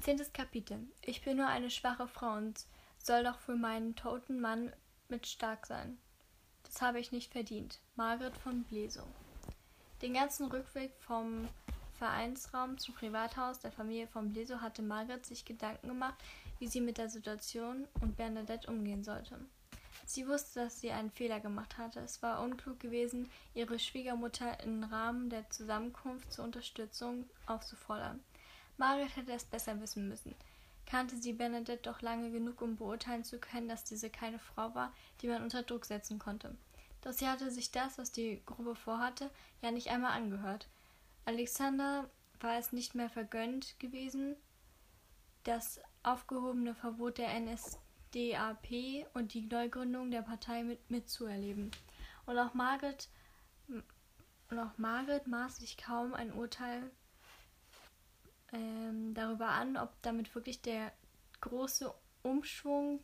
Zehntes 0.00 0.32
Kapitel. 0.32 0.78
Ich 1.02 1.24
bin 1.24 1.36
nur 1.36 1.46
eine 1.46 1.70
schwache 1.70 2.06
Frau 2.06 2.34
und 2.34 2.64
soll 3.02 3.24
doch 3.24 3.38
für 3.38 3.56
meinen 3.56 3.96
toten 3.96 4.40
Mann 4.40 4.72
mit 5.08 5.26
stark 5.26 5.66
sein. 5.66 5.98
Das 6.64 6.82
habe 6.82 7.00
ich 7.00 7.12
nicht 7.12 7.32
verdient. 7.32 7.80
Margret 7.94 8.36
von 8.36 8.64
Blesung. 8.64 9.08
Den 10.02 10.14
ganzen 10.14 10.46
Rückweg 10.46 10.92
vom 11.00 11.48
Vereinsraum 11.98 12.78
zum 12.78 12.94
Privathaus 12.94 13.60
der 13.60 13.72
Familie 13.72 14.06
von 14.06 14.32
Bleso 14.32 14.60
hatte 14.60 14.82
Margret 14.82 15.24
sich 15.24 15.44
Gedanken 15.44 15.88
gemacht, 15.88 16.16
wie 16.58 16.66
sie 16.66 16.80
mit 16.80 16.98
der 16.98 17.08
Situation 17.08 17.86
und 18.00 18.16
Bernadette 18.16 18.70
umgehen 18.70 19.04
sollte. 19.04 19.38
Sie 20.04 20.28
wusste, 20.28 20.60
dass 20.60 20.80
sie 20.80 20.92
einen 20.92 21.10
Fehler 21.10 21.40
gemacht 21.40 21.78
hatte. 21.78 22.00
Es 22.00 22.22
war 22.22 22.42
unklug 22.42 22.78
gewesen, 22.78 23.28
ihre 23.54 23.78
Schwiegermutter 23.78 24.60
im 24.62 24.84
Rahmen 24.84 25.30
der 25.30 25.50
Zusammenkunft 25.50 26.32
zur 26.32 26.44
Unterstützung 26.44 27.28
aufzufordern. 27.46 28.22
Margaret 28.76 29.16
hätte 29.16 29.32
es 29.32 29.44
besser 29.44 29.80
wissen 29.80 30.08
müssen. 30.08 30.34
Kannte 30.86 31.16
sie 31.16 31.32
Bernadette 31.32 31.82
doch 31.82 32.02
lange 32.02 32.30
genug, 32.30 32.62
um 32.62 32.76
beurteilen 32.76 33.24
zu 33.24 33.38
können, 33.38 33.68
dass 33.68 33.82
diese 33.82 34.08
keine 34.08 34.38
Frau 34.38 34.74
war, 34.74 34.92
die 35.20 35.26
man 35.26 35.42
unter 35.42 35.64
Druck 35.64 35.84
setzen 35.84 36.20
konnte. 36.20 36.54
Doch 37.02 37.12
sie 37.12 37.26
hatte 37.26 37.50
sich 37.50 37.72
das, 37.72 37.98
was 37.98 38.12
die 38.12 38.40
Gruppe 38.46 38.76
vorhatte, 38.76 39.30
ja 39.62 39.72
nicht 39.72 39.88
einmal 39.88 40.12
angehört. 40.12 40.68
Alexander 41.26 42.08
war 42.40 42.56
es 42.56 42.72
nicht 42.72 42.94
mehr 42.94 43.10
vergönnt 43.10 43.78
gewesen, 43.80 44.36
das 45.42 45.80
aufgehobene 46.04 46.74
Verbot 46.74 47.18
der 47.18 47.38
NSDAP 47.40 49.08
und 49.12 49.34
die 49.34 49.42
Neugründung 49.42 50.12
der 50.12 50.22
Partei 50.22 50.62
mit, 50.62 50.88
mitzuerleben. 50.88 51.72
Und 52.26 52.38
auch 52.38 52.54
Margaret, 52.54 53.08
und 53.68 54.58
auch 54.58 54.78
Margaret 54.78 55.26
maß 55.26 55.56
sich 55.56 55.76
kaum 55.76 56.14
ein 56.14 56.32
Urteil 56.32 56.90
ähm, 58.52 59.12
darüber 59.14 59.48
an, 59.48 59.76
ob 59.76 60.00
damit 60.02 60.32
wirklich 60.32 60.62
der 60.62 60.92
große 61.40 61.92
Umschwung 62.22 63.02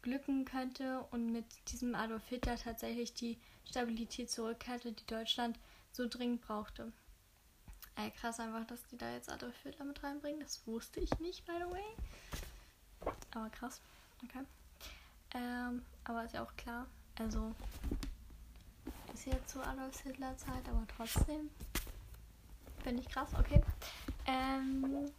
glücken 0.00 0.46
könnte 0.46 1.02
und 1.10 1.30
mit 1.30 1.44
diesem 1.70 1.94
Adolf 1.94 2.26
Hitler 2.28 2.56
tatsächlich 2.56 3.12
die 3.12 3.38
Stabilität 3.66 4.30
zurückkehrte, 4.30 4.92
die 4.92 5.06
Deutschland 5.06 5.58
so 5.92 6.08
dringend 6.08 6.40
brauchte. 6.40 6.90
Ey, 7.96 8.10
krass 8.10 8.40
einfach, 8.40 8.66
dass 8.66 8.84
die 8.86 8.98
da 8.98 9.12
jetzt 9.12 9.30
Adolf 9.30 9.56
Hitler 9.62 9.84
mit 9.84 10.02
reinbringen. 10.02 10.40
Das 10.40 10.66
wusste 10.66 11.00
ich 11.00 11.18
nicht, 11.20 11.46
by 11.46 11.52
the 11.58 11.72
way. 11.72 13.12
Aber 13.34 13.50
krass. 13.50 13.80
Okay. 14.24 14.44
Ähm, 15.34 15.82
aber 16.04 16.24
ist 16.24 16.34
ja 16.34 16.42
auch 16.42 16.56
klar. 16.56 16.86
Also, 17.18 17.54
ist 19.12 19.26
jetzt 19.26 19.50
zur 19.50 19.66
Adolf 19.66 20.00
Hitler 20.00 20.36
Zeit, 20.36 20.68
aber 20.68 20.84
trotzdem. 20.96 21.50
Finde 22.82 23.02
ich 23.02 23.08
krass, 23.08 23.30
okay. 23.38 23.62
Ähm, 24.26 25.10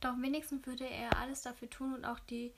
doch 0.00 0.16
wenigstens 0.20 0.66
würde 0.66 0.88
er 0.88 1.16
alles 1.18 1.42
dafür 1.42 1.70
tun 1.70 1.94
und 1.94 2.04
auch 2.04 2.18
die 2.20 2.52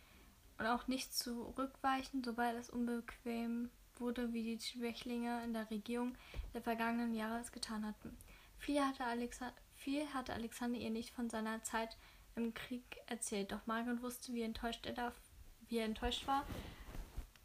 und 0.59 0.67
auch 0.67 0.87
nicht 0.87 1.15
zurückweichen, 1.15 2.23
sobald 2.23 2.57
es 2.57 2.71
unbequem 2.71 3.71
wurde, 3.99 4.33
wie 4.33 4.57
die 4.57 4.65
Schwächlinge 4.65 5.43
in 5.45 5.53
der 5.53 5.71
Regierung 5.71 6.17
der 6.53 6.63
vergangenen 6.63 7.15
Jahre 7.15 7.41
es 7.41 7.53
getan 7.53 7.85
hatten. 7.85 8.17
Viel 8.65 8.81
hatte, 8.81 9.05
Alexa 9.05 9.53
viel 9.75 10.07
hatte 10.15 10.33
Alexander 10.33 10.79
ihr 10.79 10.89
nicht 10.89 11.11
von 11.11 11.29
seiner 11.29 11.63
Zeit 11.63 11.99
im 12.35 12.55
Krieg 12.55 12.83
erzählt, 13.07 13.53
doch 13.53 13.67
Margaret 13.67 14.01
wusste, 14.01 14.33
wie 14.33 14.41
enttäuscht 14.41 14.87
er, 14.87 14.95
da, 14.95 15.13
wie 15.69 15.77
er 15.77 15.85
enttäuscht 15.85 16.27
war, 16.27 16.47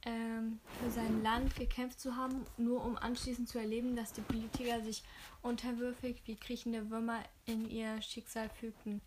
ähm, 0.03 0.61
für 0.79 0.89
sein 0.89 1.21
Land 1.21 1.57
gekämpft 1.57 1.99
zu 1.99 2.15
haben, 2.15 2.45
nur 2.55 2.85
um 2.85 2.95
anschließend 2.97 3.49
zu 3.49 3.59
erleben, 3.59 3.97
dass 3.97 4.13
die 4.13 4.21
Politiker 4.21 4.81
sich 4.81 5.03
unterwürfig 5.41 6.21
wie 6.23 6.37
kriechende 6.37 6.89
Würmer 6.89 7.21
in 7.45 7.69
ihr 7.69 8.01
Schicksal 8.01 8.49
fügten 8.49 9.01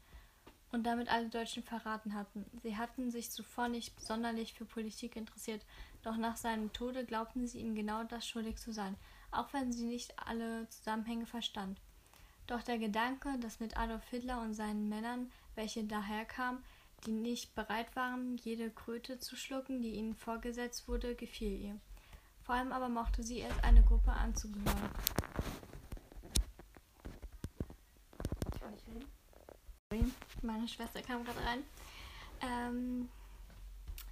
und 0.71 0.85
damit 0.85 1.09
alle 1.09 1.31
Deutschen 1.31 1.63
verraten 1.63 2.13
hatten. 2.13 2.45
Sie 2.63 2.77
hatten 2.77 3.11
sich 3.11 3.31
zuvor 3.31 3.69
nicht 3.69 3.99
sonderlich 3.99 4.53
für 4.53 4.67
Politik 4.67 5.17
interessiert, 5.17 5.65
doch 6.03 6.19
nach 6.19 6.37
seinem 6.37 6.75
Tode 6.75 7.07
glaubten 7.07 7.47
sie 7.47 7.61
ihm 7.61 7.75
genau 7.75 8.05
das 8.05 8.29
schuldig 8.29 8.59
zu 8.59 8.71
sein, 8.71 8.97
auch 9.31 9.51
wenn 9.55 9.73
sie 9.73 9.87
nicht 9.87 10.19
alle 10.19 10.69
Zusammenhänge 10.69 11.25
verstand. 11.25 11.81
Doch 12.47 12.63
der 12.63 12.79
Gedanke, 12.79 13.39
dass 13.41 13.61
mit 13.61 13.77
Adolf 13.77 14.05
Hitler 14.11 14.41
und 14.43 14.55
seinen 14.55 14.89
Männern, 14.89 15.31
welche 15.55 15.85
daherkamen, 15.85 16.63
die 17.07 17.13
nicht 17.13 17.55
bereit 17.55 17.95
waren, 17.97 18.37
jede 18.39 18.71
Kröte 18.71 19.19
zu 19.19 19.37
schlucken, 19.37 19.83
die 19.83 19.95
ihnen 19.95 20.15
vorgesetzt 20.15 20.89
wurde, 20.89 21.15
gefiel 21.15 21.61
ihr. 21.61 21.77
Vor 22.43 22.55
allem 22.55 22.73
aber 22.73 22.89
mochte 22.89 23.23
sie 23.23 23.41
es, 23.41 23.65
eine 23.65 23.83
Gruppe 23.83 24.13
anzugehören. 24.13 24.91
Meine 30.43 30.67
Schwester 30.67 31.03
kam 31.03 31.25
gerade 31.25 31.45
rein. 31.45 31.63
Ähm, 32.41 33.09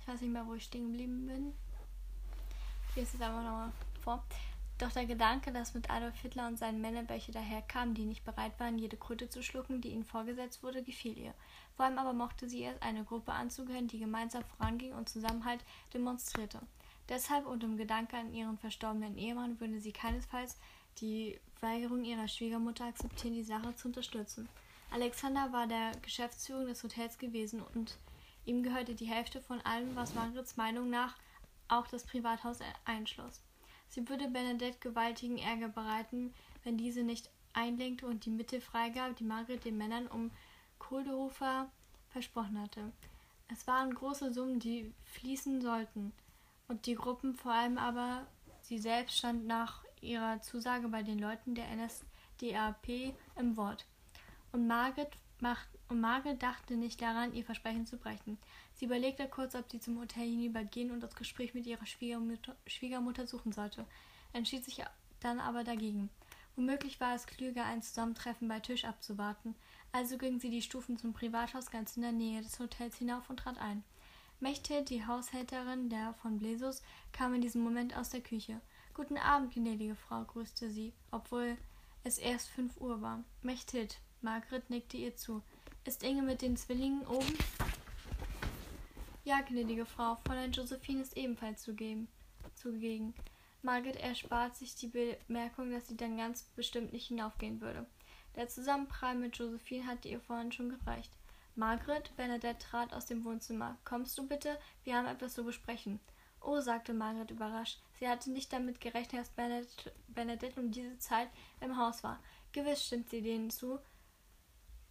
ich 0.00 0.08
weiß 0.08 0.20
nicht 0.20 0.32
mehr, 0.32 0.46
wo 0.46 0.54
ich 0.54 0.64
stehen 0.64 0.86
geblieben 0.88 1.26
bin. 1.26 1.52
Ich 2.90 2.96
lese 2.96 3.16
es 3.16 3.22
einfach 3.22 3.42
nochmal 3.42 3.72
vor. 4.02 4.22
Doch 4.80 4.92
der 4.92 5.04
Gedanke, 5.04 5.52
dass 5.52 5.74
mit 5.74 5.90
Adolf 5.90 6.16
Hitler 6.22 6.46
und 6.46 6.58
seinen 6.58 6.80
Männern 6.80 7.06
welche 7.10 7.32
daherkamen, 7.32 7.94
die 7.94 8.06
nicht 8.06 8.24
bereit 8.24 8.58
waren, 8.58 8.78
jede 8.78 8.96
Kröte 8.96 9.28
zu 9.28 9.42
schlucken, 9.42 9.82
die 9.82 9.90
ihnen 9.90 10.06
vorgesetzt 10.06 10.62
wurde, 10.62 10.82
gefiel 10.82 11.18
ihr. 11.18 11.34
Vor 11.76 11.84
allem 11.84 11.98
aber 11.98 12.14
mochte 12.14 12.48
sie 12.48 12.64
es, 12.64 12.80
eine 12.80 13.04
Gruppe 13.04 13.32
anzugehören, 13.32 13.88
die 13.88 13.98
gemeinsam 13.98 14.42
voranging 14.56 14.94
und 14.94 15.10
Zusammenhalt 15.10 15.62
demonstrierte. 15.92 16.60
Deshalb 17.10 17.44
und 17.44 17.62
im 17.62 17.76
Gedanke 17.76 18.16
an 18.16 18.32
ihren 18.32 18.56
verstorbenen 18.56 19.18
Ehemann 19.18 19.60
würde 19.60 19.80
sie 19.80 19.92
keinesfalls 19.92 20.56
die 21.02 21.38
Weigerung 21.60 22.02
ihrer 22.02 22.26
Schwiegermutter 22.26 22.86
akzeptieren, 22.86 23.34
die 23.34 23.44
Sache 23.44 23.76
zu 23.76 23.88
unterstützen. 23.88 24.48
Alexander 24.90 25.52
war 25.52 25.66
der 25.66 25.92
Geschäftsführer 26.00 26.64
des 26.64 26.82
Hotels 26.82 27.18
gewesen 27.18 27.60
und 27.74 27.98
ihm 28.46 28.62
gehörte 28.62 28.94
die 28.94 29.04
Hälfte 29.04 29.42
von 29.42 29.60
allem, 29.60 29.94
was 29.94 30.14
Margarets 30.14 30.56
Meinung 30.56 30.88
nach 30.88 31.18
auch 31.68 31.86
das 31.86 32.04
Privathaus 32.04 32.60
einschloss. 32.86 33.42
Sie 33.90 34.08
würde 34.08 34.28
Bernadette 34.28 34.78
gewaltigen 34.78 35.38
Ärger 35.38 35.68
bereiten, 35.68 36.32
wenn 36.62 36.78
diese 36.78 37.02
nicht 37.02 37.28
einlenkte 37.52 38.06
und 38.06 38.24
die 38.24 38.30
Mitte 38.30 38.60
freigab, 38.60 39.16
die 39.16 39.24
Margret 39.24 39.64
den 39.64 39.76
Männern 39.76 40.06
um 40.06 40.30
Kohlhofer 40.78 41.70
versprochen 42.08 42.60
hatte. 42.60 42.92
Es 43.48 43.66
waren 43.66 43.92
große 43.92 44.32
Summen, 44.32 44.60
die 44.60 44.92
fließen 45.04 45.60
sollten. 45.60 46.12
Und 46.68 46.86
die 46.86 46.94
Gruppen, 46.94 47.34
vor 47.34 47.52
allem 47.52 47.78
aber 47.78 48.26
sie 48.62 48.78
selbst, 48.78 49.18
stand 49.18 49.46
nach 49.46 49.82
ihrer 50.00 50.40
Zusage 50.40 50.88
bei 50.88 51.02
den 51.02 51.18
Leuten 51.18 51.56
der 51.56 51.66
NSDAP 51.74 53.14
im 53.36 53.56
Wort. 53.56 53.86
Und 54.52 54.68
Margret 54.68 55.16
und 55.88 56.00
Margaret 56.00 56.42
dachte 56.42 56.76
nicht 56.76 57.00
daran, 57.00 57.34
ihr 57.34 57.44
Versprechen 57.44 57.86
zu 57.86 57.96
brechen. 57.96 58.38
Sie 58.74 58.84
überlegte 58.84 59.26
kurz, 59.28 59.54
ob 59.54 59.70
sie 59.70 59.80
zum 59.80 59.98
Hotel 59.98 60.24
hinübergehen 60.24 60.90
und 60.90 61.00
das 61.00 61.16
Gespräch 61.16 61.54
mit 61.54 61.66
ihrer 61.66 61.86
Schwiegermutter, 61.86 62.56
Schwiegermutter 62.66 63.26
suchen 63.26 63.52
sollte, 63.52 63.84
entschied 64.32 64.64
sich 64.64 64.82
dann 65.20 65.40
aber 65.40 65.64
dagegen. 65.64 66.10
Womöglich 66.56 67.00
war 67.00 67.14
es 67.14 67.26
klüger, 67.26 67.64
ein 67.64 67.82
Zusammentreffen 67.82 68.48
bei 68.48 68.60
Tisch 68.60 68.84
abzuwarten, 68.84 69.54
also 69.92 70.18
ging 70.18 70.38
sie 70.38 70.50
die 70.50 70.62
Stufen 70.62 70.98
zum 70.98 71.12
Privathaus 71.12 71.70
ganz 71.70 71.96
in 71.96 72.02
der 72.02 72.12
Nähe 72.12 72.42
des 72.42 72.58
Hotels 72.58 72.96
hinauf 72.96 73.28
und 73.28 73.38
trat 73.38 73.58
ein. 73.58 73.82
Mechthild, 74.38 74.88
die 74.88 75.06
Haushälterin 75.06 75.90
der 75.90 76.14
von 76.22 76.38
Blesus, 76.38 76.82
kam 77.12 77.34
in 77.34 77.40
diesem 77.40 77.62
Moment 77.62 77.96
aus 77.96 78.10
der 78.10 78.20
Küche. 78.20 78.60
Guten 78.94 79.18
Abend, 79.18 79.52
gnädige 79.52 79.96
Frau, 79.96 80.24
grüßte 80.24 80.70
sie, 80.70 80.92
obwohl 81.10 81.56
es 82.04 82.18
erst 82.18 82.48
fünf 82.48 82.76
Uhr 82.80 83.02
war. 83.02 83.22
Mechthild, 83.42 83.98
Margret 84.22 84.68
nickte 84.68 84.96
ihr 84.96 85.16
zu. 85.16 85.42
Ist 85.84 86.02
Inge 86.02 86.22
mit 86.22 86.42
den 86.42 86.56
Zwillingen 86.56 87.06
oben? 87.06 87.38
Ja, 89.24 89.40
gnädige 89.40 89.86
Frau, 89.86 90.16
Fräulein 90.16 90.52
Josephine 90.52 91.02
ist 91.02 91.16
ebenfalls 91.16 91.62
zugegen. 91.62 92.08
zugegen. 92.54 93.14
Margret 93.62 93.96
erspart 93.96 94.56
sich 94.56 94.74
die 94.74 94.88
Bemerkung, 94.88 95.70
dass 95.70 95.88
sie 95.88 95.96
dann 95.96 96.16
ganz 96.16 96.42
bestimmt 96.56 96.92
nicht 96.92 97.08
hinaufgehen 97.08 97.60
würde. 97.60 97.86
Der 98.36 98.48
Zusammenprall 98.48 99.14
mit 99.14 99.36
Josephine 99.36 99.86
hatte 99.86 100.08
ihr 100.08 100.20
vorhin 100.20 100.52
schon 100.52 100.70
gereicht. 100.70 101.12
Margret, 101.54 102.14
Bernadette 102.16 102.58
trat 102.58 102.92
aus 102.92 103.06
dem 103.06 103.24
Wohnzimmer. 103.24 103.76
Kommst 103.84 104.16
du 104.16 104.26
bitte? 104.26 104.58
Wir 104.84 104.96
haben 104.96 105.06
etwas 105.06 105.34
zu 105.34 105.44
besprechen. 105.44 106.00
Oh, 106.40 106.60
sagte 106.60 106.94
Margret 106.94 107.30
überrascht. 107.30 107.80
Sie 107.98 108.08
hatte 108.08 108.30
nicht 108.30 108.52
damit 108.52 108.80
gerechnet, 108.80 109.20
dass 109.22 109.64
Bernadette 110.08 110.60
um 110.60 110.70
diese 110.70 110.96
Zeit 110.98 111.28
im 111.60 111.76
Haus 111.76 112.02
war. 112.02 112.18
Gewiss 112.52 112.86
stimmt 112.86 113.10
sie 113.10 113.20
denen 113.20 113.50
zu, 113.50 113.78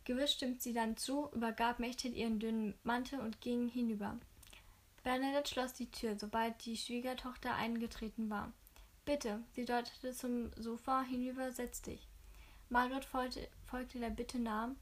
Gewiss 0.09 0.33
stimmt 0.33 0.59
sie 0.59 0.73
dann 0.73 0.97
zu, 0.97 1.29
übergab 1.33 1.77
Mechthild 1.77 2.15
ihren 2.15 2.39
dünnen 2.39 2.73
Mantel 2.81 3.19
und 3.19 3.41
ging 3.41 3.67
hinüber. 3.69 4.17
Bernadette 5.03 5.51
schloss 5.51 5.73
die 5.73 5.91
Tür, 5.91 6.17
sobald 6.17 6.65
die 6.65 6.77
Schwiegertochter 6.77 7.53
eingetreten 7.53 8.27
war. 8.27 8.51
Bitte, 9.05 9.43
sie 9.53 9.65
deutete 9.65 10.11
zum 10.13 10.51
Sofa 10.57 11.03
hinüber, 11.03 11.51
setz 11.51 11.83
dich. 11.83 12.07
Margaret 12.69 13.05
folgte, 13.05 13.47
folgte 13.67 13.99
der 13.99 14.09
Bitte, 14.09 14.39
nahm, 14.39 14.77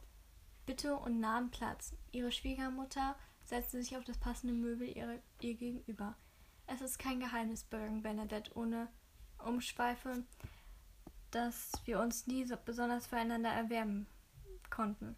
Bitte 0.65 0.95
und 0.95 1.19
nahm 1.19 1.51
Platz. 1.51 1.91
Ihre 2.13 2.31
Schwiegermutter 2.31 3.17
setzte 3.43 3.83
sich 3.83 3.97
auf 3.97 4.05
das 4.05 4.19
passende 4.19 4.53
Möbel 4.53 4.87
ihre, 4.87 5.19
ihr 5.41 5.55
gegenüber. 5.55 6.15
Es 6.67 6.79
ist 6.79 6.99
kein 6.99 7.19
Geheimnis, 7.19 7.65
begann 7.65 8.01
Bernadette 8.01 8.55
ohne 8.55 8.87
Umschweife, 9.45 10.23
dass 11.31 11.73
wir 11.83 11.99
uns 11.99 12.27
nie 12.27 12.45
so 12.45 12.55
besonders 12.63 13.07
füreinander 13.07 13.49
erwärmen 13.49 14.07
konnten. 14.69 15.15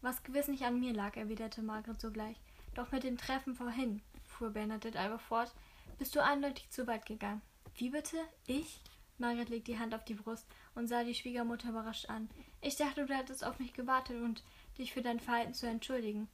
Was 0.00 0.22
gewiss 0.22 0.48
nicht 0.48 0.64
an 0.64 0.80
mir 0.80 0.92
lag, 0.92 1.16
erwiderte 1.16 1.62
Margret 1.62 2.00
sogleich. 2.00 2.36
Doch 2.74 2.90
mit 2.90 3.04
dem 3.04 3.18
Treffen 3.18 3.54
vorhin, 3.54 4.02
fuhr 4.24 4.50
Bernadette 4.50 4.98
aber 4.98 5.18
fort, 5.18 5.54
bist 5.98 6.16
du 6.16 6.22
eindeutig 6.22 6.70
zu 6.70 6.86
weit 6.86 7.06
gegangen. 7.06 7.42
Wie 7.76 7.90
bitte? 7.90 8.16
Ich? 8.46 8.80
Margret 9.18 9.48
legte 9.48 9.72
die 9.72 9.78
Hand 9.78 9.94
auf 9.94 10.04
die 10.04 10.14
Brust 10.14 10.46
und 10.74 10.88
sah 10.88 11.04
die 11.04 11.14
Schwiegermutter 11.14 11.68
überrascht 11.68 12.08
an. 12.08 12.28
Ich 12.60 12.76
dachte, 12.76 13.06
du 13.06 13.14
hättest 13.14 13.44
auf 13.44 13.58
mich 13.58 13.72
gewartet 13.74 14.20
und 14.20 14.42
dich 14.78 14.92
für 14.92 15.02
dein 15.02 15.20
Verhalten 15.20 15.54
zu 15.54 15.66
entschuldigen. 15.66 16.28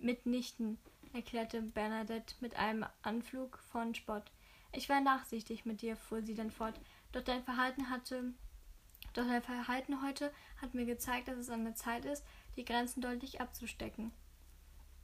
Mitnichten, 0.00 0.78
erklärte 1.12 1.60
Bernadette 1.60 2.34
mit 2.40 2.56
einem 2.56 2.86
Anflug 3.02 3.58
von 3.58 3.94
Spott. 3.94 4.30
Ich 4.72 4.88
war 4.88 5.00
nachsichtig 5.00 5.66
mit 5.66 5.82
dir, 5.82 5.96
fuhr 5.96 6.22
sie 6.22 6.34
dann 6.34 6.50
fort, 6.50 6.80
doch 7.12 7.22
dein 7.22 7.44
Verhalten 7.44 7.90
hatte 7.90 8.32
doch 9.14 9.26
dein 9.26 9.42
Verhalten 9.42 10.02
heute 10.02 10.32
hat 10.62 10.74
mir 10.74 10.86
gezeigt, 10.86 11.28
dass 11.28 11.36
es 11.36 11.50
an 11.50 11.64
der 11.64 11.74
Zeit 11.74 12.04
ist, 12.04 12.24
die 12.56 12.64
Grenzen 12.64 13.00
deutlich 13.00 13.40
abzustecken. 13.40 14.12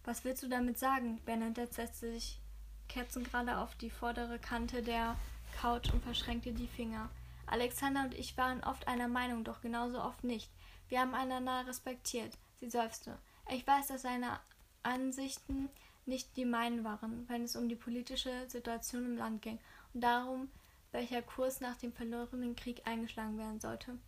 Was 0.04 0.24
willst 0.24 0.42
du 0.42 0.48
damit 0.48 0.78
sagen? 0.78 1.20
Bernadette 1.26 1.74
setzte 1.74 2.12
sich 2.12 2.40
kerzengerade 2.88 3.58
auf 3.58 3.74
die 3.74 3.90
vordere 3.90 4.38
Kante 4.38 4.82
der 4.82 5.16
Couch 5.60 5.92
und 5.92 6.02
verschränkte 6.02 6.52
die 6.52 6.66
Finger. 6.66 7.10
Alexander 7.46 8.04
und 8.04 8.14
ich 8.14 8.36
waren 8.36 8.62
oft 8.64 8.88
einer 8.88 9.08
Meinung, 9.08 9.44
doch 9.44 9.60
genauso 9.60 10.00
oft 10.02 10.24
nicht. 10.24 10.50
Wir 10.88 11.00
haben 11.00 11.14
einander 11.14 11.66
respektiert. 11.66 12.32
Sie 12.60 12.70
seufzte. 12.70 13.18
Ich 13.50 13.66
weiß, 13.66 13.88
dass 13.88 14.02
seine 14.02 14.40
Ansichten 14.82 15.68
nicht 16.06 16.36
die 16.36 16.44
meinen 16.44 16.84
waren, 16.84 17.28
wenn 17.28 17.44
es 17.44 17.56
um 17.56 17.68
die 17.68 17.76
politische 17.76 18.48
Situation 18.48 19.04
im 19.04 19.16
Land 19.16 19.42
ging 19.42 19.58
und 19.92 20.02
darum, 20.02 20.50
welcher 20.92 21.22
Kurs 21.22 21.60
nach 21.60 21.76
dem 21.76 21.92
verlorenen 21.92 22.56
Krieg 22.56 22.86
eingeschlagen 22.86 23.36
werden 23.38 23.60
sollte. 23.60 23.98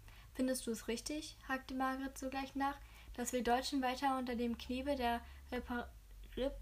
Findest 0.41 0.67
du 0.67 0.71
es 0.71 0.89
richtig, 0.89 1.37
hakte 1.49 1.75
Margret 1.75 2.17
sogleich 2.17 2.55
nach, 2.55 2.79
dass 3.13 3.35
wir 3.35 3.45
Deutschen 3.45 3.83
weiter 3.83 4.17
unter 4.17 4.37
dem 4.37 4.57
Knebel 4.57 4.97
der 4.97 5.21
Repar 5.53 5.91
Rep 6.35 6.57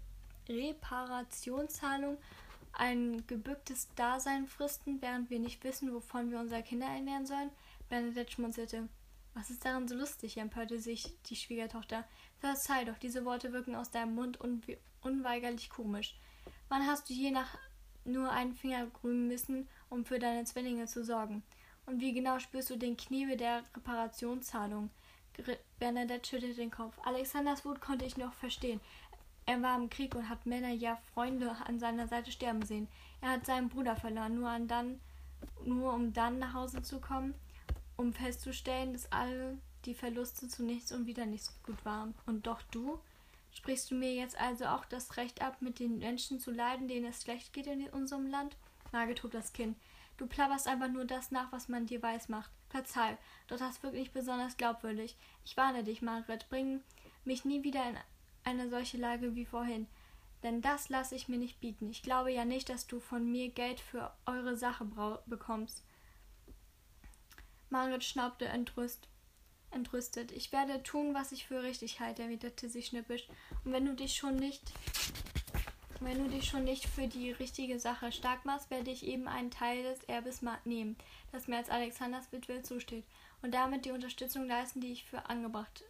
Reparationszahlung 0.49 2.17
ein 2.73 3.25
gebücktes 3.25 3.87
Dasein 3.95 4.47
fristen, 4.47 5.01
während 5.01 5.29
wir 5.29 5.39
nicht 5.39 5.63
wissen, 5.63 5.93
wovon 5.93 6.29
wir 6.29 6.41
unsere 6.41 6.61
Kinder 6.61 6.87
ernähren 6.87 7.25
sollen? 7.25 7.51
Bernadette 7.87 8.33
schmunzelte. 8.33 8.89
Was 9.33 9.49
ist 9.49 9.63
daran 9.63 9.87
so 9.87 9.95
lustig? 9.95 10.35
empörte 10.35 10.81
sich 10.81 11.15
die 11.27 11.37
Schwiegertochter. 11.37 12.03
Verzeih 12.39 12.83
doch, 12.83 12.97
diese 12.97 13.23
Worte 13.23 13.53
wirken 13.53 13.75
aus 13.75 13.91
deinem 13.91 14.13
Mund 14.13 14.39
unweigerlich 14.99 15.69
komisch. 15.69 16.17
Wann 16.67 16.85
hast 16.85 17.09
du 17.09 17.13
je 17.13 17.31
nach 17.31 17.57
nur 18.03 18.29
einen 18.29 18.55
Finger 18.55 18.87
grüben 18.87 19.29
müssen, 19.29 19.69
um 19.89 20.03
für 20.03 20.19
deine 20.19 20.43
Zwillinge 20.43 20.87
zu 20.87 21.05
sorgen. 21.05 21.43
Und 21.89 22.01
wie 22.01 22.13
genau 22.13 22.37
spürst 22.37 22.69
du 22.69 22.75
den 22.75 22.95
Knebel 22.95 23.35
der 23.35 23.63
Reparationszahlung? 23.75 24.91
Bernadette 25.79 26.29
schüttelte 26.29 26.57
den 26.57 26.69
Kopf. 26.69 26.93
Alexanders 27.03 27.65
Wut 27.65 27.81
konnte 27.81 28.05
ich 28.05 28.15
noch 28.15 28.33
verstehen. 28.33 28.79
Er 29.47 29.59
war 29.63 29.75
im 29.75 29.89
Krieg 29.89 30.13
und 30.13 30.29
hat 30.29 30.45
Männer, 30.45 30.69
ja 30.69 30.99
Freunde 31.13 31.55
an 31.65 31.79
seiner 31.79 32.07
Seite 32.07 32.31
sterben 32.31 32.61
sehen. 32.61 32.87
Er 33.21 33.31
hat 33.31 33.47
seinen 33.47 33.69
Bruder 33.69 33.95
verloren, 33.95 34.35
nur, 34.35 34.49
an 34.49 34.67
dann, 34.67 34.99
nur 35.65 35.93
um 35.93 36.13
dann 36.13 36.37
nach 36.37 36.53
Hause 36.53 36.83
zu 36.83 36.99
kommen, 36.99 37.33
um 37.97 38.13
festzustellen, 38.13 38.93
dass 38.93 39.11
alle 39.11 39.57
die 39.85 39.95
Verluste 39.95 40.47
zu 40.47 40.61
nichts 40.61 40.91
und 40.91 41.07
wieder 41.07 41.25
nichts 41.25 41.57
gut 41.63 41.83
waren. 41.85 42.13
Und 42.27 42.45
doch 42.45 42.61
du? 42.69 42.99
Sprichst 43.51 43.89
du 43.89 43.95
mir 43.95 44.13
jetzt 44.13 44.39
also 44.39 44.65
auch 44.65 44.85
das 44.85 45.17
Recht 45.17 45.41
ab, 45.41 45.57
mit 45.59 45.79
den 45.79 45.97
Menschen 45.97 46.39
zu 46.39 46.51
leiden, 46.51 46.87
denen 46.87 47.07
es 47.07 47.23
schlecht 47.23 47.51
geht 47.51 47.65
in 47.65 47.89
unserem 47.89 48.29
Land? 48.29 48.55
Margit 48.91 49.23
hob 49.23 49.31
das 49.31 49.53
Kinn. 49.53 49.75
Du 50.19 50.27
plapperst 50.27 50.67
einfach 50.67 50.89
nur 50.89 51.05
das 51.05 51.31
nach, 51.31 51.49
was 51.53 51.69
man 51.69 51.85
dir 51.85 52.01
weismacht. 52.01 52.51
Verzeih, 52.67 53.17
doch 53.47 53.57
das 53.57 53.77
ist 53.77 53.83
wirklich 53.83 54.11
besonders 54.11 54.57
glaubwürdig. 54.57 55.15
Ich 55.45 55.55
warne 55.55 55.81
dich, 55.85 56.01
Margret, 56.01 56.49
bring 56.49 56.81
mich 57.23 57.45
nie 57.45 57.63
wieder 57.63 57.89
in 57.89 57.97
eine 58.43 58.69
solche 58.69 58.97
Lage 58.97 59.33
wie 59.35 59.45
vorhin. 59.45 59.87
Denn 60.43 60.61
das 60.61 60.89
lasse 60.89 61.15
ich 61.15 61.29
mir 61.29 61.37
nicht 61.37 61.61
bieten. 61.61 61.89
Ich 61.89 62.03
glaube 62.03 62.33
ja 62.33 62.43
nicht, 62.43 62.67
dass 62.67 62.85
du 62.85 62.99
von 62.99 63.31
mir 63.31 63.47
Geld 63.47 63.79
für 63.79 64.11
eure 64.25 64.57
Sache 64.57 64.85
bekommst. 65.25 65.85
Margret 67.69 68.03
schnaubte 68.03 68.45
entrüstet 68.45 69.07
entrüstet. 69.71 70.31
Ich 70.31 70.51
werde 70.51 70.83
tun, 70.83 71.13
was 71.13 71.31
ich 71.31 71.45
für 71.45 71.61
richtig 71.61 71.99
halte, 71.99 72.23
erwiderte 72.23 72.67
sie 72.69 72.81
schnippisch. 72.81 73.27
Und 73.63 73.71
wenn 73.71 73.85
du 73.85 73.93
dich 73.93 74.15
schon 74.15 74.35
nicht 74.35 74.73
wenn 75.99 76.23
du 76.23 76.29
dich 76.29 76.45
schon 76.45 76.63
nicht 76.63 76.85
für 76.85 77.07
die 77.07 77.31
richtige 77.31 77.79
Sache 77.79 78.11
stark 78.11 78.45
machst, 78.45 78.69
werde 78.69 78.91
ich 78.91 79.05
eben 79.05 79.27
einen 79.27 79.51
Teil 79.51 79.83
des 79.83 80.03
Erbes 80.05 80.41
nehmen, 80.65 80.95
das 81.31 81.47
mir 81.47 81.57
als 81.57 81.69
Alexanders 81.69 82.31
Witwe 82.31 82.61
zusteht, 82.61 83.05
und 83.41 83.53
damit 83.53 83.85
die 83.85 83.91
Unterstützung 83.91 84.47
leisten, 84.47 84.81
die 84.81 84.91
ich 84.91 85.05
für 85.05 85.29
angebracht 85.29 85.83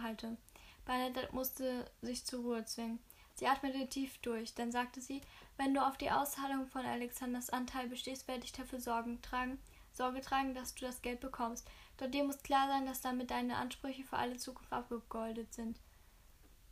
halte. 0.00 0.36
Bernadette 0.84 1.32
musste 1.32 1.90
sich 2.00 2.24
zur 2.24 2.42
Ruhe 2.42 2.64
zwingen. 2.64 2.98
Sie 3.34 3.46
atmete 3.46 3.88
tief 3.88 4.18
durch, 4.18 4.54
dann 4.54 4.72
sagte 4.72 5.00
sie, 5.00 5.20
wenn 5.56 5.74
du 5.74 5.86
auf 5.86 5.96
die 5.96 6.10
Auszahlung 6.10 6.66
von 6.66 6.84
Alexanders 6.84 7.50
Anteil 7.50 7.88
bestehst, 7.88 8.28
werde 8.28 8.44
ich 8.44 8.52
dafür 8.52 8.80
Sorgen 8.80 9.22
tragen, 9.22 9.58
Sorge 9.92 10.20
tragen, 10.20 10.54
dass 10.54 10.74
du 10.74 10.84
das 10.84 11.02
Geld 11.02 11.20
bekommst. 11.20 11.66
Doch 11.96 12.10
dir 12.10 12.24
muss 12.24 12.42
klar 12.42 12.68
sein, 12.68 12.86
dass 12.86 13.00
damit 13.00 13.30
deine 13.30 13.56
Ansprüche 13.56 14.04
für 14.04 14.16
alle 14.16 14.36
Zukunft 14.36 14.72
abgegoldet 14.72 15.52
sind. 15.52 15.78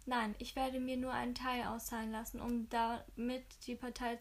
Nein, 0.07 0.35
ich 0.39 0.57
werde 0.57 0.81
mir 0.81 0.97
nur 0.97 1.13
einen 1.13 1.35
Teil 1.35 1.67
auszahlen 1.67 2.11
lassen, 2.11 2.41
um 2.41 2.69
damit 2.71 3.45
die 3.67 3.75
Partei 3.75 4.19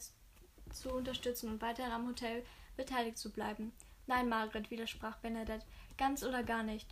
zu 0.72 0.92
unterstützen 0.92 1.50
und 1.50 1.62
weiterhin 1.62 1.92
am 1.92 2.08
Hotel 2.08 2.44
beteiligt 2.78 3.18
zu 3.18 3.32
bleiben. 3.32 3.72
Nein, 4.08 4.30
Margaret, 4.30 4.72
widersprach 4.72 5.18
Bernadette, 5.18 5.66
ganz 5.98 6.24
oder 6.24 6.44
gar 6.44 6.64
nicht. 6.64 6.88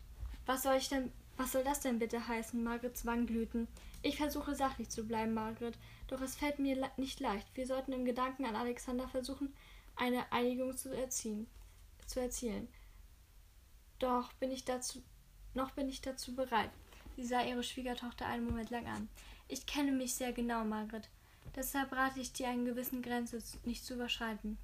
Was 0.46 0.64
soll 0.64 0.76
ich 0.76 0.90
denn, 0.90 1.12
was 1.36 1.52
soll 1.52 1.64
das 1.64 1.82
denn 1.82 2.00
bitte 2.00 2.28
heißen? 2.28 2.64
Margarets 2.64 3.06
Wangen 3.06 3.28
glühten. 3.28 3.68
Ich 4.02 4.18
versuche 4.18 4.56
sachlich 4.56 4.90
zu 4.90 5.04
bleiben, 5.04 5.34
Margaret, 5.34 5.78
doch 6.08 6.22
es 6.22 6.36
fällt 6.36 6.60
mir 6.60 6.90
nicht 6.98 7.20
leicht. 7.20 7.48
Wir 7.56 7.68
sollten 7.68 7.92
im 7.92 8.06
Gedanken 8.06 8.46
an 8.46 8.56
Alexander 8.56 9.08
versuchen, 9.08 9.54
eine 9.96 10.32
Einigung 10.32 10.78
zu 10.78 10.96
erzielen, 10.96 11.48
zu 12.06 12.20
erzielen. 12.20 12.68
Doch 14.00 14.32
bin 14.34 14.52
ich 14.52 14.64
dazu, 14.64 15.02
noch 15.56 15.72
bin 15.72 15.90
ich 15.90 16.02
dazu 16.02 16.36
bereit. 16.36 16.70
Sie 17.18 17.26
sah 17.26 17.44
ihre 17.44 17.64
Schwiegertochter 17.64 18.28
einen 18.28 18.46
Moment 18.46 18.70
lang 18.70 18.86
an. 18.86 19.10
Ich 19.48 19.66
kenne 19.66 19.92
mich 19.92 20.14
sehr 20.14 20.34
genau, 20.34 20.64
Margaret. 20.64 21.10
Deshalb 21.56 21.92
rate 21.92 22.20
ich 22.20 22.32
dir, 22.32 22.48
eine 22.48 22.64
gewissen 22.64 23.02
Grenze 23.02 23.40
nicht 23.66 23.84
zu 23.84 23.96
überschreiten. 23.96 24.60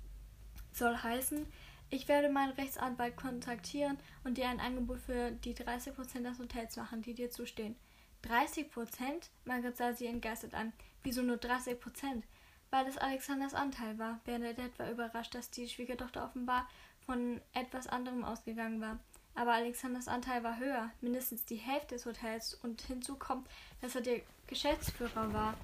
Soll 0.72 0.96
heißen, 0.96 1.48
Ich 1.90 2.08
werde 2.08 2.30
meinen 2.30 2.54
Rechtsanwalt 2.54 3.16
kontaktieren 3.16 3.98
und 4.24 4.38
dir 4.38 4.50
ein 4.50 4.60
Angebot 4.60 5.00
für 5.00 5.32
die 5.32 5.54
30% 5.54 6.24
des 6.24 6.40
Hotels 6.40 6.76
machen, 6.76 7.02
die 7.02 7.14
dir 7.14 7.30
zustehen. 7.30 7.76
30%? 8.24 9.30
Margaret 9.46 9.78
sah 9.78 9.94
sie 9.94 10.08
entgeistert 10.08 10.54
an. 10.54 10.74
Wieso 11.04 11.22
nur 11.22 11.38
30%? 11.38 12.24
Weil 12.72 12.88
es 12.88 12.98
Alexanders 12.98 13.54
Anteil 13.54 14.00
war. 14.00 14.20
Bernadette 14.26 14.80
war 14.80 14.90
überrascht, 14.90 15.36
dass 15.36 15.52
die 15.52 15.68
Schwiegertochter 15.68 16.26
offenbar 16.26 16.68
von 17.06 17.42
etwas 17.54 17.88
anderem 17.88 18.24
ausgegangen 18.24 18.82
war. 18.82 19.00
Aber 19.36 19.54
Alexanders 19.54 20.08
Anteil 20.08 20.44
war 20.44 20.60
höher, 20.60 20.92
mindestens 21.02 21.46
die 21.46 21.56
Hälfte 21.56 21.96
des 21.96 22.06
Hotels, 22.06 22.54
und 22.54 22.82
hinzu 22.82 23.16
kommt, 23.16 23.48
dass 23.82 23.96
er 23.96 24.02
der 24.02 24.22
Geschäftsführer 24.48 25.34
war. 25.34 25.56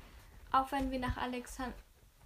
Auch 0.52 0.72
wenn 0.72 0.90
wir 0.90 1.00
nach, 1.00 1.18
Alexand 1.18 1.74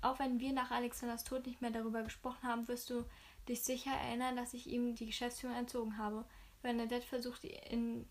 auch 0.03 0.19
wenn 0.19 0.39
wir 0.39 0.51
nach 0.51 0.71
Alexanders 0.71 1.23
Tod 1.23 1.45
nicht 1.45 1.61
mehr 1.61 1.71
darüber 1.71 2.03
gesprochen 2.03 2.43
haben, 2.43 2.67
wirst 2.67 2.89
du 2.89 3.05
dich 3.47 3.63
sicher 3.63 3.91
erinnern, 3.91 4.35
dass 4.35 4.53
ich 4.53 4.67
ihm 4.67 4.95
die 4.95 5.05
Geschäftsführung 5.05 5.55
entzogen 5.55 5.97
habe. 5.97 6.25
Bernadette 6.61 7.07
versuchte 7.07 7.47
in 7.47 8.07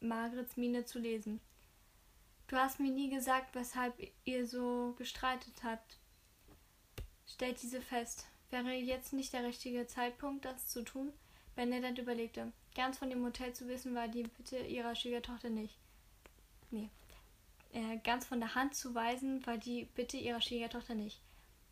Margarets 0.00 0.56
Miene 0.56 0.84
zu 0.84 0.98
lesen. 0.98 1.40
Du 2.48 2.56
hast 2.56 2.80
mir 2.80 2.90
nie 2.90 3.08
gesagt, 3.08 3.54
weshalb 3.54 3.94
ihr 4.24 4.46
so 4.46 4.94
gestreitet 4.98 5.54
habt. 5.62 5.98
Stellt 7.26 7.62
diese 7.62 7.80
fest. 7.80 8.26
Wäre 8.50 8.72
jetzt 8.72 9.14
nicht 9.14 9.32
der 9.32 9.44
richtige 9.44 9.86
Zeitpunkt, 9.86 10.44
das 10.44 10.68
zu 10.68 10.82
tun? 10.82 11.12
Bernadette 11.54 12.02
überlegte. 12.02 12.52
Ganz 12.74 12.98
von 12.98 13.10
dem 13.10 13.24
Hotel 13.24 13.52
zu 13.52 13.68
wissen 13.68 13.94
war 13.94 14.08
die 14.08 14.22
Bitte 14.22 14.58
ihrer 14.58 14.94
Schwiegertochter 14.94 15.50
nicht. 15.50 15.76
Nee. 16.70 16.88
Äh, 17.72 17.98
ganz 17.98 18.26
von 18.26 18.40
der 18.40 18.54
Hand 18.54 18.74
zu 18.74 18.94
weisen 18.94 19.46
war 19.46 19.58
die 19.58 19.84
Bitte 19.94 20.16
ihrer 20.16 20.40
Schwiegertochter 20.40 20.94
nicht. 20.94 21.20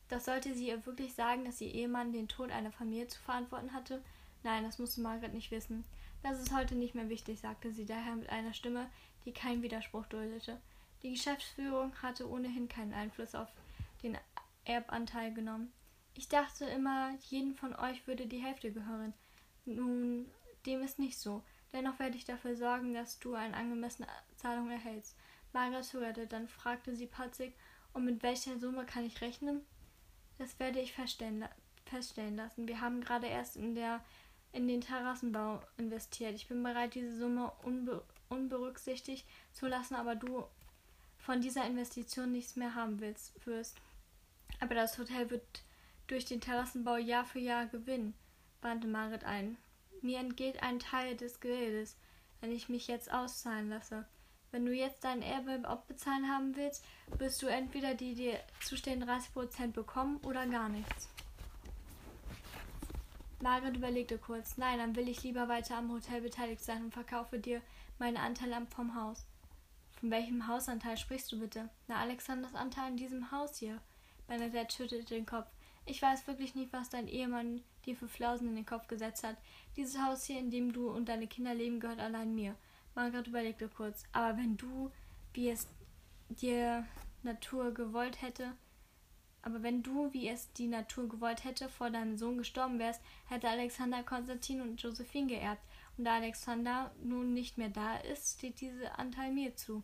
Das 0.08 0.24
sollte 0.24 0.54
sie 0.54 0.68
ihr 0.68 0.84
wirklich 0.86 1.14
sagen, 1.14 1.44
dass 1.44 1.60
ihr 1.60 1.72
Ehemann 1.72 2.12
den 2.12 2.28
Tod 2.28 2.50
einer 2.50 2.72
Familie 2.72 3.06
zu 3.06 3.20
verantworten 3.20 3.72
hatte? 3.72 4.02
Nein, 4.42 4.64
das 4.64 4.78
musste 4.78 5.00
Margaret 5.00 5.32
nicht 5.32 5.50
wissen. 5.50 5.84
Das 6.22 6.40
ist 6.40 6.54
heute 6.54 6.74
nicht 6.74 6.94
mehr 6.94 7.08
wichtig, 7.08 7.40
sagte 7.40 7.72
sie 7.72 7.86
daher 7.86 8.16
mit 8.16 8.28
einer 8.28 8.52
Stimme, 8.52 8.90
die 9.24 9.32
keinen 9.32 9.62
Widerspruch 9.62 10.06
duldete. 10.06 10.60
Die 11.02 11.12
Geschäftsführung 11.12 11.94
hatte 12.02 12.28
ohnehin 12.28 12.68
keinen 12.68 12.92
Einfluss 12.92 13.34
auf 13.34 13.48
den 14.02 14.18
Erbanteil 14.64 15.32
genommen. 15.32 15.72
Ich 16.14 16.28
dachte 16.28 16.64
immer, 16.66 17.12
jeden 17.28 17.54
von 17.54 17.74
euch 17.74 18.06
würde 18.06 18.26
die 18.26 18.42
Hälfte 18.42 18.72
gehören. 18.72 19.14
Nun, 19.64 20.26
dem 20.66 20.82
ist 20.82 20.98
nicht 20.98 21.18
so. 21.18 21.42
Dennoch 21.72 21.98
werde 21.98 22.16
ich 22.16 22.24
dafür 22.24 22.56
sorgen, 22.56 22.94
dass 22.94 23.18
du 23.18 23.34
eine 23.34 23.56
angemessene 23.56 24.08
Zahlung 24.36 24.70
erhältst. 24.70 25.16
Margaret 25.52 25.84
zögerte, 25.84 26.26
dann 26.26 26.48
fragte 26.48 26.94
sie 26.94 27.06
patzig, 27.06 27.54
und 27.92 28.04
mit 28.04 28.22
welcher 28.22 28.58
Summe 28.58 28.86
kann 28.86 29.04
ich 29.04 29.20
rechnen? 29.20 29.62
Das 30.38 30.58
werde 30.58 30.80
ich 30.80 30.92
feststellen, 30.92 31.44
lassen. 32.36 32.68
Wir 32.68 32.80
haben 32.80 33.00
gerade 33.00 33.26
erst 33.26 33.56
in, 33.56 33.74
der, 33.74 34.02
in 34.52 34.68
den 34.68 34.80
Terrassenbau 34.80 35.60
investiert. 35.76 36.34
Ich 36.34 36.46
bin 36.46 36.62
bereit, 36.62 36.94
diese 36.94 37.18
Summe 37.18 37.52
unbe, 37.62 38.04
unberücksichtigt 38.28 39.26
zu 39.52 39.66
lassen, 39.66 39.96
aber 39.96 40.14
du 40.14 40.44
von 41.18 41.40
dieser 41.40 41.66
Investition 41.66 42.32
nichts 42.32 42.56
mehr 42.56 42.74
haben 42.74 43.00
willst, 43.00 43.44
wirst. 43.44 43.76
Aber 44.60 44.74
das 44.74 44.98
Hotel 44.98 45.30
wird 45.30 45.64
durch 46.06 46.24
den 46.24 46.40
Terrassenbau 46.40 46.96
Jahr 46.96 47.24
für 47.24 47.40
Jahr 47.40 47.66
gewinnen, 47.66 48.14
wandte 48.62 48.88
Marit 48.88 49.24
ein. 49.24 49.56
Mir 50.02 50.18
entgeht 50.18 50.62
ein 50.62 50.78
Teil 50.78 51.16
des 51.16 51.40
Geldes, 51.40 51.96
wenn 52.40 52.52
ich 52.52 52.68
mich 52.68 52.86
jetzt 52.86 53.12
auszahlen 53.12 53.68
lasse. 53.68 54.06
Wenn 54.50 54.66
du 54.66 54.72
jetzt 54.72 55.04
dein 55.04 55.22
Erbe 55.22 55.60
abbezahlen 55.68 56.28
haben 56.28 56.56
willst, 56.56 56.84
wirst 57.18 57.40
du 57.42 57.46
entweder 57.46 57.94
die 57.94 58.14
dir 58.14 58.40
zustehenden 58.62 59.08
30% 59.08 59.72
bekommen 59.72 60.16
oder 60.24 60.46
gar 60.46 60.68
nichts. 60.68 61.08
Margaret 63.40 63.76
überlegte 63.76 64.18
kurz. 64.18 64.56
Nein, 64.58 64.78
dann 64.78 64.96
will 64.96 65.08
ich 65.08 65.22
lieber 65.22 65.48
weiter 65.48 65.76
am 65.76 65.92
Hotel 65.92 66.20
beteiligt 66.20 66.62
sein 66.62 66.84
und 66.84 66.92
verkaufe 66.92 67.38
dir 67.38 67.62
meinen 67.98 68.16
Anteil 68.16 68.54
vom 68.74 68.94
Haus. 68.94 69.24
Von 69.98 70.10
welchem 70.10 70.46
Hausanteil 70.46 70.96
sprichst 70.96 71.30
du 71.32 71.38
bitte? 71.38 71.68
Na, 71.86 72.00
Alexanders 72.00 72.54
Anteil 72.54 72.86
an 72.86 72.96
diesem 72.96 73.30
Haus 73.30 73.58
hier. 73.58 73.80
Bernadette 74.26 74.74
schüttelte 74.74 75.14
den 75.14 75.26
Kopf. 75.26 75.48
Ich 75.86 76.00
weiß 76.02 76.26
wirklich 76.26 76.54
nicht, 76.54 76.72
was 76.72 76.90
dein 76.90 77.08
Ehemann 77.08 77.62
dir 77.86 77.96
für 77.96 78.08
Flausen 78.08 78.48
in 78.48 78.56
den 78.56 78.66
Kopf 78.66 78.88
gesetzt 78.88 79.24
hat. 79.24 79.36
Dieses 79.76 80.00
Haus 80.00 80.24
hier, 80.24 80.38
in 80.38 80.50
dem 80.50 80.72
du 80.72 80.90
und 80.90 81.08
deine 81.08 81.26
Kinder 81.26 81.54
leben, 81.54 81.80
gehört 81.80 82.00
allein 82.00 82.34
mir. 82.34 82.54
Margaret 82.94 83.26
überlegte 83.26 83.68
kurz. 83.68 84.04
Aber 84.12 84.36
wenn 84.36 84.56
du, 84.56 84.90
wie 85.32 85.50
es 85.50 85.68
dir 86.28 86.86
Natur 87.22 87.72
gewollt 87.72 88.22
hätte, 88.22 88.52
aber 89.42 89.62
wenn 89.62 89.82
du, 89.82 90.12
wie 90.12 90.28
es 90.28 90.52
die 90.52 90.66
Natur 90.66 91.08
gewollt 91.08 91.44
hätte, 91.44 91.68
vor 91.68 91.90
deinem 91.90 92.18
Sohn 92.18 92.36
gestorben 92.36 92.78
wärst, 92.78 93.00
hätte 93.26 93.48
Alexander 93.48 94.02
Konstantin 94.02 94.60
und 94.60 94.80
Josephine 94.82 95.28
geerbt. 95.28 95.62
Und 95.96 96.04
da 96.04 96.16
Alexander 96.16 96.90
nun 97.02 97.32
nicht 97.32 97.56
mehr 97.56 97.70
da 97.70 97.96
ist, 97.96 98.38
steht 98.38 98.60
dieser 98.60 98.98
Anteil 98.98 99.32
mir 99.32 99.56
zu. 99.56 99.82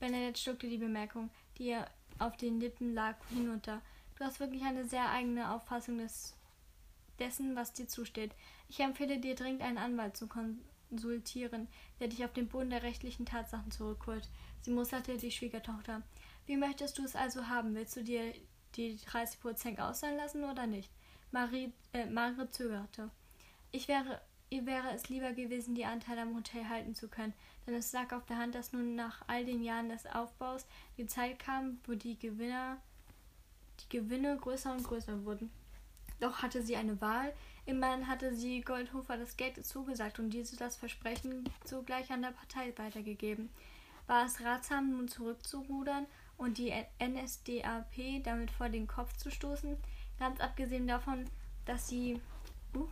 Bernadette 0.00 0.40
schluckte 0.40 0.68
die 0.68 0.78
Bemerkung, 0.78 1.30
die 1.58 1.68
ihr 1.68 1.86
auf 2.18 2.36
den 2.36 2.60
Lippen 2.60 2.94
lag, 2.94 3.16
hinunter. 3.28 3.82
Du 4.16 4.24
hast 4.24 4.40
wirklich 4.40 4.62
eine 4.62 4.86
sehr 4.86 5.10
eigene 5.10 5.52
Auffassung 5.52 5.98
des, 5.98 6.34
dessen, 7.18 7.56
was 7.56 7.72
dir 7.72 7.88
zusteht. 7.88 8.34
Ich 8.68 8.80
empfehle 8.80 9.18
dir 9.18 9.34
dringend 9.34 9.62
einen 9.62 9.78
Anwalt 9.78 10.16
zu 10.16 10.28
konsultieren 10.28 11.68
der 12.00 12.08
dich 12.08 12.24
auf 12.24 12.32
den 12.32 12.48
Boden 12.48 12.70
der 12.70 12.82
rechtlichen 12.82 13.26
Tatsachen 13.26 13.70
zurückholt. 13.70 14.28
Sie 14.60 14.70
musterte 14.70 15.16
die 15.16 15.30
Schwiegertochter. 15.30 16.02
Wie 16.46 16.56
möchtest 16.56 16.98
du 16.98 17.04
es 17.04 17.16
also 17.16 17.48
haben? 17.48 17.74
Willst 17.74 17.96
du 17.96 18.04
dir 18.04 18.32
die 18.76 18.96
30 18.96 19.40
Prozent 19.40 19.80
auszahlen 19.80 20.16
lassen 20.16 20.44
oder 20.44 20.66
nicht? 20.66 20.90
Marie, 21.30 21.72
äh, 21.92 22.06
Margret 22.06 22.54
zögerte. 22.54 23.10
Ich 23.72 23.88
wäre, 23.88 24.20
ihr 24.50 24.66
wäre 24.66 24.90
es 24.92 25.08
lieber 25.08 25.32
gewesen, 25.32 25.74
die 25.74 25.84
Anteile 25.84 26.22
am 26.22 26.36
Hotel 26.36 26.68
halten 26.68 26.94
zu 26.94 27.08
können, 27.08 27.34
denn 27.66 27.74
es 27.74 27.92
lag 27.92 28.12
auf 28.12 28.24
der 28.26 28.38
Hand, 28.38 28.54
dass 28.54 28.72
nun 28.72 28.94
nach 28.94 29.22
all 29.26 29.44
den 29.44 29.62
Jahren 29.62 29.88
des 29.88 30.06
Aufbaus 30.06 30.66
die 30.96 31.06
Zeit 31.06 31.38
kam, 31.38 31.80
wo 31.86 31.94
die 31.94 32.18
Gewinner, 32.18 32.80
die 33.80 33.98
Gewinne 33.98 34.36
größer 34.36 34.72
und 34.72 34.84
größer 34.84 35.24
wurden. 35.24 35.50
Doch 36.20 36.42
hatte 36.42 36.62
sie 36.62 36.76
eine 36.76 37.00
Wahl. 37.00 37.32
Immerhin 37.66 38.06
hatte 38.08 38.34
sie 38.34 38.60
Goldhofer 38.60 39.16
das 39.16 39.36
Geld 39.36 39.64
zugesagt 39.64 40.18
und 40.18 40.30
diese 40.30 40.56
das 40.56 40.76
Versprechen 40.76 41.48
zugleich 41.64 42.10
an 42.10 42.22
der 42.22 42.30
Partei 42.30 42.72
weitergegeben. 42.76 43.50
War 44.06 44.26
es 44.26 44.42
ratsam, 44.42 44.90
nun 44.90 45.08
zurückzurudern 45.08 46.06
und 46.36 46.58
die 46.58 46.72
NSDAP 46.98 48.22
damit 48.22 48.50
vor 48.50 48.68
den 48.68 48.86
Kopf 48.86 49.16
zu 49.16 49.30
stoßen? 49.30 49.76
Ganz 50.18 50.40
abgesehen 50.40 50.86
davon, 50.86 51.24
dass 51.64 51.88
sie, 51.88 52.20
uh, 52.74 52.86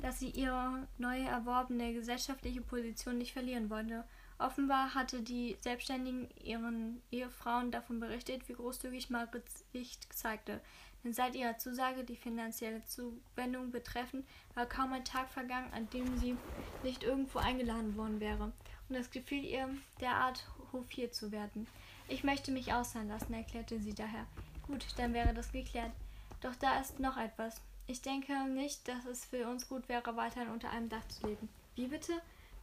dass 0.00 0.20
sie 0.20 0.30
ihre 0.30 0.88
neu 0.96 1.20
erworbene 1.20 1.92
gesellschaftliche 1.92 2.62
Position 2.62 3.18
nicht 3.18 3.32
verlieren 3.34 3.68
wollte. 3.68 4.04
Offenbar 4.38 4.94
hatte 4.94 5.20
die 5.20 5.56
Selbstständigen 5.60 6.28
ihren 6.42 7.00
Ehefrauen 7.12 7.70
davon 7.70 8.00
berichtet, 8.00 8.48
wie 8.48 8.54
großzügig 8.54 9.10
Margaret 9.10 9.48
sich 9.72 10.00
zeigte. 10.10 10.60
Denn 11.04 11.12
seit 11.12 11.34
ihrer 11.34 11.58
Zusage, 11.58 12.04
die 12.04 12.16
finanzielle 12.16 12.84
Zuwendung 12.84 13.70
betreffend, 13.70 14.24
war 14.54 14.66
kaum 14.66 14.92
ein 14.92 15.04
Tag 15.04 15.28
vergangen, 15.30 15.72
an 15.72 15.88
dem 15.90 16.16
sie 16.18 16.36
nicht 16.82 17.02
irgendwo 17.02 17.38
eingeladen 17.38 17.96
worden 17.96 18.20
wäre. 18.20 18.52
Und 18.88 18.96
es 18.96 19.10
gefiel 19.10 19.44
ihr, 19.44 19.68
derart 20.00 20.46
hofiert 20.72 21.14
zu 21.14 21.32
werden. 21.32 21.66
Ich 22.08 22.24
möchte 22.24 22.52
mich 22.52 22.72
auszahlen 22.72 23.08
lassen, 23.08 23.34
erklärte 23.34 23.80
sie 23.80 23.94
daher. 23.94 24.26
Gut, 24.66 24.86
dann 24.96 25.12
wäre 25.14 25.34
das 25.34 25.50
geklärt. 25.50 25.92
Doch 26.40 26.54
da 26.56 26.80
ist 26.80 27.00
noch 27.00 27.16
etwas. 27.16 27.60
Ich 27.86 28.02
denke 28.02 28.32
nicht, 28.48 28.86
dass 28.86 29.04
es 29.06 29.24
für 29.24 29.48
uns 29.48 29.68
gut 29.68 29.88
wäre, 29.88 30.16
weiterhin 30.16 30.50
unter 30.50 30.70
einem 30.70 30.88
Dach 30.88 31.06
zu 31.08 31.26
leben. 31.26 31.48
Wie 31.74 31.88
bitte? 31.88 32.12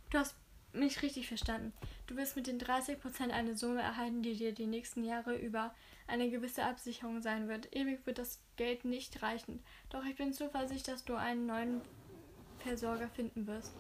Du 0.09 0.17
hast 0.17 0.35
mich 0.73 1.01
richtig 1.01 1.27
verstanden. 1.27 1.73
Du 2.07 2.15
wirst 2.15 2.35
mit 2.35 2.47
den 2.47 2.59
30% 2.59 3.31
eine 3.31 3.57
Summe 3.57 3.81
erhalten, 3.81 4.21
die 4.21 4.35
dir 4.35 4.53
die 4.53 4.67
nächsten 4.67 5.03
Jahre 5.03 5.35
über 5.35 5.73
eine 6.09 6.29
gewisse 6.29 6.63
Absicherung 6.63 7.21
sein 7.21 7.47
wird. 7.47 7.75
Ewig 7.75 8.05
wird 8.05 8.17
das 8.17 8.41
Geld 8.55 8.85
nicht 8.85 9.21
reichen. 9.21 9.63
Doch 9.89 10.03
ich 10.03 10.15
bin 10.15 10.33
zuversichtlich, 10.33 10.83
dass 10.83 11.05
du 11.05 11.15
einen 11.15 11.45
neuen 11.45 11.81
Versorger 12.59 13.07
finden 13.07 13.47
wirst. 13.47 13.73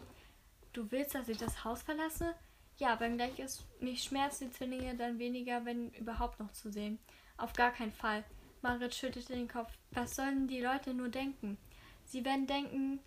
Du 0.73 0.91
willst, 0.91 1.15
dass 1.15 1.27
ich 1.27 1.37
das 1.37 1.63
Haus 1.63 1.81
verlasse? 1.81 2.35
Ja, 2.77 2.99
wenngleich 2.99 3.39
es 3.39 3.65
mich 3.81 4.03
schmerzt, 4.03 4.41
die 4.41 4.51
Zwillinge 4.51 4.95
dann 4.95 5.19
weniger, 5.19 5.65
wenn 5.65 5.91
überhaupt 5.91 6.39
noch 6.39 6.51
zu 6.53 6.71
sehen. 6.71 6.99
Auf 7.37 7.53
gar 7.53 7.71
keinen 7.71 7.91
Fall. 7.91 8.23
Marit 8.61 8.95
schüttelte 8.95 9.33
den 9.33 9.47
Kopf. 9.47 9.71
Was 9.91 10.15
sollen 10.15 10.47
die 10.47 10.61
Leute 10.61 10.93
nur 10.93 11.09
denken? 11.09 11.57
Sie 12.05 12.23
werden 12.23 12.47
denken, 12.47 12.99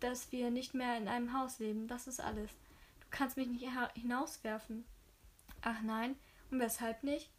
dass 0.00 0.30
wir 0.32 0.50
nicht 0.50 0.74
mehr 0.74 0.96
in 0.96 1.08
einem 1.08 1.32
Haus 1.32 1.58
leben. 1.58 1.88
Das 1.88 2.06
ist 2.06 2.20
alles. 2.20 2.50
Du 3.00 3.06
kannst 3.10 3.36
mich 3.36 3.48
nicht 3.48 3.66
hinauswerfen. 3.94 4.84
Ach 5.62 5.80
nein, 5.82 6.16
und 6.50 6.60
weshalb 6.60 7.02
nicht? 7.02 7.30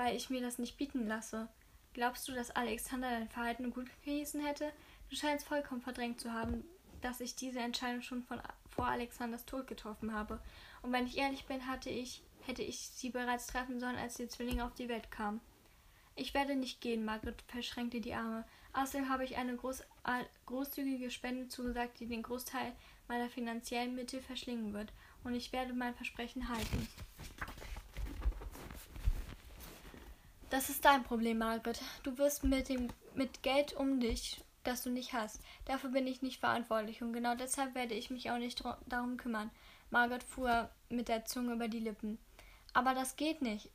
Weil 0.00 0.16
ich 0.16 0.30
mir 0.30 0.40
das 0.40 0.58
nicht 0.58 0.78
bieten 0.78 1.06
lasse. 1.06 1.46
Glaubst 1.92 2.26
du, 2.26 2.32
dass 2.32 2.50
Alexander 2.50 3.10
dein 3.10 3.28
Verhalten 3.28 3.70
gut 3.70 3.86
gehießen 4.02 4.40
hätte? 4.40 4.72
Du 5.10 5.16
scheinst 5.16 5.46
vollkommen 5.46 5.82
verdrängt 5.82 6.22
zu 6.22 6.32
haben, 6.32 6.64
dass 7.02 7.20
ich 7.20 7.36
diese 7.36 7.58
Entscheidung 7.58 8.00
schon 8.00 8.22
von, 8.22 8.40
vor 8.70 8.86
Alexanders 8.86 9.44
Tod 9.44 9.66
getroffen 9.66 10.14
habe. 10.14 10.40
Und 10.80 10.90
wenn 10.92 11.04
ich 11.04 11.18
ehrlich 11.18 11.44
bin, 11.44 11.66
hatte 11.66 11.90
ich, 11.90 12.22
hätte 12.46 12.62
ich 12.62 12.78
sie 12.78 13.10
bereits 13.10 13.48
treffen 13.48 13.78
sollen, 13.78 13.96
als 13.96 14.14
die 14.14 14.26
Zwillinge 14.26 14.64
auf 14.64 14.72
die 14.72 14.88
Welt 14.88 15.10
kamen. 15.10 15.42
Ich 16.16 16.32
werde 16.32 16.56
nicht 16.56 16.80
gehen, 16.80 17.04
Margret 17.04 17.42
verschränkte 17.48 18.00
die 18.00 18.14
Arme. 18.14 18.46
Außerdem 18.72 19.10
habe 19.10 19.24
ich 19.24 19.36
eine 19.36 19.54
groß, 19.54 19.82
großzügige 20.46 21.10
Spende 21.10 21.48
zugesagt, 21.48 22.00
die 22.00 22.06
den 22.06 22.22
Großteil 22.22 22.72
meiner 23.06 23.28
finanziellen 23.28 23.94
Mittel 23.94 24.22
verschlingen 24.22 24.72
wird. 24.72 24.94
Und 25.24 25.34
ich 25.34 25.52
werde 25.52 25.74
mein 25.74 25.94
Versprechen 25.94 26.48
halten. 26.48 26.88
Das 30.50 30.68
ist 30.68 30.84
dein 30.84 31.04
Problem, 31.04 31.38
Margret. 31.38 31.80
Du 32.02 32.18
wirst 32.18 32.42
mit 32.42 32.68
dem 32.68 32.88
mit 33.14 33.44
Geld 33.44 33.72
um 33.72 34.00
dich, 34.00 34.42
das 34.64 34.82
du 34.82 34.90
nicht 34.90 35.12
hast. 35.12 35.40
Dafür 35.64 35.90
bin 35.90 36.08
ich 36.08 36.22
nicht 36.22 36.40
verantwortlich 36.40 37.02
und 37.02 37.12
genau 37.12 37.36
deshalb 37.36 37.76
werde 37.76 37.94
ich 37.94 38.10
mich 38.10 38.30
auch 38.30 38.38
nicht 38.38 38.62
darum 38.86 39.16
kümmern. 39.16 39.50
Margret 39.90 40.24
fuhr 40.24 40.68
mit 40.88 41.08
der 41.08 41.24
Zunge 41.24 41.52
über 41.52 41.68
die 41.68 41.78
Lippen. 41.78 42.18
Aber 42.72 42.94
das 42.94 43.14
geht 43.14 43.42
nicht, 43.42 43.70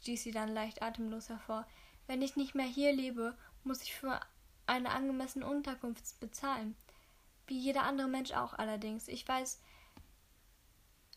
stieß 0.00 0.24
sie 0.24 0.32
dann 0.32 0.52
leicht 0.52 0.82
atemlos 0.82 1.28
hervor. 1.28 1.64
Wenn 2.08 2.22
ich 2.22 2.34
nicht 2.34 2.56
mehr 2.56 2.66
hier 2.66 2.92
lebe, 2.92 3.36
muss 3.62 3.82
ich 3.82 3.94
für 3.94 4.18
eine 4.66 4.90
angemessene 4.90 5.46
Unterkunft 5.46 6.18
bezahlen. 6.18 6.76
Wie 7.46 7.58
jeder 7.58 7.84
andere 7.84 8.08
Mensch 8.08 8.32
auch 8.32 8.54
allerdings. 8.54 9.06
Ich 9.06 9.26
weiß, 9.26 9.60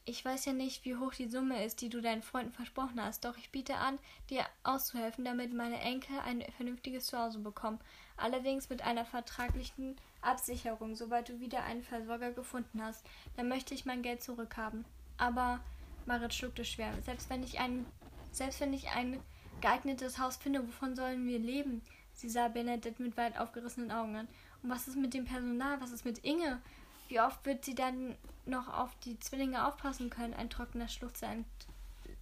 ich 0.10 0.26
weiß 0.26 0.45
ja 0.45 0.53
nicht, 0.53 0.86
wie 0.86 0.95
hoch 0.95 1.14
die 1.14 1.28
Summe 1.28 1.64
ist, 1.64 1.82
die 1.82 1.89
du 1.89 2.01
deinen 2.01 2.24
Freunden 2.24 2.51
versprochen 2.51 3.01
hast, 3.01 3.26
doch 3.26 3.38
ich 3.38 3.51
biete 3.51 3.76
an, 3.76 3.99
dir 4.30 4.43
auszuhelfen, 4.64 5.24
damit 5.24 5.53
meine 5.53 5.80
Enkel 5.80 6.20
ein 6.26 6.43
vernünftiges 6.57 7.05
Zuhause 7.05 7.38
bekommen. 7.38 7.80
Allerdings 8.18 8.70
mit 8.70 8.82
einer 8.82 9.05
vertraglichen 9.05 9.95
Absicherung. 10.22 10.95
Sobald 10.95 11.30
du 11.30 11.39
wieder 11.39 11.64
einen 11.64 11.84
Versorger 11.84 12.32
gefunden 12.32 12.82
hast, 12.84 13.05
dann 13.38 13.47
möchte 13.47 13.76
ich 13.76 13.86
mein 13.86 14.01
Geld 14.01 14.24
zurückhaben. 14.24 14.84
Aber 15.18 15.60
Marit 16.07 16.34
schluckte 16.34 16.66
schwer. 16.66 16.91
Selbst 17.05 17.30
wenn 17.30 17.43
ich 17.43 17.60
ein, 17.60 17.86
selbst 18.32 18.60
wenn 18.62 18.74
ich 18.74 18.89
ein 18.89 19.20
geeignetes 19.62 20.18
Haus 20.18 20.38
finde, 20.38 20.68
wovon 20.68 20.95
sollen 20.95 21.28
wir 21.28 21.39
leben? 21.39 21.84
Sie 22.14 22.30
sah 22.30 22.47
Bernadette 22.47 23.01
mit 23.01 23.16
weit 23.16 23.38
aufgerissenen 23.39 23.91
Augen 23.91 24.16
an. 24.16 24.28
Und 24.64 24.72
was 24.72 24.88
ist 24.88 24.97
mit 24.97 25.14
dem 25.14 25.26
Personal? 25.26 25.80
Was 25.80 25.91
ist 25.91 26.03
mit 26.03 26.18
Inge? 26.26 26.60
Wie 27.07 27.22
oft 27.22 27.45
wird 27.45 27.64
sie 27.64 27.76
dann 27.76 28.16
noch 28.50 28.68
auf 28.68 28.95
die 29.06 29.20
Zwillinge 29.20 29.68
aufpassen 29.68 30.10
können? 30.10 30.34
Ein 30.34 30.50
trockener 30.50 30.88
Schluchzer 30.88 31.28
ent 31.28 31.47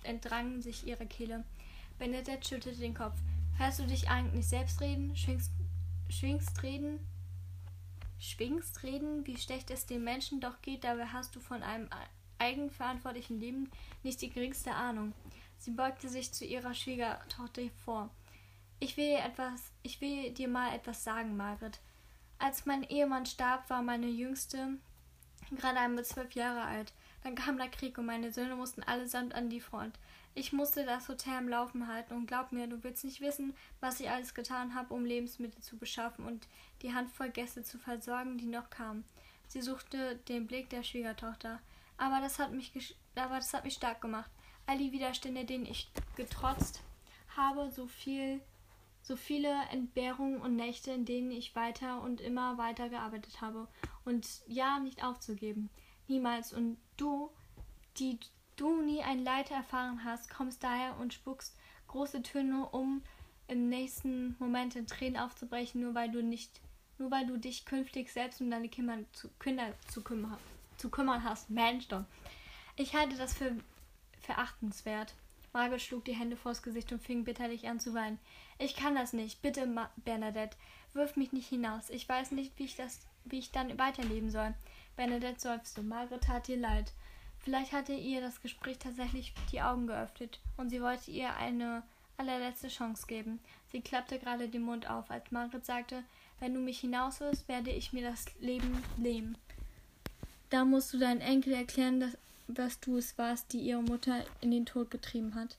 entrang 0.03 0.61
sich 0.61 0.85
ihrer 0.85 1.05
Kehle. 1.05 1.43
Benedette 1.97 2.47
schüttelte 2.47 2.79
den 2.79 2.93
Kopf. 2.93 3.17
Hörst 3.57 3.79
du 3.79 3.87
dich 3.87 4.09
eigentlich 4.09 4.47
selbst 4.47 4.79
reden? 4.81 5.15
Schwingst, 5.15 5.51
schwingst 6.09 6.61
reden? 6.63 6.99
Schwingst 8.19 8.83
reden, 8.83 9.25
wie 9.25 9.37
schlecht 9.37 9.69
es 9.71 9.85
den 9.85 10.03
Menschen 10.03 10.39
doch 10.39 10.61
geht, 10.61 10.83
dabei 10.83 11.05
hast 11.07 11.35
du 11.35 11.39
von 11.39 11.63
einem 11.63 11.89
eigenverantwortlichen 12.39 13.39
Leben 13.39 13.71
nicht 14.03 14.21
die 14.21 14.29
geringste 14.29 14.73
Ahnung. 14.73 15.13
Sie 15.57 15.71
beugte 15.71 16.07
sich 16.07 16.31
zu 16.33 16.45
ihrer 16.45 16.73
Schwiegertochter 16.73 17.63
vor. 17.83 18.09
Ich 18.79 18.95
will 18.95 19.15
etwas, 19.15 19.71
ich 19.81 20.01
will 20.01 20.31
dir 20.31 20.47
mal 20.47 20.75
etwas 20.75 21.03
sagen, 21.03 21.35
Margret. 21.35 21.79
Als 22.37 22.67
mein 22.67 22.83
Ehemann 22.83 23.25
starb, 23.25 23.67
war 23.69 23.81
meine 23.81 24.07
Jüngste 24.07 24.77
gerade 25.55 25.79
einmal 25.79 26.05
zwölf 26.05 26.33
Jahre 26.33 26.63
alt. 26.63 26.93
Dann 27.23 27.35
kam 27.35 27.57
der 27.57 27.69
Krieg 27.69 27.97
und 27.97 28.05
meine 28.05 28.31
Söhne 28.31 28.55
mussten 28.55 28.83
allesamt 28.83 29.33
an 29.33 29.49
die 29.49 29.61
Front. 29.61 29.97
Ich 30.35 30.53
musste 30.53 30.85
das 30.85 31.09
Hotel 31.09 31.33
am 31.33 31.49
Laufen 31.49 31.87
halten 31.87 32.13
und 32.13 32.27
glaub 32.27 32.51
mir, 32.51 32.67
du 32.67 32.83
willst 32.83 33.03
nicht 33.03 33.21
wissen, 33.21 33.55
was 33.79 33.99
ich 33.99 34.09
alles 34.09 34.35
getan 34.35 34.75
habe, 34.75 34.93
um 34.93 35.03
Lebensmittel 35.03 35.61
zu 35.61 35.77
beschaffen 35.77 36.25
und 36.25 36.47
die 36.83 36.93
Handvoll 36.93 37.29
Gäste 37.29 37.63
zu 37.63 37.79
versorgen, 37.79 38.37
die 38.37 38.45
noch 38.45 38.69
kamen. 38.69 39.03
Sie 39.47 39.61
suchte 39.61 40.17
den 40.27 40.45
Blick 40.45 40.69
der 40.69 40.83
Schwiegertochter. 40.83 41.59
Aber 41.97 42.21
das 42.21 42.37
hat 42.37 42.51
mich, 42.51 42.95
aber 43.15 43.37
das 43.37 43.53
hat 43.53 43.63
mich 43.63 43.73
stark 43.73 44.01
gemacht. 44.01 44.29
All 44.67 44.77
die 44.77 44.91
Widerstände, 44.91 45.45
denen 45.45 45.65
ich 45.65 45.89
getrotzt 46.15 46.83
habe, 47.35 47.71
so 47.71 47.87
viel 47.87 48.41
so 49.07 49.15
viele 49.15 49.55
Entbehrungen 49.71 50.41
und 50.41 50.57
Nächte, 50.57 50.91
in 50.91 51.05
denen 51.05 51.31
ich 51.31 51.55
weiter 51.55 52.01
und 52.01 52.19
immer 52.19 52.57
weiter 52.57 52.89
gearbeitet 52.89 53.39
habe. 53.39 53.69
Und 54.03 54.27
ja, 54.47 54.79
nicht 54.79 55.01
aufzugeben. 55.01 55.69
Niemals. 56.09 56.51
Und 56.51 56.77
du, 56.97 57.31
die 57.97 58.19
du 58.57 58.81
nie 58.81 59.01
ein 59.01 59.23
Leid 59.23 59.49
erfahren 59.49 60.03
hast, 60.03 60.29
kommst 60.29 60.61
daher 60.61 60.97
und 60.99 61.13
spuckst 61.13 61.55
große 61.87 62.21
Töne, 62.21 62.67
um 62.67 63.01
im 63.47 63.69
nächsten 63.69 64.35
Moment 64.39 64.75
in 64.75 64.87
Tränen 64.87 65.21
aufzubrechen, 65.21 65.79
nur 65.79 65.95
weil 65.95 66.11
du 66.11 66.21
nicht, 66.21 66.59
nur 66.97 67.09
weil 67.09 67.25
du 67.25 67.37
dich 67.37 67.63
künftig 67.63 68.11
selbst 68.11 68.41
um 68.41 68.51
deine 68.51 68.67
Kinder 68.67 68.97
zu, 69.13 69.29
Kinder 69.39 69.71
zu, 69.87 70.03
kümmern, 70.03 70.37
zu 70.75 70.89
kümmern 70.89 71.23
hast. 71.23 71.49
Mensch 71.49 71.87
doch. 71.87 72.03
Ich 72.75 72.93
halte 72.93 73.15
das 73.15 73.33
für 73.33 73.55
verachtenswert. 74.19 75.13
Margaret 75.57 75.81
schlug 75.81 76.05
die 76.05 76.13
Hände 76.13 76.37
vors 76.37 76.61
Gesicht 76.61 76.91
und 76.91 77.01
fing 77.01 77.23
bitterlich 77.23 77.67
an 77.67 77.79
zu 77.79 77.95
weinen. 77.95 78.19
Ich 78.59 78.75
kann 78.75 78.93
das 78.93 79.11
nicht. 79.11 79.41
Bitte, 79.41 79.65
Ma 79.65 79.89
Bernadette, 79.95 80.55
wirf 80.93 81.15
mich 81.15 81.33
nicht 81.33 81.49
hinaus. 81.49 81.89
Ich 81.89 82.07
weiß 82.07 82.29
nicht, 82.29 82.51
wie 82.59 82.65
ich 82.65 82.75
das, 82.75 82.99
wie 83.25 83.39
ich 83.39 83.51
dann 83.51 83.75
weiterleben 83.79 84.29
soll. 84.29 84.53
Bernadette 84.95 85.39
seufzte. 85.39 85.81
Margaret 85.81 86.25
tat 86.25 86.47
ihr 86.47 86.57
leid. 86.57 86.93
Vielleicht 87.39 87.71
hatte 87.71 87.93
ihr 87.93 88.21
das 88.21 88.43
Gespräch 88.43 88.77
tatsächlich 88.77 89.33
die 89.51 89.63
Augen 89.63 89.87
geöffnet 89.87 90.39
und 90.57 90.69
sie 90.69 90.79
wollte 90.79 91.09
ihr 91.09 91.35
eine 91.37 91.81
allerletzte 92.17 92.67
Chance 92.67 93.07
geben. 93.07 93.39
Sie 93.71 93.81
klappte 93.81 94.19
gerade 94.19 94.49
den 94.49 94.61
Mund 94.61 94.87
auf, 94.87 95.09
als 95.09 95.31
Margaret 95.31 95.65
sagte, 95.65 96.03
wenn 96.39 96.53
du 96.53 96.59
mich 96.59 96.81
hinauswirfst, 96.81 97.47
werde 97.47 97.71
ich 97.71 97.93
mir 97.93 98.07
das 98.07 98.25
Leben 98.39 98.83
nehmen. 98.95 99.39
Da 100.51 100.65
musst 100.65 100.93
du 100.93 100.99
deinen 100.99 101.21
Enkel 101.21 101.53
erklären, 101.53 101.99
dass, 101.99 102.15
dass 102.47 102.79
du 102.79 102.97
es 102.97 103.17
warst, 103.17 103.53
die 103.53 103.59
ihre 103.59 103.83
Mutter 103.83 104.23
in 104.41 104.51
den 104.51 104.65
Tod 104.65 104.91
getrieben 104.91 105.35
hat. 105.35 105.57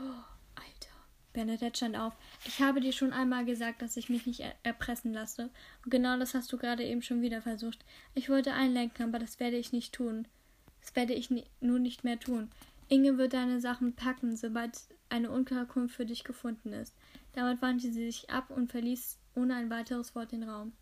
Oh, 0.00 0.24
Alter. 0.54 0.90
Bernadette 1.32 1.76
stand 1.76 1.96
auf. 1.96 2.14
Ich 2.46 2.60
habe 2.60 2.80
dir 2.80 2.92
schon 2.92 3.12
einmal 3.12 3.44
gesagt, 3.44 3.82
dass 3.82 3.96
ich 3.96 4.08
mich 4.08 4.26
nicht 4.26 4.40
er 4.40 4.54
erpressen 4.62 5.12
lasse. 5.12 5.50
Und 5.84 5.90
genau 5.90 6.18
das 6.18 6.34
hast 6.34 6.52
du 6.52 6.56
gerade 6.56 6.84
eben 6.84 7.02
schon 7.02 7.22
wieder 7.22 7.42
versucht. 7.42 7.84
Ich 8.14 8.28
wollte 8.28 8.52
einlenken, 8.52 9.06
aber 9.06 9.18
das 9.18 9.38
werde 9.40 9.56
ich 9.56 9.72
nicht 9.72 9.94
tun. 9.94 10.26
Das 10.80 10.96
werde 10.96 11.14
ich 11.14 11.30
nun 11.60 11.82
nicht 11.82 12.04
mehr 12.04 12.18
tun. 12.18 12.50
Inge 12.88 13.18
wird 13.18 13.34
deine 13.34 13.60
Sachen 13.60 13.94
packen, 13.94 14.36
sobald 14.36 14.78
eine 15.10 15.30
Unterkunft 15.30 15.94
für 15.94 16.06
dich 16.06 16.24
gefunden 16.24 16.72
ist. 16.72 16.94
Damit 17.34 17.60
wandte 17.60 17.92
sie 17.92 18.06
sich 18.06 18.30
ab 18.30 18.50
und 18.50 18.70
verließ 18.70 19.18
ohne 19.34 19.54
ein 19.54 19.70
weiteres 19.70 20.14
Wort 20.14 20.32
den 20.32 20.44
Raum. 20.44 20.72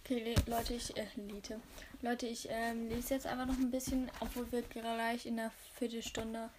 Okay, 0.00 0.34
Leute, 0.46 0.74
ich, 0.74 0.96
äh, 0.96 1.06
Liete. 1.16 1.60
Leute, 2.04 2.26
ich 2.26 2.46
ähm, 2.50 2.90
lese 2.90 3.14
jetzt 3.14 3.26
einfach 3.26 3.46
noch 3.46 3.56
ein 3.56 3.70
bisschen, 3.70 4.10
obwohl 4.20 4.52
wir 4.52 4.60
gleich 4.60 5.24
in 5.24 5.40
einer 5.40 5.50
Viertelstunde 5.78 6.50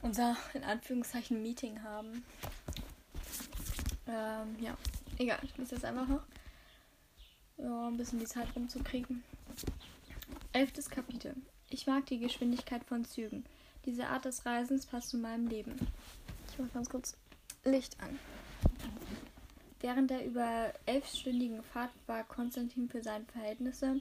unser, 0.00 0.36
in 0.52 0.62
Anführungszeichen, 0.62 1.42
Meeting 1.42 1.82
haben. 1.82 2.24
Ähm, 4.06 4.54
ja, 4.60 4.78
egal, 5.18 5.40
ich 5.42 5.56
lese 5.56 5.74
jetzt 5.74 5.84
einfach 5.84 6.06
noch. 6.06 6.22
Ja, 7.56 7.88
ein 7.88 7.96
bisschen 7.96 8.20
die 8.20 8.26
Zeit 8.26 8.46
rumzukriegen. 8.54 9.24
Elftes 10.52 10.88
Kapitel. 10.88 11.34
Ich 11.68 11.88
mag 11.88 12.06
die 12.06 12.20
Geschwindigkeit 12.20 12.84
von 12.84 13.04
Zügen. 13.04 13.44
Diese 13.86 14.06
Art 14.06 14.24
des 14.24 14.46
Reisens 14.46 14.86
passt 14.86 15.08
zu 15.08 15.16
meinem 15.16 15.48
Leben. 15.48 15.74
Ich 16.52 16.60
mache 16.60 16.70
ganz 16.74 16.88
kurz 16.88 17.16
Licht 17.64 18.00
an. 18.00 18.20
Während 19.80 20.10
der 20.12 20.24
über 20.24 20.72
elfstündigen 20.86 21.64
Fahrt 21.64 21.90
war 22.06 22.22
Konstantin 22.22 22.88
für 22.88 23.02
seine 23.02 23.24
Verhältnisse 23.24 24.00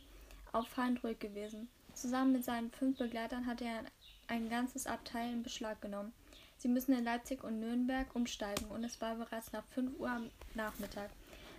auffallend 0.54 1.04
ruhig 1.04 1.20
gewesen. 1.20 1.68
Zusammen 1.94 2.34
mit 2.34 2.44
seinen 2.44 2.72
fünf 2.72 2.98
Begleitern 2.98 3.46
hatte 3.46 3.66
er 3.66 3.84
ein 4.28 4.50
ganzes 4.50 4.88
Abteil 4.88 5.32
in 5.32 5.44
Beschlag 5.44 5.82
genommen. 5.82 6.14
Sie 6.58 6.68
müssen 6.68 6.94
in 6.94 7.04
Leipzig 7.04 7.44
und 7.44 7.60
Nürnberg 7.60 8.16
umsteigen 8.16 8.68
und 8.68 8.84
es 8.84 9.02
war 9.02 9.16
bereits 9.16 9.52
nach 9.52 9.66
5 9.74 10.00
Uhr 10.00 10.10
am 10.10 10.30
Nachmittag, 10.54 11.10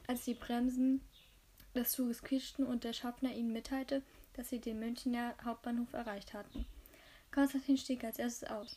als 0.07 0.25
die 0.25 0.35
Bremsen 0.35 1.03
des 1.75 1.93
Zuges 1.93 2.23
quietschten 2.23 2.67
und 2.67 2.85
der 2.85 2.93
Schaffner 2.93 3.33
ihnen 3.33 3.53
mitteilte, 3.53 4.03
dass 4.35 4.49
sie 4.49 4.61
den 4.61 4.81
Münchner 4.81 5.35
Hauptbahnhof 5.45 5.93
erreicht 5.93 6.33
hatten. 6.33 6.65
Konstantin 7.33 7.77
stieg 7.77 8.03
als 8.05 8.19
erstes 8.19 8.49
aus 8.49 8.77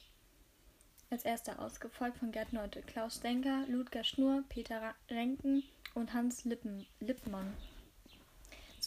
als 1.09 1.23
erster 1.23 1.59
aus, 1.59 1.79
gefolgt 1.79 2.17
von 2.17 2.31
Gerd 2.31 2.53
Neute, 2.53 2.81
Klaus 2.81 3.19
Denker, 3.21 3.65
Ludger 3.67 4.03
Schnur, 4.03 4.43
Peter 4.49 4.93
Renken 5.09 5.63
und 5.93 6.13
Hans 6.13 6.43
Lippen, 6.43 6.85
Lippmann. 6.99 7.53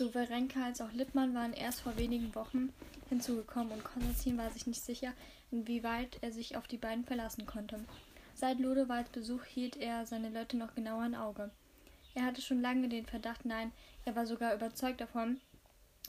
Sowohl 0.01 0.22
Renke 0.22 0.64
als 0.64 0.80
auch 0.80 0.92
Lippmann 0.92 1.34
waren 1.34 1.53
erst 1.53 1.82
vor 1.82 1.94
wenigen 1.98 2.34
Wochen 2.34 2.72
hinzugekommen 3.11 3.70
und 3.74 3.84
Konstantin 3.84 4.38
war 4.38 4.51
sich 4.51 4.66
nicht 4.66 4.82
sicher, 4.82 5.12
inwieweit 5.51 6.16
er 6.22 6.32
sich 6.32 6.57
auf 6.57 6.66
die 6.66 6.78
beiden 6.78 7.05
verlassen 7.05 7.44
konnte. 7.44 7.84
Seit 8.34 8.61
Lodewalds 8.61 9.11
Besuch 9.11 9.44
hielt 9.44 9.76
er 9.76 10.07
seine 10.07 10.30
Leute 10.30 10.57
noch 10.57 10.74
genauer 10.74 11.05
im 11.05 11.14
Auge. 11.14 11.51
Er 12.14 12.24
hatte 12.24 12.40
schon 12.40 12.62
lange 12.62 12.88
den 12.88 13.05
Verdacht, 13.05 13.44
nein, 13.44 13.72
er 14.07 14.16
war 14.16 14.24
sogar 14.24 14.55
überzeugt 14.55 15.03
davon, 15.03 15.38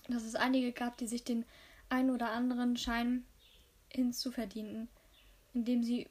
dass 0.08 0.24
es 0.24 0.36
einige 0.36 0.72
gab, 0.72 0.96
die 0.96 1.08
sich 1.08 1.26
den 1.26 1.44
ein 1.90 2.12
oder 2.12 2.32
anderen 2.32 2.78
Schein 2.78 3.26
hinzuverdienten 3.90 4.88
indem 5.54 5.84
sie 5.84 6.08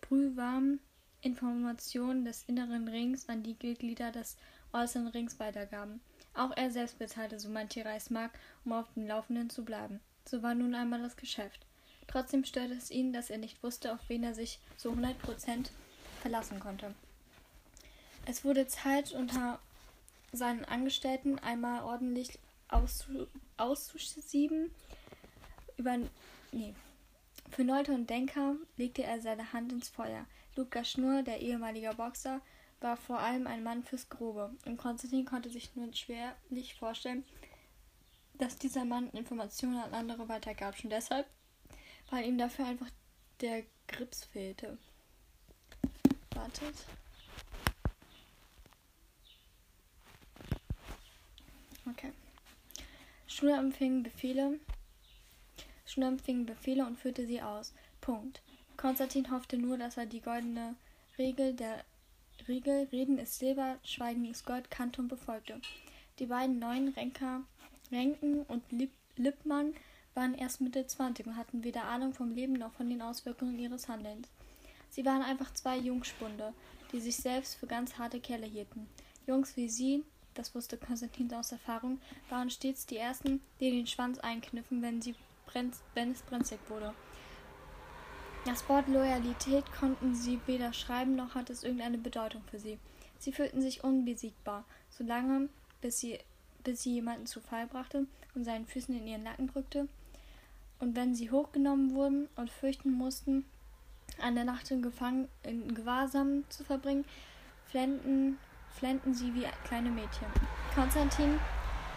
frühwarm 0.00 0.78
Informationen 1.22 2.24
des 2.24 2.44
inneren 2.44 2.86
Rings 2.86 3.28
an 3.28 3.42
die 3.42 3.56
Mitglieder 3.60 4.12
des 4.12 4.36
äußeren 4.72 5.08
Rings 5.08 5.40
weitergaben. 5.40 6.00
Auch 6.36 6.54
er 6.56 6.70
selbst 6.70 6.98
bezahlte 6.98 7.40
so 7.40 7.48
manche 7.48 7.84
Reichsmark, 7.84 8.30
um 8.64 8.72
auf 8.72 8.92
dem 8.94 9.06
Laufenden 9.06 9.48
zu 9.48 9.64
bleiben. 9.64 10.00
So 10.26 10.42
war 10.42 10.54
nun 10.54 10.74
einmal 10.74 11.00
das 11.02 11.16
Geschäft. 11.16 11.66
Trotzdem 12.06 12.44
störte 12.44 12.74
es 12.74 12.90
ihn, 12.90 13.12
dass 13.12 13.30
er 13.30 13.38
nicht 13.38 13.62
wusste, 13.62 13.92
auf 13.92 14.00
wen 14.08 14.22
er 14.22 14.34
sich 14.34 14.60
so 14.76 14.90
100 14.90 15.18
Prozent 15.18 15.70
verlassen 16.20 16.60
konnte. 16.60 16.94
Es 18.26 18.44
wurde 18.44 18.66
Zeit, 18.66 19.12
unter 19.12 19.58
seinen 20.32 20.64
Angestellten 20.64 21.38
einmal 21.38 21.82
ordentlich 21.82 22.38
auszu 22.68 23.28
auszusieben. 23.56 24.70
Über, 25.76 25.98
nee. 26.52 26.74
Für 27.50 27.62
Leute 27.62 27.92
und 27.92 28.10
Denker 28.10 28.56
legte 28.76 29.04
er 29.04 29.20
seine 29.20 29.52
Hand 29.52 29.72
ins 29.72 29.88
Feuer. 29.88 30.26
Lukas 30.56 30.90
Schnur, 30.90 31.22
der 31.22 31.40
ehemalige 31.40 31.94
Boxer, 31.96 32.40
war 32.80 32.96
vor 32.96 33.18
allem 33.18 33.46
ein 33.46 33.62
Mann 33.62 33.82
fürs 33.82 34.08
Grobe. 34.08 34.54
Und 34.64 34.76
Konstantin 34.76 35.24
konnte 35.24 35.50
sich 35.50 35.74
nur 35.74 35.92
schwerlich 35.92 36.74
vorstellen, 36.74 37.24
dass 38.34 38.58
dieser 38.58 38.84
Mann 38.84 39.10
Informationen 39.10 39.78
an 39.78 39.94
andere 39.94 40.28
weitergab. 40.28 40.76
Schon 40.76 40.90
deshalb, 40.90 41.26
weil 42.10 42.26
ihm 42.26 42.38
dafür 42.38 42.66
einfach 42.66 42.90
der 43.40 43.64
Grips 43.88 44.24
fehlte. 44.24 44.78
Wartet. 46.34 46.86
Okay. 51.88 52.12
Schule 53.26 53.54
empfing 53.54 54.02
Befehle. 54.02 54.58
Schule 55.86 56.08
empfing 56.08 56.46
Befehle 56.46 56.84
und 56.86 56.98
führte 56.98 57.26
sie 57.26 57.40
aus. 57.40 57.74
Punkt. 58.00 58.42
Konstantin 58.76 59.30
hoffte 59.30 59.56
nur, 59.56 59.78
dass 59.78 59.96
er 59.96 60.06
die 60.06 60.20
goldene 60.20 60.74
Regel 61.16 61.54
der 61.54 61.84
Regel 62.48 62.88
Reden 62.92 63.18
ist 63.18 63.38
Silber, 63.38 63.78
Schweigen 63.82 64.24
ist 64.24 64.46
Gold 64.46 64.70
kannte 64.70 65.00
und 65.00 65.08
befolgte. 65.08 65.60
Die 66.18 66.26
beiden 66.26 66.58
neuen 66.58 66.88
Renker, 66.88 67.42
Renken 67.90 68.42
und 68.42 68.62
Lipp, 68.70 68.92
Lippmann 69.16 69.74
waren 70.14 70.34
erst 70.34 70.60
Mitte 70.60 70.86
20 70.86 71.26
und 71.26 71.36
hatten 71.36 71.64
weder 71.64 71.84
Ahnung 71.84 72.14
vom 72.14 72.30
Leben 72.32 72.54
noch 72.54 72.72
von 72.72 72.88
den 72.88 73.02
Auswirkungen 73.02 73.58
ihres 73.58 73.88
Handelns. 73.88 74.28
Sie 74.90 75.04
waren 75.04 75.22
einfach 75.22 75.52
zwei 75.52 75.76
Jungspunde, 75.76 76.54
die 76.92 77.00
sich 77.00 77.16
selbst 77.16 77.56
für 77.56 77.66
ganz 77.66 77.98
harte 77.98 78.20
Kerle 78.20 78.46
hielten. 78.46 78.88
Jungs 79.26 79.56
wie 79.56 79.68
sie, 79.68 80.04
das 80.34 80.54
wusste 80.54 80.78
Konstantin 80.78 81.32
aus 81.34 81.52
Erfahrung, 81.52 82.00
waren 82.30 82.50
stets 82.50 82.86
die 82.86 82.96
ersten, 82.96 83.40
die 83.60 83.70
den 83.70 83.86
Schwanz 83.86 84.18
einkniffen, 84.18 84.82
wenn, 84.82 85.02
sie 85.02 85.14
brenz, 85.46 85.82
wenn 85.94 86.12
es 86.12 86.22
brenzlig 86.22 86.60
wurde. 86.68 86.94
Das 88.46 88.68
Wort 88.68 88.86
Loyalität 88.86 89.64
konnten 89.72 90.14
sie 90.14 90.38
weder 90.46 90.72
schreiben, 90.72 91.16
noch 91.16 91.34
hatte 91.34 91.52
es 91.52 91.64
irgendeine 91.64 91.98
Bedeutung 91.98 92.42
für 92.48 92.60
sie. 92.60 92.78
Sie 93.18 93.32
fühlten 93.32 93.60
sich 93.60 93.82
unbesiegbar, 93.82 94.64
solange 94.88 95.48
bis 95.80 95.98
sie, 95.98 96.20
bis 96.62 96.84
sie 96.84 96.94
jemanden 96.94 97.26
zu 97.26 97.40
Fall 97.40 97.66
brachte 97.66 98.06
und 98.36 98.44
seinen 98.44 98.64
Füßen 98.64 98.96
in 98.96 99.08
ihren 99.08 99.24
Nacken 99.24 99.48
drückte. 99.48 99.88
Und 100.78 100.94
wenn 100.94 101.12
sie 101.12 101.32
hochgenommen 101.32 101.92
wurden 101.92 102.28
und 102.36 102.48
fürchten 102.48 102.92
mussten, 102.92 103.44
an 104.20 104.36
der 104.36 104.44
Nacht 104.44 104.70
in, 104.70 104.80
Gefang 104.80 105.26
in 105.42 105.74
Gewahrsam 105.74 106.44
zu 106.48 106.62
verbringen, 106.62 107.04
flennten, 107.64 108.38
flennten 108.70 109.12
sie 109.12 109.34
wie 109.34 109.46
kleine 109.64 109.90
Mädchen. 109.90 110.28
Konstantin 110.72 111.40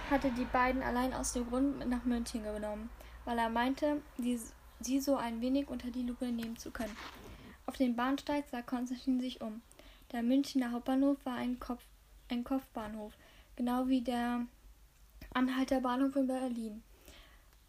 hatte 0.09 0.31
die 0.31 0.45
beiden 0.45 0.81
allein 0.81 1.13
aus 1.13 1.33
dem 1.33 1.47
Grund 1.47 1.87
nach 1.87 2.05
München 2.05 2.41
genommen, 2.41 2.89
weil 3.25 3.37
er 3.37 3.49
meinte, 3.49 4.01
die 4.17 4.39
sie 4.79 4.99
so 4.99 5.15
ein 5.15 5.41
wenig 5.41 5.67
unter 5.67 5.91
die 5.91 6.03
Lupe 6.03 6.31
nehmen 6.31 6.57
zu 6.57 6.71
können. 6.71 6.95
Auf 7.65 7.77
dem 7.77 7.95
Bahnsteig 7.95 8.45
sah 8.49 8.61
Konstantin 8.61 9.19
sich 9.19 9.41
um. 9.41 9.61
Der 10.11 10.23
Münchner 10.23 10.71
Hauptbahnhof 10.71 11.23
war 11.25 11.35
ein, 11.35 11.59
Kopf, 11.59 11.83
ein 12.29 12.43
Kopfbahnhof, 12.43 13.13
genau 13.55 13.87
wie 13.87 14.01
der 14.01 14.47
Anhalter 15.33 15.81
Bahnhof 15.81 16.15
in 16.15 16.27
Berlin, 16.27 16.83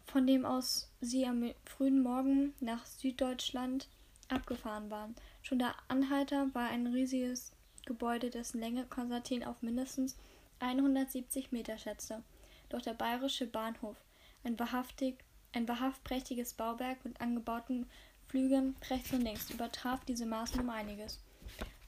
von 0.05 0.25
dem 0.25 0.45
aus 0.45 0.89
sie 1.01 1.27
am 1.27 1.51
frühen 1.65 2.01
Morgen 2.01 2.53
nach 2.59 2.85
Süddeutschland 2.85 3.87
abgefahren 4.29 4.89
waren. 4.89 5.15
Schon 5.43 5.59
der 5.59 5.75
Anhalter 5.87 6.49
war 6.53 6.69
ein 6.69 6.87
riesiges 6.87 7.51
Gebäude, 7.85 8.29
dessen 8.29 8.59
Länge 8.59 8.85
Konstantin 8.85 9.43
auf 9.43 9.61
mindestens 9.61 10.17
170 10.59 11.51
Meter 11.51 11.77
schätzte. 11.77 12.23
Doch 12.69 12.81
der 12.81 12.93
bayerische 12.93 13.45
Bahnhof, 13.45 13.97
ein 14.43 14.57
wahrhaftig 14.57 15.23
ein 15.53 15.67
wahrhaft 15.67 16.03
prächtiges 16.03 16.53
Bauwerk 16.53 17.03
mit 17.03 17.19
angebauten 17.21 17.85
Flügeln 18.27 18.75
rechts 18.89 19.11
und 19.11 19.21
links 19.21 19.49
übertraf 19.49 20.03
diese 20.05 20.25
Maßen 20.25 20.61
um 20.61 20.69
einiges. 20.69 21.19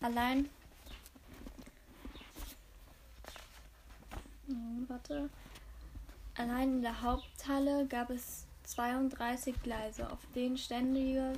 Allein. 0.01 0.49
Hm, 4.47 4.85
warte. 4.89 5.29
Allein 6.35 6.77
in 6.77 6.81
der 6.81 7.01
Haupthalle 7.01 7.85
gab 7.87 8.09
es 8.09 8.45
32 8.63 9.61
Gleise, 9.63 10.11
auf 10.11 10.19
denen 10.35 10.57
ständige, 10.57 11.33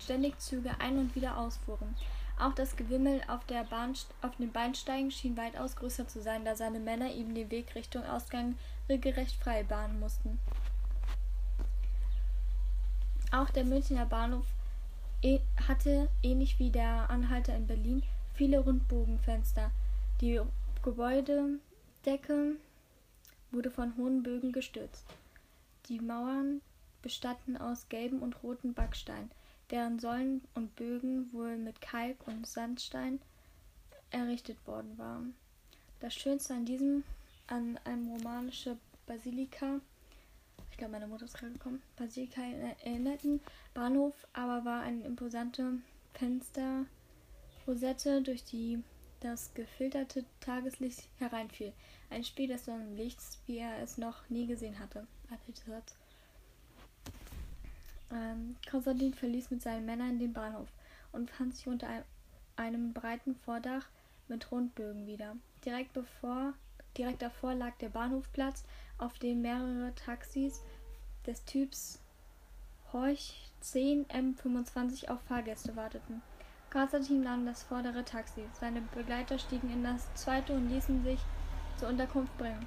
ständig 0.00 0.38
Züge 0.40 0.70
ein- 0.80 0.98
und 0.98 1.14
wieder 1.14 1.36
ausfuhren. 1.36 1.94
Auch 2.38 2.54
das 2.54 2.76
Gewimmel 2.76 3.20
auf, 3.28 3.40
auf 4.22 4.36
den 4.36 4.52
Bahnsteigen 4.52 5.10
schien 5.10 5.36
weitaus 5.36 5.76
größer 5.76 6.06
zu 6.06 6.22
sein, 6.22 6.44
da 6.44 6.56
seine 6.56 6.78
Männer 6.78 7.12
ihm 7.12 7.34
den 7.34 7.50
Weg 7.50 7.74
Richtung 7.74 8.04
Ausgang 8.04 8.56
regelrecht 8.88 9.42
frei 9.42 9.64
bahnen 9.64 10.00
mussten. 10.00 10.38
Auch 13.30 13.50
der 13.50 13.64
Münchner 13.64 14.06
Bahnhof 14.06 14.46
e-, 15.22 15.40
hatte, 15.68 16.08
ähnlich 16.22 16.58
wie 16.58 16.70
der 16.70 17.10
Anhalter 17.10 17.54
in 17.54 17.66
Berlin, 17.66 18.02
viele 18.34 18.60
Rundbogenfenster. 18.60 19.70
Die 20.20 20.40
Gebäudedecke 20.82 22.56
wurde 23.50 23.70
von 23.70 23.96
hohen 23.96 24.22
Bögen 24.22 24.52
gestützt. 24.52 25.04
Die 25.88 26.00
Mauern 26.00 26.62
bestanden 27.02 27.56
aus 27.56 27.88
gelben 27.88 28.20
und 28.20 28.42
roten 28.42 28.72
Backstein, 28.72 29.30
deren 29.70 29.98
Säulen 29.98 30.42
und 30.54 30.74
Bögen 30.76 31.30
wohl 31.32 31.56
mit 31.56 31.80
Kalk 31.82 32.16
und 32.26 32.46
Sandstein 32.46 33.20
errichtet 34.10 34.56
worden 34.66 34.96
waren. 34.96 35.34
Das 36.00 36.14
Schönste 36.14 36.54
an 36.54 36.64
diesem, 36.64 37.04
an 37.46 37.78
einem 37.84 38.08
romanischen 38.08 38.78
Basilika, 39.06 39.80
ich 40.78 40.80
glaube, 40.80 40.92
meine 40.92 41.08
Mutter 41.08 41.24
ist 41.24 41.36
gerade 41.36 41.54
gekommen, 41.54 41.82
Basilika 41.96 42.40
erinnerten 42.40 43.40
Bahnhof, 43.74 44.14
aber 44.32 44.64
war 44.64 44.82
eine 44.82 45.02
imposante 45.02 45.72
Fensterrosette, 46.14 48.22
durch 48.22 48.44
die 48.44 48.84
das 49.18 49.52
gefilterte 49.54 50.24
Tageslicht 50.38 51.08
hereinfiel. 51.18 51.72
Ein 52.10 52.22
Spiel 52.22 52.46
des 52.46 52.66
Sonnenlichts, 52.66 53.40
wie 53.46 53.58
er 53.58 53.82
es 53.82 53.98
noch 53.98 54.30
nie 54.30 54.46
gesehen 54.46 54.78
hatte. 54.78 55.08
Ähm, 58.12 58.54
Konstantin 58.70 59.14
verließ 59.14 59.50
mit 59.50 59.60
seinen 59.60 59.84
Männern 59.84 60.20
den 60.20 60.32
Bahnhof 60.32 60.68
und 61.10 61.28
fand 61.28 61.56
sich 61.56 61.66
unter 61.66 61.88
einem 62.54 62.92
breiten 62.92 63.34
Vordach 63.34 63.88
mit 64.28 64.52
Rundbögen 64.52 65.08
wieder. 65.08 65.34
Direkt 65.64 65.92
bevor 65.92 66.54
Direkt 66.98 67.22
davor 67.22 67.54
lag 67.54 67.78
der 67.78 67.90
Bahnhofplatz, 67.90 68.64
auf 68.98 69.18
dem 69.18 69.42
mehrere 69.42 69.94
Taxis 69.94 70.62
des 71.26 71.44
Typs 71.44 72.00
Horch 72.92 73.34
10 73.60 74.06
M25 74.06 75.08
auf 75.08 75.20
Fahrgäste 75.22 75.76
warteten. 75.76 76.22
Konstantin 76.70 77.22
nahm 77.22 77.46
das 77.46 77.62
vordere 77.62 78.04
Taxi. 78.04 78.42
Seine 78.52 78.82
Begleiter 78.94 79.38
stiegen 79.38 79.70
in 79.70 79.82
das 79.82 80.12
zweite 80.14 80.52
und 80.52 80.68
ließen 80.68 81.02
sich 81.02 81.20
zur 81.76 81.88
Unterkunft 81.88 82.36
bringen. 82.36 82.66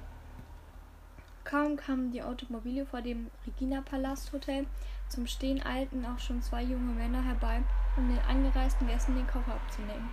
Kaum 1.44 1.76
kamen 1.76 2.12
die 2.12 2.22
Automobile 2.22 2.86
vor 2.86 3.02
dem 3.02 3.30
Regina-Palast-Hotel 3.46 4.66
zum 5.08 5.26
Stehen, 5.26 5.62
eilten 5.62 6.06
auch 6.06 6.18
schon 6.18 6.40
zwei 6.40 6.62
junge 6.62 6.92
Männer 6.94 7.22
herbei, 7.22 7.62
um 7.96 8.08
den 8.08 8.18
angereisten 8.20 8.86
Gästen 8.86 9.16
den 9.16 9.26
Koffer 9.26 9.54
abzunehmen. 9.54 10.08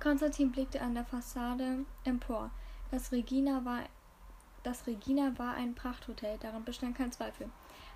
Konstantin 0.00 0.50
blickte 0.50 0.80
an 0.80 0.94
der 0.94 1.04
Fassade 1.04 1.84
empor. 2.04 2.50
Das 2.90 3.12
Regina 3.12 3.64
war, 3.64 3.80
das 4.68 4.86
Regina 4.86 5.32
war 5.38 5.54
ein 5.54 5.74
Prachthotel, 5.74 6.36
daran 6.40 6.62
bestand 6.62 6.94
kein 6.94 7.10
Zweifel. 7.10 7.48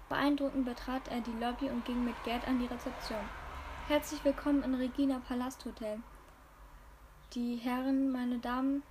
Beeindruckend 0.09 0.64
betrat 0.64 1.07
er 1.09 1.20
die 1.20 1.39
Lobby 1.39 1.68
und 1.68 1.85
ging 1.85 2.03
mit 2.03 2.14
Gerd 2.25 2.49
an 2.49 2.61
die 2.61 2.66
Rezeption. 2.66 3.20
Herzlich 3.89 4.25
willkommen 4.25 4.62
in 4.62 4.75
Regina 4.75 5.20
Palasthotel. 5.29 5.99
Die 7.35 7.57
Herren, 7.57 8.11
meine 8.11 8.39
Damen, 8.39 8.83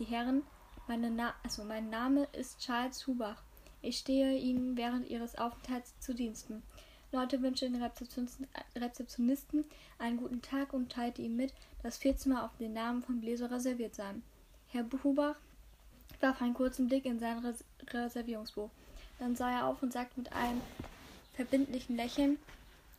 die 0.00 0.04
Herren, 0.04 0.42
meine 0.88 1.12
Na 1.12 1.32
also 1.44 1.62
mein 1.62 1.90
Name 1.90 2.26
ist 2.32 2.58
Charles 2.58 3.06
Hubach. 3.06 3.40
Ich 3.82 3.98
stehe 3.98 4.36
Ihnen 4.36 4.76
während 4.76 5.08
Ihres 5.08 5.38
Aufenthalts 5.38 5.96
zu 6.00 6.12
Diensten. 6.12 6.64
Leute 7.12 7.40
wünsche 7.40 7.70
den 7.70 7.80
Rezeptionisten 8.76 9.64
einen 10.00 10.16
guten 10.16 10.42
Tag 10.42 10.72
und 10.72 10.90
teilte 10.90 11.22
ihm 11.22 11.36
mit, 11.36 11.54
dass 11.84 11.98
vier 11.98 12.16
Zimmer 12.16 12.44
auf 12.44 12.56
den 12.56 12.72
Namen 12.72 13.02
von 13.04 13.20
Bläser 13.20 13.48
reserviert 13.48 13.94
seien. 13.94 14.24
Herr 14.66 14.86
Hubach 15.04 15.36
warf 16.22 16.40
einen 16.42 16.54
kurzen 16.54 16.88
Blick 16.88 17.04
in 17.04 17.18
sein 17.18 17.38
Res 17.38 17.64
Reservierungsbuch. 17.92 18.70
Dann 19.18 19.36
sah 19.36 19.50
er 19.50 19.66
auf 19.66 19.82
und 19.82 19.92
sagte 19.92 20.20
mit 20.20 20.32
einem 20.32 20.60
verbindlichen 21.34 21.96
Lächeln: 21.96 22.38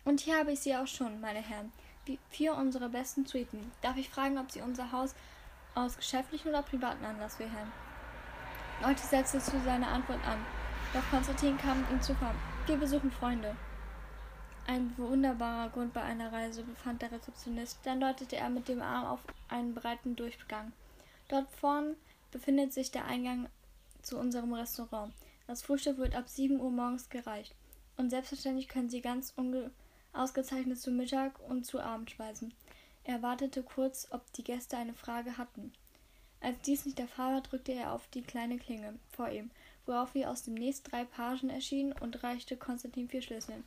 Und 0.05 0.21
hier 0.21 0.37
habe 0.37 0.51
ich 0.51 0.59
Sie 0.59 0.75
auch 0.75 0.87
schon, 0.87 1.21
meine 1.21 1.41
Herren. 1.41 1.71
Vier 2.29 2.55
unserer 2.55 2.89
besten 2.89 3.25
Suiten. 3.25 3.71
Darf 3.81 3.95
ich 3.97 4.09
fragen, 4.09 4.37
ob 4.37 4.51
Sie 4.51 4.61
unser 4.61 4.91
Haus 4.91 5.13
aus 5.75 5.95
geschäftlichen 5.95 6.49
oder 6.49 6.63
privaten 6.63 7.05
Anlass 7.05 7.39
wählen? 7.39 7.71
Leute 8.81 9.01
setzte 9.01 9.39
zu 9.39 9.59
seiner 9.61 9.89
Antwort 9.89 10.19
an. 10.27 10.39
Doch 10.93 11.07
Konstantin 11.09 11.57
kam 11.57 11.85
ihm 11.91 12.01
zuvor. 12.01 12.33
Wir 12.65 12.77
besuchen 12.77 13.11
Freunde. 13.11 13.55
Ein 14.67 14.93
wunderbarer 14.97 15.69
Grund 15.69 15.93
bei 15.93 16.01
einer 16.01 16.33
Reise, 16.33 16.63
befand 16.63 17.01
der 17.01 17.11
Rezeptionist. 17.11 17.79
Dann 17.83 18.01
deutete 18.01 18.35
er 18.35 18.49
mit 18.49 18.67
dem 18.67 18.81
Arm 18.81 19.05
auf 19.05 19.19
einen 19.49 19.73
breiten 19.73 20.15
Durchgang. 20.15 20.73
Dort 21.29 21.47
vorn 21.51 21.95
befindet 22.31 22.73
sich 22.73 22.91
der 22.91 23.05
Eingang 23.05 23.49
zu 24.01 24.17
unserem 24.17 24.53
Restaurant. 24.53 25.13
Das 25.47 25.61
Frühstück 25.61 25.97
wird 25.97 26.15
ab 26.15 26.29
7 26.29 26.59
Uhr 26.59 26.71
morgens 26.71 27.09
gereicht. 27.09 27.53
Und 27.97 28.09
selbstverständlich 28.09 28.67
können 28.67 28.89
Sie 28.89 29.01
ganz 29.01 29.33
ausgezeichnet 30.13 30.79
zu 30.79 30.91
Mittag 30.91 31.39
und 31.47 31.65
zu 31.65 31.79
Abend 31.79 32.09
speisen. 32.09 32.53
Er 33.03 33.21
wartete 33.21 33.63
kurz, 33.63 34.07
ob 34.11 34.31
die 34.33 34.43
Gäste 34.43 34.77
eine 34.77 34.93
Frage 34.93 35.37
hatten. 35.37 35.73
Als 36.39 36.59
dies 36.61 36.85
nicht 36.85 36.97
der 36.97 37.07
Fall 37.07 37.35
war, 37.35 37.41
drückte 37.41 37.73
er 37.73 37.93
auf 37.93 38.07
die 38.07 38.23
kleine 38.23 38.57
Klinge 38.57 38.95
vor 39.11 39.29
ihm, 39.29 39.51
worauf 39.85 40.15
wie 40.15 40.25
aus 40.25 40.43
dem 40.43 40.55
nächsten 40.55 40.89
drei 40.89 41.05
Pagen 41.05 41.49
erschienen 41.49 41.93
und 41.93 42.23
reichte 42.23 42.57
Konstantin 42.57 43.09
vier 43.09 43.21
Schlüssel. 43.21 43.63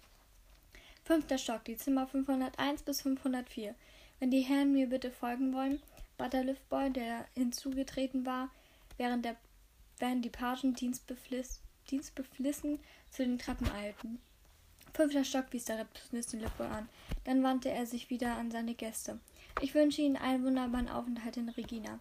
Fünfter 1.04 1.38
Stock, 1.38 1.64
die 1.64 1.76
Zimmer 1.76 2.06
501 2.06 2.82
bis 2.82 3.02
504. 3.02 3.74
Wenn 4.18 4.30
die 4.30 4.40
Herren 4.40 4.72
mir 4.72 4.88
bitte 4.88 5.10
folgen 5.10 5.52
wollen, 5.52 5.80
bat 6.16 6.32
der 6.32 6.44
Liftboy, 6.44 6.90
der 6.90 7.26
hinzugetreten 7.34 8.26
war, 8.26 8.50
während, 8.96 9.24
der, 9.24 9.36
während 9.98 10.24
die 10.24 10.30
Pagen 10.30 10.74
dienstbefliss, 10.74 11.60
dienstbeflissen 11.90 12.78
zu 13.10 13.24
den 13.24 13.38
Treppen 13.38 13.70
eilten. 13.70 14.18
Fünfter 14.92 15.24
Stock 15.24 15.46
wies 15.50 15.64
der 15.64 15.78
Rezeptionist 15.78 16.32
den 16.32 16.40
Liftboy 16.40 16.68
an. 16.68 16.88
Dann 17.24 17.42
wandte 17.42 17.70
er 17.70 17.84
sich 17.84 18.10
wieder 18.10 18.36
an 18.36 18.50
seine 18.50 18.74
Gäste. 18.74 19.18
Ich 19.60 19.74
wünsche 19.74 20.02
Ihnen 20.02 20.16
einen 20.16 20.44
wunderbaren 20.44 20.88
Aufenthalt 20.88 21.36
in 21.36 21.48
Regina. 21.48 21.98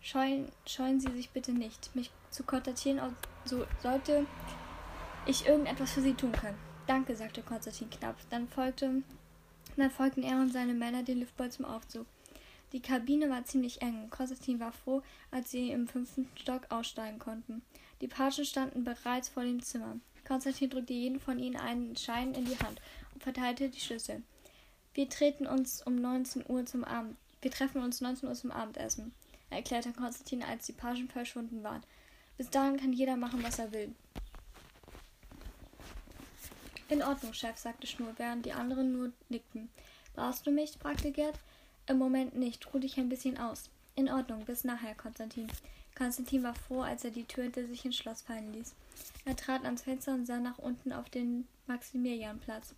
Scheuen, 0.00 0.50
scheuen 0.66 1.00
Sie 1.00 1.10
sich 1.12 1.30
bitte 1.30 1.52
nicht, 1.52 1.94
mich 1.94 2.10
zu 2.30 2.44
kontaktieren, 2.44 3.00
so 3.44 3.66
sollte 3.82 4.26
ich 5.26 5.46
irgendetwas 5.46 5.92
für 5.92 6.02
Sie 6.02 6.14
tun 6.14 6.32
können. 6.32 6.58
Danke, 6.86 7.16
sagte 7.16 7.42
Konstantin 7.42 7.90
knapp. 7.90 8.16
Dann, 8.30 8.48
folgte, 8.48 9.02
dann 9.76 9.90
folgten 9.90 10.22
er 10.22 10.36
und 10.36 10.52
seine 10.52 10.74
Männer 10.74 11.02
den 11.02 11.18
Liftboy 11.18 11.50
zum 11.50 11.64
Aufzug. 11.64 12.06
Die 12.72 12.80
Kabine 12.80 13.30
war 13.30 13.44
ziemlich 13.44 13.82
eng. 13.82 14.10
Konstantin 14.10 14.60
war 14.60 14.72
froh, 14.72 15.02
als 15.30 15.50
sie 15.50 15.70
im 15.70 15.88
fünften 15.88 16.28
Stock 16.36 16.62
aussteigen 16.70 17.18
konnten. 17.18 17.62
Die 18.00 18.08
Pagen 18.08 18.44
standen 18.44 18.84
bereits 18.84 19.28
vor 19.28 19.42
dem 19.42 19.62
Zimmer. 19.62 19.96
Konstantin 20.26 20.70
drückte 20.70 20.92
jeden 20.92 21.20
von 21.20 21.38
ihnen 21.38 21.56
einen 21.56 21.96
Schein 21.96 22.34
in 22.34 22.44
die 22.44 22.58
Hand 22.58 22.80
und 23.14 23.22
verteilte 23.22 23.70
die 23.70 23.80
Schlüssel. 23.80 24.22
Wir 24.94 25.08
treten 25.08 25.46
uns 25.46 25.82
um 25.82 25.96
19 25.96 26.44
Uhr 26.48 26.66
zum 26.66 26.84
Abend. 26.84 27.16
Wir 27.40 27.50
treffen 27.50 27.82
uns 27.82 28.00
19 28.00 28.28
Uhr 28.28 28.34
zum 28.34 28.50
Abendessen 28.50 29.12
erklärte 29.50 29.92
Konstantin, 29.92 30.42
als 30.42 30.66
die 30.66 30.72
Pagen 30.72 31.08
verschwunden 31.08 31.62
waren. 31.62 31.82
Bis 32.36 32.50
dahin 32.50 32.76
kann 32.76 32.92
jeder 32.92 33.16
machen, 33.16 33.42
was 33.42 33.58
er 33.58 33.72
will. 33.72 33.94
In 36.88 37.02
Ordnung, 37.02 37.34
Chef, 37.34 37.56
sagte 37.58 37.86
Schnur, 37.86 38.14
während 38.16 38.46
die 38.46 38.52
anderen 38.52 38.92
nur 38.92 39.12
nickten. 39.28 39.68
Brauchst 40.14 40.46
du 40.46 40.50
mich? 40.50 40.72
fragte 40.78 41.12
Gerd. 41.12 41.38
Im 41.88 41.96
Moment 41.96 42.36
nicht. 42.36 42.72
Ruh 42.72 42.78
dich 42.78 42.98
ein 42.98 43.08
bisschen 43.08 43.38
aus. 43.38 43.70
In 43.94 44.10
Ordnung, 44.10 44.44
bis 44.44 44.62
nachher, 44.62 44.94
Konstantin. 44.94 45.48
Konstantin 45.96 46.42
war 46.42 46.54
froh, 46.54 46.82
als 46.82 47.02
er 47.02 47.10
die 47.10 47.24
Tür 47.24 47.44
hinter 47.44 47.66
sich 47.66 47.82
ins 47.84 47.96
Schloss 47.96 48.20
fallen 48.20 48.52
ließ. 48.52 48.74
Er 49.24 49.34
trat 49.36 49.64
ans 49.64 49.82
Fenster 49.82 50.12
und 50.12 50.26
sah 50.26 50.38
nach 50.38 50.58
unten 50.58 50.92
auf 50.92 51.08
den 51.08 51.48
Maximilianplatz. 51.66 52.74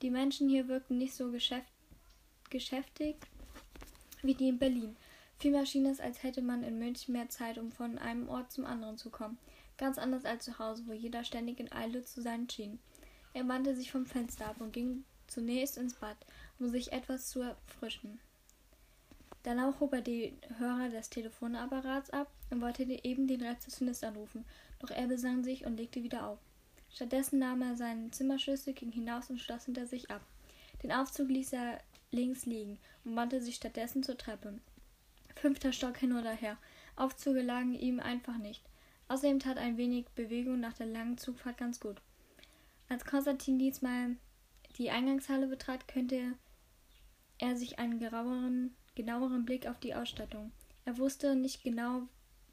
Die 0.00 0.10
Menschen 0.10 0.48
hier 0.48 0.68
wirkten 0.68 0.96
nicht 0.96 1.14
so 1.14 1.32
geschäft 1.32 1.66
geschäftig 2.48 3.16
wie 4.22 4.34
die 4.34 4.48
in 4.48 4.58
Berlin. 4.58 4.96
Vielmehr 5.38 5.66
schien 5.66 5.84
es, 5.84 5.98
als 5.98 6.22
hätte 6.22 6.40
man 6.40 6.62
in 6.62 6.78
München 6.78 7.12
mehr 7.12 7.28
Zeit, 7.28 7.58
um 7.58 7.72
von 7.72 7.98
einem 7.98 8.28
Ort 8.28 8.52
zum 8.52 8.64
anderen 8.64 8.96
zu 8.96 9.10
kommen. 9.10 9.38
Ganz 9.76 9.98
anders 9.98 10.24
als 10.24 10.44
zu 10.44 10.58
Hause, 10.60 10.84
wo 10.86 10.92
jeder 10.92 11.24
ständig 11.24 11.58
in 11.58 11.72
Eile 11.72 12.04
zu 12.04 12.22
sein 12.22 12.48
schien. 12.48 12.78
Er 13.34 13.46
wandte 13.48 13.74
sich 13.74 13.90
vom 13.90 14.06
Fenster 14.06 14.46
ab 14.46 14.60
und 14.60 14.72
ging 14.72 15.04
zunächst 15.26 15.76
ins 15.76 15.94
Bad, 15.94 16.16
um 16.58 16.68
sich 16.70 16.92
etwas 16.92 17.28
zu 17.28 17.40
erfrischen. 17.40 18.20
Danach 19.46 19.78
hob 19.78 19.92
er 19.92 20.00
die 20.00 20.36
Hörer 20.58 20.88
des 20.88 21.08
Telefonapparats 21.08 22.10
ab 22.10 22.28
und 22.50 22.60
wollte 22.60 22.82
eben 22.82 23.28
den 23.28 23.40
Rezeptionist 23.40 24.02
anrufen, 24.02 24.44
doch 24.80 24.90
er 24.90 25.06
besann 25.06 25.44
sich 25.44 25.64
und 25.64 25.76
legte 25.76 26.02
wieder 26.02 26.26
auf. 26.26 26.40
Stattdessen 26.90 27.38
nahm 27.38 27.62
er 27.62 27.76
seinen 27.76 28.10
Zimmerschlüssel, 28.10 28.74
ging 28.74 28.90
hinaus 28.90 29.30
und 29.30 29.40
schloss 29.40 29.66
hinter 29.66 29.86
sich 29.86 30.10
ab. 30.10 30.22
Den 30.82 30.90
Aufzug 30.90 31.28
ließ 31.28 31.52
er 31.52 31.80
links 32.10 32.44
liegen 32.44 32.80
und 33.04 33.14
wandte 33.14 33.40
sich 33.40 33.54
stattdessen 33.54 34.02
zur 34.02 34.18
Treppe. 34.18 34.58
Fünfter 35.36 35.72
Stock 35.72 35.96
hin 35.96 36.14
oder 36.14 36.32
her. 36.32 36.58
Aufzüge 36.96 37.42
lagen 37.42 37.74
ihm 37.74 38.00
einfach 38.00 38.38
nicht. 38.38 38.64
Außerdem 39.06 39.38
tat 39.38 39.58
ein 39.58 39.76
wenig 39.76 40.06
Bewegung 40.16 40.58
nach 40.58 40.72
der 40.72 40.86
langen 40.86 41.18
Zugfahrt 41.18 41.56
ganz 41.56 41.78
gut. 41.78 42.02
Als 42.88 43.04
Konstantin 43.04 43.60
diesmal 43.60 44.16
die 44.76 44.90
Eingangshalle 44.90 45.46
betrat, 45.46 45.86
könnte 45.86 46.32
er 47.38 47.56
sich 47.56 47.78
einen 47.78 48.00
genaueren, 48.00 48.74
genaueren 48.96 49.44
Blick 49.44 49.68
auf 49.68 49.78
die 49.78 49.94
Ausstattung. 49.94 50.50
Er 50.84 50.98
wusste 50.98 51.36
nicht 51.36 51.62
genau, 51.62 52.02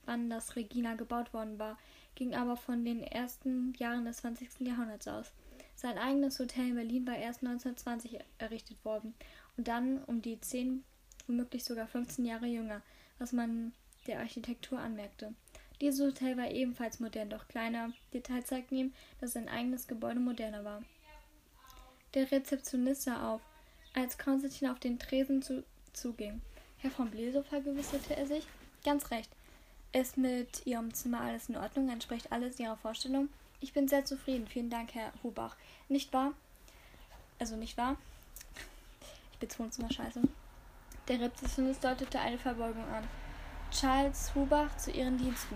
wann 0.05 0.29
das 0.29 0.55
Regina 0.55 0.93
gebaut 0.93 1.33
worden 1.33 1.57
war, 1.57 1.79
ging 2.13 2.35
aber 2.35 2.55
von 2.55 2.85
den 2.85 3.01
ersten 3.01 3.73
Jahren 3.79 4.05
des 4.05 4.17
20. 4.17 4.59
Jahrhunderts 4.59 5.07
aus. 5.07 5.31
Sein 5.75 5.97
eigenes 5.97 6.37
Hotel 6.39 6.69
in 6.69 6.75
Berlin 6.75 7.07
war 7.07 7.17
erst 7.17 7.41
1920 7.41 8.19
errichtet 8.37 8.85
worden 8.85 9.15
und 9.57 9.67
dann 9.67 10.03
um 10.03 10.21
die 10.21 10.39
zehn 10.39 10.83
womöglich 11.27 11.63
sogar 11.63 11.87
15 11.87 12.25
Jahre 12.25 12.45
jünger, 12.45 12.81
was 13.17 13.31
man 13.31 13.73
der 14.07 14.19
Architektur 14.19 14.79
anmerkte. 14.79 15.33
Dieses 15.81 16.05
Hotel 16.05 16.37
war 16.37 16.51
ebenfalls 16.51 16.99
modern, 16.99 17.29
doch 17.29 17.47
kleiner. 17.47 17.91
Details 18.13 18.47
zeigten 18.47 18.75
ihm, 18.75 18.93
dass 19.19 19.33
sein 19.33 19.49
eigenes 19.49 19.87
Gebäude 19.87 20.19
moderner 20.19 20.63
war. 20.63 20.83
Der 22.13 22.31
Rezeptionist 22.31 23.03
sah 23.03 23.33
auf, 23.33 23.41
als 23.93 24.17
Konstantin 24.17 24.69
auf 24.69 24.79
den 24.79 24.99
Tresen 24.99 25.41
zu, 25.41 25.63
zuging. 25.93 26.41
Herr 26.77 26.91
von 26.91 27.09
Blesow 27.09 27.43
vergewisserte 27.43 28.15
er 28.15 28.27
sich. 28.27 28.45
Ganz 28.83 29.11
recht. 29.11 29.29
Ist 29.93 30.17
mit 30.17 30.65
Ihrem 30.65 30.93
Zimmer 30.93 31.21
alles 31.21 31.49
in 31.49 31.55
Ordnung? 31.55 31.89
Entspricht 31.89 32.31
alles 32.31 32.59
Ihrer 32.59 32.77
Vorstellung? 32.77 33.29
Ich 33.61 33.73
bin 33.73 33.87
sehr 33.87 34.03
zufrieden. 34.03 34.47
Vielen 34.47 34.69
Dank, 34.69 34.93
Herr 34.93 35.13
Hubach. 35.23 35.55
Nicht 35.87 36.11
wahr? 36.11 36.33
Also 37.39 37.55
nicht 37.55 37.77
wahr? 37.77 37.95
Ich 39.31 39.37
betone 39.37 39.69
es 39.69 39.77
mal 39.77 39.91
scheiße. 39.91 40.21
Der 41.07 41.19
Rezeptionist 41.19 41.83
deutete 41.83 42.19
eine 42.19 42.37
Verbeugung 42.37 42.85
an. 42.89 43.07
Charles 43.71 44.33
Hubach 44.35 44.75
zu 44.77 44.91
Ihren 44.91 45.17
Diensten. 45.17 45.55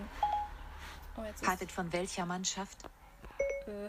Oh, 1.16 1.24
jetzt 1.24 1.42
ist 1.42 1.72
von 1.72 1.92
welcher 1.92 2.26
Mannschaft? 2.26 2.78
Äh, 3.66 3.86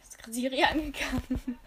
ist 0.00 0.18
Siri 0.32 0.62
angegangen. 0.62 1.58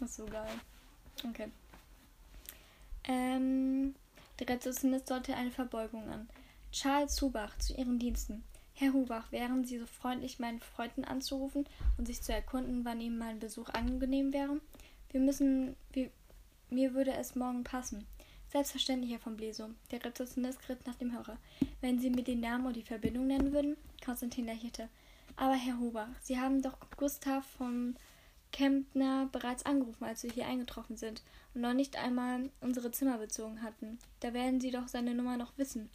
Das 0.00 0.10
ist 0.10 0.16
so 0.16 0.26
geil. 0.26 0.48
Okay. 1.28 1.48
Ähm, 3.04 3.94
der 4.38 4.48
Rezeptionist 4.48 5.10
deutete 5.10 5.36
eine 5.36 5.50
Verbeugung 5.50 6.08
an. 6.08 6.28
Charles 6.72 7.20
Hubach 7.20 7.56
zu 7.58 7.74
Ihren 7.74 7.98
Diensten. 7.98 8.42
Herr 8.74 8.94
Hubach, 8.94 9.30
wären 9.30 9.64
Sie 9.64 9.78
so 9.78 9.86
freundlich, 9.86 10.38
meinen 10.38 10.60
Freunden 10.60 11.04
anzurufen 11.04 11.66
und 11.98 12.06
sich 12.06 12.22
zu 12.22 12.32
erkunden, 12.32 12.84
wann 12.84 13.00
Ihnen 13.00 13.18
mein 13.18 13.38
Besuch 13.38 13.68
angenehm 13.68 14.32
wäre? 14.32 14.60
Wir 15.10 15.20
müssen. 15.20 15.76
Wir, 15.92 16.10
mir 16.70 16.94
würde 16.94 17.12
es 17.12 17.34
morgen 17.34 17.64
passen. 17.64 18.06
Selbstverständlich, 18.50 19.12
Herr 19.12 19.18
von 19.18 19.36
Bleso. 19.36 19.70
Der 19.90 20.02
Rezeptionist 20.04 20.62
griff 20.62 20.78
nach 20.86 20.94
dem 20.94 21.12
Hörer. 21.12 21.36
Wenn 21.80 22.00
Sie 22.00 22.10
mir 22.10 22.24
den 22.24 22.40
Namen 22.40 22.66
und 22.66 22.76
die 22.76 22.82
Verbindung 22.82 23.26
nennen 23.26 23.52
würden? 23.52 23.76
Konstantin 24.04 24.46
lächelte. 24.46 24.88
Aber 25.36 25.54
Herr 25.54 25.78
Hubach, 25.78 26.08
Sie 26.22 26.38
haben 26.38 26.62
doch 26.62 26.76
Gustav 26.96 27.44
von 27.44 27.96
Kempner 28.52 29.28
bereits 29.32 29.64
angerufen, 29.64 30.04
als 30.04 30.22
wir 30.22 30.30
hier 30.30 30.46
eingetroffen 30.46 30.96
sind 30.96 31.22
und 31.54 31.60
noch 31.60 31.74
nicht 31.74 31.96
einmal 31.96 32.50
unsere 32.60 32.90
Zimmer 32.90 33.18
bezogen 33.18 33.62
hatten. 33.62 33.98
Da 34.20 34.32
werden 34.34 34.60
Sie 34.60 34.70
doch 34.70 34.88
seine 34.88 35.14
Nummer 35.14 35.36
noch 35.36 35.56
wissen. 35.56 35.90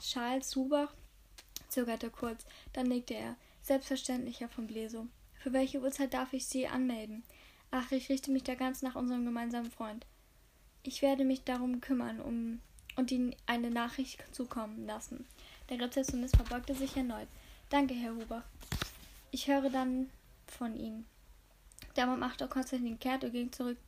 Charles 0.00 0.54
Hubach 0.56 0.92
zögerte 1.68 2.10
kurz, 2.10 2.44
dann 2.72 2.86
legte 2.86 3.14
er. 3.14 3.36
Selbstverständlich, 3.62 4.40
Herr 4.40 4.48
von 4.48 4.66
Bleso. 4.66 5.06
Für 5.34 5.52
welche 5.52 5.80
Uhrzeit 5.80 6.14
darf 6.14 6.32
ich 6.32 6.46
Sie 6.46 6.66
anmelden? 6.66 7.22
Ach, 7.70 7.90
ich 7.92 8.08
richte 8.08 8.30
mich 8.30 8.42
da 8.42 8.54
ganz 8.54 8.82
nach 8.82 8.96
unserem 8.96 9.24
gemeinsamen 9.24 9.70
Freund. 9.70 10.04
Ich 10.82 11.00
werde 11.00 11.24
mich 11.24 11.44
darum 11.44 11.80
kümmern 11.80 12.20
um 12.20 12.60
und 12.96 13.10
Ihnen 13.10 13.34
eine 13.46 13.70
Nachricht 13.70 14.22
zukommen 14.32 14.86
lassen. 14.86 15.24
Der 15.70 15.80
Rezeptionist 15.80 16.36
verbeugte 16.36 16.74
sich 16.74 16.96
erneut. 16.96 17.28
Danke, 17.70 17.94
Herr 17.94 18.14
Huber. 18.14 18.42
Ich 19.30 19.48
höre 19.48 19.70
dann 19.70 20.10
von 20.46 20.76
Ihnen. 20.76 21.06
Der 21.96 22.06
Mann 22.06 22.20
machte 22.20 22.48
Konstantin 22.48 22.98
kehrt 22.98 23.24
und 23.24 23.32
ging 23.32 23.52
zurück 23.52 23.78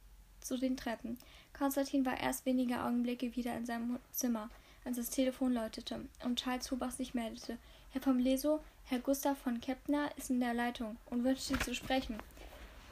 zu 0.41 0.59
den 0.59 0.77
Treppen. 0.77 1.19
Konstantin 1.57 2.05
war 2.05 2.19
erst 2.19 2.45
wenige 2.47 2.83
Augenblicke 2.83 3.35
wieder 3.35 3.57
in 3.57 3.65
seinem 3.65 3.99
Zimmer, 4.11 4.51
als 4.85 4.97
das 4.97 5.11
Telefon 5.11 5.55
läutete 5.55 6.05
und 6.25 6.39
Charles 6.39 6.71
Hubach 6.71 6.91
sich 6.91 7.15
meldete. 7.15 7.59
Herr 7.91 8.03
vom 8.03 8.19
Leso, 8.19 8.61
Herr 8.85 8.99
Gustav 8.99 9.39
von 9.39 9.61
Kepner 9.61 10.11
ist 10.17 10.31
in 10.31 10.41
der 10.41 10.53
Leitung 10.53 10.97
und 11.07 11.25
wünscht 11.25 11.45
Sie 11.45 11.59
zu 11.59 11.75
sprechen. 11.75 12.19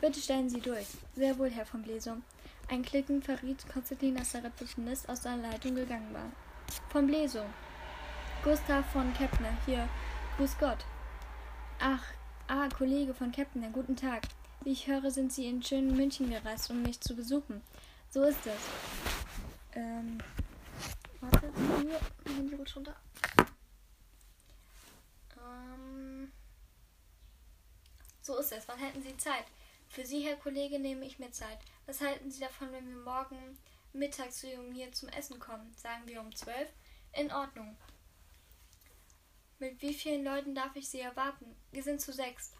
Bitte 0.00 0.20
stellen 0.20 0.48
Sie 0.48 0.60
durch. 0.60 0.86
Sehr 1.14 1.38
wohl, 1.38 1.50
Herr 1.50 1.66
von 1.66 1.82
Bleso. 1.82 2.16
Ein 2.68 2.82
Klicken 2.82 3.22
verriet 3.22 3.68
Konstantin, 3.68 4.16
dass 4.16 4.32
der 4.32 4.44
Rezeptionist 4.44 5.08
aus 5.08 5.20
der 5.20 5.36
Leitung 5.36 5.74
gegangen 5.74 6.14
war. 6.14 6.30
Von 6.88 7.06
Bleso. 7.06 7.44
Gustav 8.42 8.84
von 8.92 9.12
Kepner, 9.14 9.56
hier. 9.66 9.88
Grüß 10.36 10.56
Gott. 10.58 10.78
Ach, 11.78 12.02
Ah, 12.48 12.68
Kollege 12.68 13.14
von 13.14 13.32
Captain, 13.32 13.72
guten 13.72 13.96
Tag. 13.96 14.22
Wie 14.64 14.70
ich 14.70 14.86
höre, 14.86 15.10
sind 15.10 15.32
Sie 15.32 15.46
in 15.48 15.62
schönen 15.62 15.96
München 15.96 16.30
gereist, 16.30 16.70
um 16.70 16.82
mich 16.82 17.00
zu 17.00 17.16
besuchen. 17.16 17.62
So 18.10 18.22
ist 18.22 18.46
es. 18.46 18.60
Ähm, 19.74 20.18
warte, 21.20 21.50
hier, 21.80 21.98
mein 22.24 22.36
Handy 22.36 22.54
rutscht 22.54 22.76
runter. 22.76 22.94
Ähm, 25.36 26.30
so 28.20 28.38
ist 28.38 28.52
es. 28.52 28.68
Wann 28.68 28.78
hätten 28.78 29.02
Sie 29.02 29.16
Zeit? 29.16 29.46
Für 29.88 30.06
Sie, 30.06 30.20
Herr 30.20 30.36
Kollege, 30.36 30.78
nehme 30.78 31.06
ich 31.06 31.18
mir 31.18 31.32
Zeit. 31.32 31.58
Was 31.86 32.00
halten 32.00 32.30
Sie 32.30 32.40
davon, 32.40 32.70
wenn 32.70 32.88
wir 32.88 33.02
morgen 33.02 33.58
mittags 33.92 34.38
zu 34.38 34.46
Ihnen 34.46 34.72
hier 34.72 34.92
zum 34.92 35.08
Essen 35.08 35.40
kommen? 35.40 35.74
Sagen 35.76 36.06
wir 36.06 36.20
um 36.20 36.32
zwölf? 36.36 36.68
In 37.14 37.32
Ordnung. 37.32 37.76
Mit 39.58 39.82
wie 39.82 39.94
vielen 39.94 40.24
Leuten 40.24 40.54
darf 40.54 40.76
ich 40.76 40.88
Sie 40.88 41.00
erwarten? 41.00 41.56
Wir 41.72 41.82
sind 41.82 42.00
zu 42.00 42.12
sechs. 42.12 42.52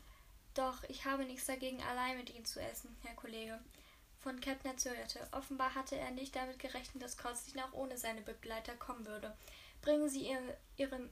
Doch 0.55 0.82
ich 0.84 1.05
habe 1.05 1.24
nichts 1.24 1.46
dagegen, 1.46 1.82
allein 1.82 2.18
mit 2.18 2.30
Ihnen 2.34 2.44
zu 2.44 2.61
essen, 2.61 2.94
Herr 3.03 3.14
Kollege. 3.14 3.59
Von 4.20 4.40
Kepner 4.40 4.76
zögerte. 4.76 5.26
Offenbar 5.32 5.74
hatte 5.74 5.96
er 5.96 6.11
nicht 6.11 6.36
damit 6.36 6.59
gerechnet, 6.59 7.03
dass 7.03 7.16
Konstantin 7.16 7.62
auch 7.62 7.72
ohne 7.72 7.98
seine 7.98 8.20
Begleiter 8.20 8.74
kommen 8.76 9.07
würde. 9.07 9.36
Bringen 9.80 10.09
Sie 10.09 10.28
Ihre, 10.28 10.57
ihre, 10.76 11.09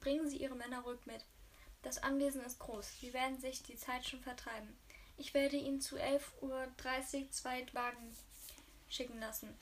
bringen 0.00 0.28
Sie 0.28 0.38
Ihre 0.38 0.54
Männer 0.54 0.80
ruhig 0.80 1.04
mit. 1.04 1.24
Das 1.82 2.02
Anwesen 2.02 2.42
ist 2.44 2.58
groß. 2.58 3.00
Sie 3.00 3.12
werden 3.12 3.38
sich 3.38 3.62
die 3.62 3.76
Zeit 3.76 4.06
schon 4.06 4.22
vertreiben. 4.22 4.76
Ich 5.18 5.34
werde 5.34 5.56
Ihnen 5.56 5.80
zu 5.80 5.96
11.30 5.96 6.42
Uhr 6.42 7.30
zwei 7.30 7.66
Wagen 7.74 8.16
schicken 8.88 9.20
lassen. 9.20 9.56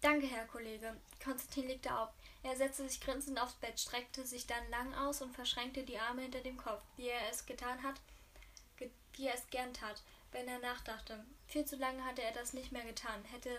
Danke, 0.00 0.26
Herr 0.26 0.46
Kollege. 0.46 0.96
Konstantin 1.22 1.68
legte 1.68 1.96
auf. 1.96 2.10
Er 2.42 2.56
setzte 2.56 2.88
sich 2.88 3.00
grinsend 3.00 3.40
aufs 3.40 3.54
Bett, 3.54 3.78
streckte 3.78 4.26
sich 4.26 4.46
dann 4.46 4.68
lang 4.70 4.94
aus 4.94 5.22
und 5.22 5.34
verschränkte 5.34 5.84
die 5.84 5.98
Arme 5.98 6.22
hinter 6.22 6.40
dem 6.40 6.56
Kopf, 6.56 6.82
wie 6.96 7.08
er 7.08 7.30
es 7.30 7.46
getan 7.46 7.82
hat, 7.82 8.00
ge 8.76 8.90
wie 9.14 9.26
er 9.26 9.34
es 9.34 9.46
gern 9.50 9.72
tat, 9.72 10.02
wenn 10.32 10.48
er 10.48 10.58
nachdachte. 10.58 11.24
Viel 11.46 11.64
zu 11.64 11.76
lange 11.76 12.04
hatte 12.04 12.22
er 12.22 12.32
das 12.32 12.52
nicht 12.52 12.72
mehr 12.72 12.84
getan, 12.84 13.24
hätte 13.26 13.58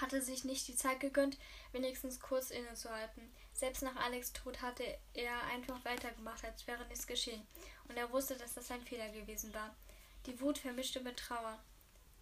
hatte 0.00 0.20
sich 0.20 0.44
nicht 0.44 0.68
die 0.68 0.76
Zeit 0.76 1.00
gegönnt, 1.00 1.38
wenigstens 1.72 2.20
kurz 2.20 2.50
innezuhalten. 2.50 3.32
Selbst 3.52 3.82
nach 3.82 3.96
Alex 3.96 4.32
Tod 4.32 4.60
hatte 4.60 4.84
er 5.14 5.42
einfach 5.44 5.82
weitergemacht, 5.84 6.44
als 6.44 6.66
wäre 6.66 6.84
nichts 6.86 7.06
geschehen, 7.06 7.46
und 7.88 7.96
er 7.96 8.12
wusste, 8.12 8.36
dass 8.36 8.54
das 8.54 8.70
ein 8.70 8.82
Fehler 8.82 9.08
gewesen 9.08 9.54
war. 9.54 9.74
Die 10.26 10.38
Wut 10.40 10.58
vermischte 10.58 11.00
mit 11.00 11.16
Trauer. 11.16 11.58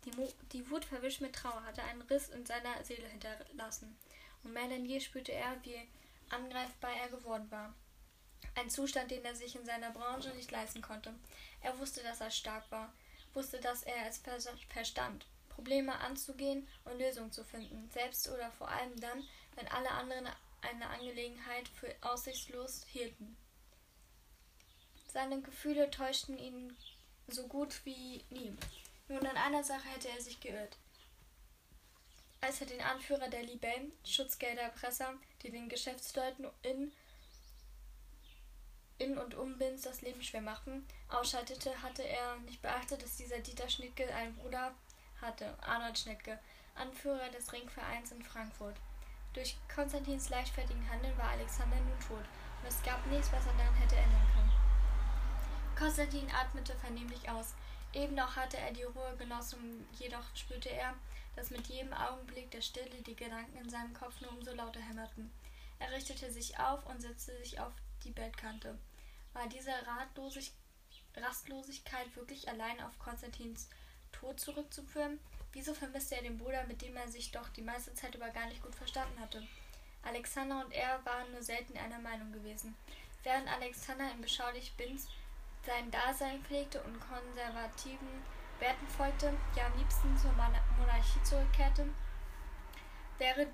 Die, 0.05 0.12
Mo 0.12 0.28
die 0.52 0.68
Wut 0.70 0.84
verwischt 0.84 1.20
mit 1.20 1.34
Trauer 1.34 1.64
hatte 1.64 1.82
einen 1.82 2.02
Riss 2.02 2.28
in 2.28 2.44
seiner 2.44 2.84
Seele 2.84 3.09
hinterlassen, 3.09 3.96
und 4.45 4.53
mehr 4.53 4.68
denn 4.68 4.84
je 4.84 5.01
spürte 5.01 5.32
er, 5.32 5.57
wie 5.64 5.88
angreifbar 6.28 6.92
er 7.03 7.09
geworden 7.09 7.51
war. 7.51 7.74
Ein 8.55 8.70
Zustand, 8.70 9.11
den 9.11 9.24
er 9.24 9.34
sich 9.34 9.57
in 9.57 9.64
seiner 9.64 9.90
Branche 9.90 10.30
nicht 10.30 10.51
leisten 10.51 10.82
konnte. 10.82 11.12
Er 11.61 11.78
wusste, 11.78 12.03
dass 12.03 12.20
er 12.20 12.30
stark 12.30 12.70
war, 12.70 12.92
wusste, 13.32 13.61
dass 13.61 13.82
er 13.82 14.07
es 14.07 14.22
verstand, 14.68 15.26
Probleme 15.49 15.99
anzugehen 16.01 16.68
und 16.84 16.99
Lösungen 16.99 17.32
zu 17.32 17.45
finden, 17.45 17.90
selbst 17.90 18.28
oder 18.28 18.51
vor 18.53 18.68
allem 18.68 18.99
dann, 19.01 19.26
wenn 19.57 19.68
alle 19.68 19.90
anderen 19.90 20.28
eine 20.61 20.88
Angelegenheit 20.88 21.68
für 21.68 21.95
aussichtslos 22.01 22.84
hielten. 22.90 23.36
Seine 25.12 25.40
Gefühle 25.40 25.90
täuschten 25.90 26.38
ihn 26.38 26.76
so 27.28 27.47
gut 27.47 27.80
wie 27.84 28.24
nie. 28.30 28.57
Nur 29.09 29.20
in 29.20 29.26
einer 29.26 29.62
Sache 29.62 29.88
hätte 29.88 30.09
er 30.09 30.20
sich 30.20 30.40
geirrt. 30.40 30.76
Als 32.45 32.61
er 32.61 32.66
den 32.66 32.82
Anführer 32.82 33.28
der 33.28 33.42
Libellen, 33.42 33.90
Schutzgelderpresser, 34.05 35.14
die 35.42 35.51
den 35.51 35.70
Geschäftsleuten 35.70 36.47
in, 36.61 36.92
in 38.99 39.16
und 39.16 39.34
um 39.34 39.57
Binz 39.57 39.80
das 39.80 40.03
Leben 40.03 40.22
schwer 40.22 40.42
machten, 40.42 40.86
ausschaltete, 41.09 41.70
hatte 41.82 42.03
er 42.03 42.36
nicht 42.40 42.61
beachtet, 42.61 43.03
dass 43.03 43.16
dieser 43.16 43.38
Dieter 43.38 43.70
Schnittke 43.70 44.14
einen 44.14 44.36
Bruder 44.36 44.74
hatte, 45.22 45.57
Arnold 45.62 45.99
Schnittke, 45.99 46.38
Anführer 46.74 47.30
des 47.30 47.51
Ringvereins 47.51 48.12
in 48.12 48.22
Frankfurt. 48.22 48.76
Durch 49.32 49.57
Konstantins 49.74 50.28
leichtfertigen 50.28 50.86
Handeln 50.90 51.16
war 51.16 51.30
Alexander 51.30 51.76
nun 51.76 52.01
tot, 52.01 52.26
und 52.61 52.68
es 52.68 52.82
gab 52.82 53.07
nichts, 53.07 53.32
was 53.32 53.47
er 53.47 53.55
daran 53.55 53.74
hätte 53.76 53.97
ändern 53.97 54.28
können. 54.34 54.53
Konstantin 55.78 56.30
atmete 56.30 56.74
vernehmlich 56.74 57.26
aus. 57.30 57.55
Eben 57.95 58.14
noch 58.14 58.36
hatte 58.36 58.59
er 58.59 58.72
die 58.72 58.82
Ruhe 58.82 59.16
genossen, 59.16 59.88
jedoch 59.99 60.24
spürte 60.36 60.68
er, 60.68 60.95
dass 61.37 61.51
mit 61.51 61.66
jedem 61.66 61.93
Augenblick 61.93 62.51
der 62.51 62.62
Stille 62.62 63.03
die 63.07 63.16
Gedanken 63.16 63.57
in 63.59 63.70
seinem 63.70 63.95
Kopf 63.95 64.20
nur 64.20 64.32
umso 64.32 64.53
lauter 64.53 64.80
hämmerten. 64.80 65.30
Er 65.78 65.93
richtete 65.93 66.30
sich 66.30 66.59
auf 66.59 66.87
und 66.87 67.01
setzte 67.01 67.37
sich 67.39 67.61
auf 67.61 67.72
die 68.05 68.11
Bettkante. 68.11 68.78
War 69.32 69.49
diese 69.49 69.72
Ratlosigkeit 69.87 70.55
Rastlosigkeit 71.16 72.14
wirklich 72.16 72.49
allein 72.49 72.80
auf 72.80 72.99
Konstantins 72.99 73.68
Tod 74.12 74.41
zurückzuführen? 74.41 75.18
Wieso 75.53 75.74
vermisste 75.74 76.16
er 76.16 76.22
den 76.22 76.39
Bruder, 76.39 76.64
mit 76.66 76.82
dem 76.82 76.97
er 76.97 77.09
sich 77.09 77.30
doch 77.30 77.49
die 77.51 77.62
meiste 77.62 77.95
Zeit 77.95 78.14
über 78.14 78.28
gar 78.30 78.47
nicht 78.47 78.62
gut 78.62 78.74
verstanden 78.74 79.20
hatte? 79.20 79.47
Alexander 80.03 80.64
und 80.64 80.72
er 80.72 81.05
waren 81.05 81.30
nur 81.32 81.43
selten 81.43 81.76
einer 81.78 81.99
Meinung 82.01 82.32
gewesen. 82.32 82.74
Während 83.22 83.49
Alexander 83.49 84.11
in 84.11 84.20
beschaulich 84.20 84.74
Binz 84.76 85.09
sein 85.64 85.91
Dasein 85.91 86.43
pflegte 86.43 86.82
und 86.82 87.01
konservativen 87.01 88.22
Werten 88.61 88.86
folgte, 88.88 89.32
ja 89.57 89.66
am 89.66 89.76
liebsten 89.78 90.16
zur 90.16 90.32
Monarchie 90.32 91.22
zurückkehrte, 91.22 91.86
wäre 93.18 93.46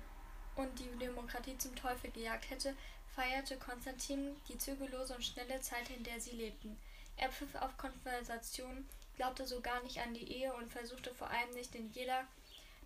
und 0.55 0.79
die 0.79 0.89
Demokratie 0.97 1.57
zum 1.57 1.75
Teufel 1.75 2.11
gejagt 2.11 2.49
hätte, 2.49 2.75
feierte 3.15 3.57
Konstantin 3.57 4.35
die 4.47 4.57
zügellose 4.57 5.15
und 5.15 5.23
schnelle 5.23 5.59
Zeit, 5.61 5.89
in 5.89 6.03
der 6.03 6.19
sie 6.19 6.31
lebten. 6.31 6.77
Er 7.17 7.29
pfiff 7.29 7.55
auf 7.55 7.77
Konversationen 7.77 8.87
glaubte 9.21 9.45
so 9.45 9.61
gar 9.61 9.83
nicht 9.83 9.99
an 9.99 10.15
die 10.15 10.31
Ehe 10.31 10.51
und 10.53 10.71
versuchte 10.71 11.13
vor 11.13 11.29
allem 11.29 11.53
nicht 11.53 11.75
in 11.75 11.91
jeder 11.91 12.25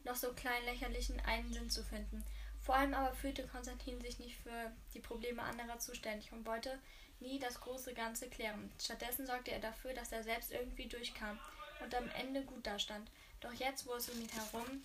noch 0.04 0.16
so 0.16 0.34
kleinen 0.34 0.66
lächerlichen 0.66 1.18
einen 1.22 1.54
Sinn 1.54 1.70
zu 1.70 1.82
finden. 1.82 2.24
Vor 2.62 2.76
allem 2.76 2.94
aber 2.94 3.14
fühlte 3.16 3.48
Konstantin 3.48 4.02
sich 4.02 4.20
nicht 4.20 4.36
für 4.38 4.72
die 4.94 5.00
Probleme 5.00 5.42
anderer 5.42 5.80
zuständig 5.80 6.32
und 6.34 6.46
wollte 6.46 6.78
nie 7.20 7.40
das 7.40 7.62
große 7.62 7.94
Ganze 7.94 8.28
klären. 8.28 8.70
Stattdessen 8.82 9.26
sorgte 9.26 9.52
er 9.52 9.60
dafür, 9.60 9.94
dass 9.94 10.12
er 10.12 10.24
selbst 10.24 10.52
irgendwie 10.52 10.88
durchkam 10.88 11.40
und 11.82 11.96
am 11.96 12.10
Ende 12.20 12.44
gut 12.44 12.66
dastand. 12.66 13.10
Doch 13.42 13.54
jetzt, 13.54 13.86
wo 13.88 13.94
es 13.94 14.10
um 14.10 14.20
ihn 14.20 14.30
herum 14.30 14.84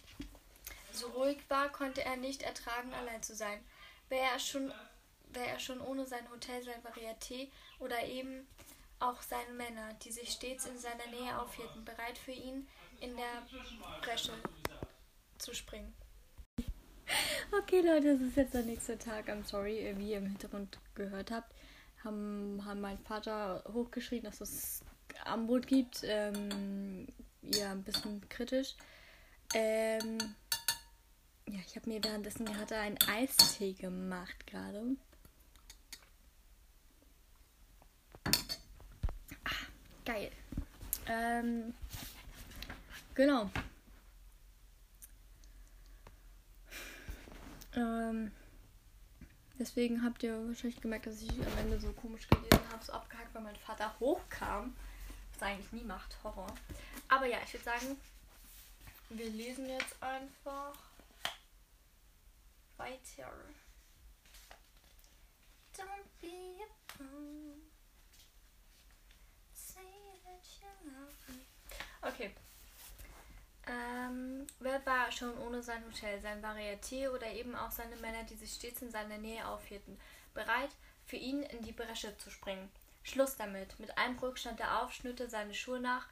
so 0.92 1.08
ruhig 1.08 1.38
war, 1.48 1.70
konnte 1.70 2.04
er 2.04 2.16
nicht 2.16 2.42
ertragen, 2.42 2.92
allein 2.94 3.22
zu 3.22 3.34
sein. 3.34 3.60
Wäre 4.08 4.32
er 4.32 4.38
schon, 4.38 4.72
wäre 5.32 5.46
er 5.46 5.60
schon 5.60 5.80
ohne 5.80 6.06
sein 6.06 6.28
Hotel, 6.30 6.62
sein 6.62 6.82
Varieté 6.82 7.48
oder 7.78 8.04
eben 8.06 8.46
auch 8.98 9.22
seine 9.22 9.52
Männer, 9.54 9.94
die 10.04 10.10
sich 10.10 10.30
stets 10.30 10.66
in 10.66 10.78
seiner 10.78 11.06
Nähe 11.06 11.40
aufhielten, 11.40 11.84
bereit 11.84 12.18
für 12.18 12.32
ihn 12.32 12.66
in 13.00 13.16
der 13.16 13.46
Bresche 14.02 14.32
zu 15.38 15.54
springen. 15.54 15.94
Okay, 17.52 17.80
Leute, 17.80 18.16
das 18.16 18.20
ist 18.20 18.36
jetzt 18.36 18.54
der 18.54 18.62
nächste 18.62 18.96
Tag. 18.96 19.28
I'm 19.28 19.44
sorry, 19.44 19.92
wie 19.96 20.12
ihr 20.12 20.18
im 20.18 20.26
Hintergrund 20.26 20.78
gehört 20.94 21.32
habt, 21.32 21.52
haben, 22.04 22.62
haben 22.64 22.80
mein 22.80 22.98
Vater 22.98 23.64
hochgeschrien, 23.72 24.22
dass 24.22 24.40
es 24.40 24.82
Armbrot 25.24 25.66
gibt. 25.66 26.02
Ähm, 26.04 27.06
ja, 27.42 27.72
ein 27.72 27.82
bisschen 27.82 28.28
kritisch. 28.28 28.74
Ähm, 29.54 30.18
ja, 31.48 31.58
ich 31.66 31.76
habe 31.76 31.88
mir 31.90 32.02
währenddessen 32.04 32.44
gerade 32.44 32.76
einen 32.76 32.98
Eistee 33.08 33.72
gemacht 33.72 34.46
gerade. 34.46 34.96
geil. 40.10 40.30
Ähm, 41.06 41.74
genau. 43.14 43.50
Ähm, 47.76 48.32
deswegen 49.58 50.02
habt 50.02 50.22
ihr 50.22 50.46
wahrscheinlich 50.48 50.80
gemerkt, 50.80 51.06
dass 51.06 51.22
ich 51.22 51.30
am 51.30 51.58
Ende 51.58 51.78
so 51.78 51.92
komisch 51.92 52.28
gelesen 52.28 52.68
habe, 52.72 52.84
so 52.84 52.92
abgehackt, 52.92 53.34
weil 53.34 53.42
mein 53.42 53.56
Vater 53.56 53.94
hochkam. 54.00 54.74
Er 55.40 55.48
eigentlich 55.48 55.72
nie 55.72 55.84
macht, 55.84 56.16
Horror. 56.22 56.54
Aber 57.08 57.26
ja, 57.26 57.38
ich 57.44 57.52
würde 57.54 57.64
sagen, 57.64 58.00
wir 59.08 59.30
lesen 59.30 59.68
jetzt 59.68 60.02
einfach 60.02 60.76
weiter. 62.76 63.32
Don't 65.76 66.08
be 66.20 66.62
a 66.62 66.96
fool. 66.96 67.40
Okay. 72.02 72.30
Ähm, 73.66 74.46
wer 74.58 74.84
war 74.86 75.12
schon 75.12 75.36
ohne 75.38 75.62
sein 75.62 75.84
Hotel, 75.84 76.20
sein 76.20 76.42
Varieté 76.42 77.10
oder 77.10 77.30
eben 77.30 77.54
auch 77.54 77.70
seine 77.70 77.96
Männer, 77.96 78.24
die 78.24 78.36
sich 78.36 78.52
stets 78.52 78.82
in 78.82 78.90
seiner 78.90 79.18
Nähe 79.18 79.46
aufhielten, 79.46 79.98
bereit, 80.32 80.70
für 81.04 81.16
ihn 81.16 81.42
in 81.42 81.62
die 81.62 81.72
Bresche 81.72 82.16
zu 82.16 82.30
springen? 82.30 82.70
Schluss 83.02 83.36
damit. 83.36 83.78
Mit 83.78 83.96
einem 83.98 84.18
Ruck 84.18 84.38
stand 84.38 84.60
er 84.60 84.82
auf, 84.82 84.92
schnürte 84.92 85.28
seine 85.28 85.54
Schuhe 85.54 85.80
nach, 85.80 86.06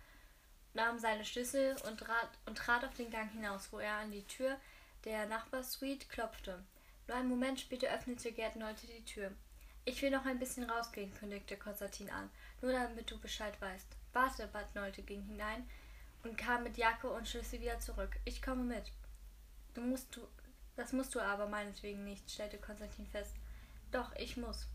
nahm 0.75 0.99
seine 0.99 1.25
Schlüssel 1.25 1.77
und 1.87 1.99
trat, 1.99 2.31
und 2.47 2.57
trat 2.57 2.85
auf 2.85 2.95
den 2.95 3.11
Gang 3.11 3.31
hinaus, 3.31 3.69
wo 3.73 3.79
er 3.79 3.95
an 3.95 4.11
die 4.11 4.27
Tür 4.27 4.59
der 5.05 5.27
Nachbarsuite 5.27 6.07
klopfte. 6.09 6.65
Nur 7.07 7.17
einen 7.17 7.29
Moment 7.29 7.61
später 7.61 7.89
öffnete 7.89 8.33
Gerd 8.33 8.57
Nolte 8.57 8.87
die 8.87 9.05
Tür. 9.05 9.33
Ich 9.85 10.03
will 10.03 10.11
noch 10.11 10.27
ein 10.27 10.39
bisschen 10.39 10.69
rausgehen, 10.69 11.15
kündigte 11.15 11.57
Konstantin 11.57 12.11
an, 12.11 12.31
nur 12.61 12.73
damit 12.73 13.11
du 13.11 13.19
Bescheid 13.19 13.59
weißt. 13.61 13.87
Warte, 14.13 14.47
bat 14.49 14.75
Nolte 14.75 15.03
ging 15.03 15.23
hinein 15.23 15.69
und 16.25 16.37
kam 16.37 16.65
mit 16.65 16.77
Jacke 16.77 17.09
und 17.09 17.27
Schlüssel 17.27 17.61
wieder 17.61 17.81
zurück. 17.81 18.19
Ich 18.25 18.43
komme 18.43 18.65
mit. 18.65 18.93
Du 19.75 19.81
musst 19.81 20.15
du. 20.15 20.27
Das 20.77 20.93
musst 20.93 21.15
du 21.15 21.21
aber 21.21 21.49
meinetwegen 21.49 22.05
nicht, 22.05 22.31
stellte 22.31 22.59
Konstantin 22.59 23.07
fest. 23.07 23.35
Doch, 23.91 24.15
ich 24.17 24.37
muss. 24.37 24.69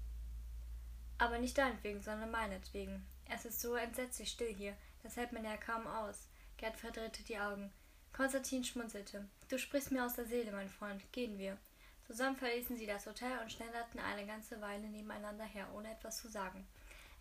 Aber 1.18 1.40
nicht 1.40 1.58
deinetwegen, 1.58 2.02
sondern 2.02 2.32
meinetwegen. 2.32 3.06
Es 3.30 3.46
ist 3.46 3.62
so 3.62 3.76
entsetzlich 3.76 4.30
still 4.30 4.54
hier, 4.54 4.76
das 5.04 5.16
hält 5.16 5.32
man 5.32 5.46
ja 5.46 5.58
kaum 5.58 5.88
aus. 5.88 6.28
Gerd 6.58 6.78
verdrehte 6.78 7.24
die 7.24 7.40
Augen. 7.40 7.72
Konstantin 8.14 8.64
schmunzelte. 8.64 9.28
Du 9.50 9.58
sprichst 9.58 9.92
mir 9.92 10.06
aus 10.06 10.16
der 10.16 10.26
Seele, 10.26 10.52
mein 10.52 10.70
Freund. 10.70 11.02
Gehen 11.12 11.38
wir. 11.38 11.58
Zusammen 12.06 12.36
verließen 12.36 12.78
sie 12.78 12.86
das 12.86 13.06
Hotel 13.06 13.40
und 13.40 13.52
schnellerten 13.52 14.00
eine 14.00 14.26
ganze 14.28 14.60
Weile 14.62 14.88
nebeneinander 14.88 15.46
her, 15.46 15.68
ohne 15.74 15.92
etwas 15.92 16.18
zu 16.18 16.30
sagen. 16.30 16.68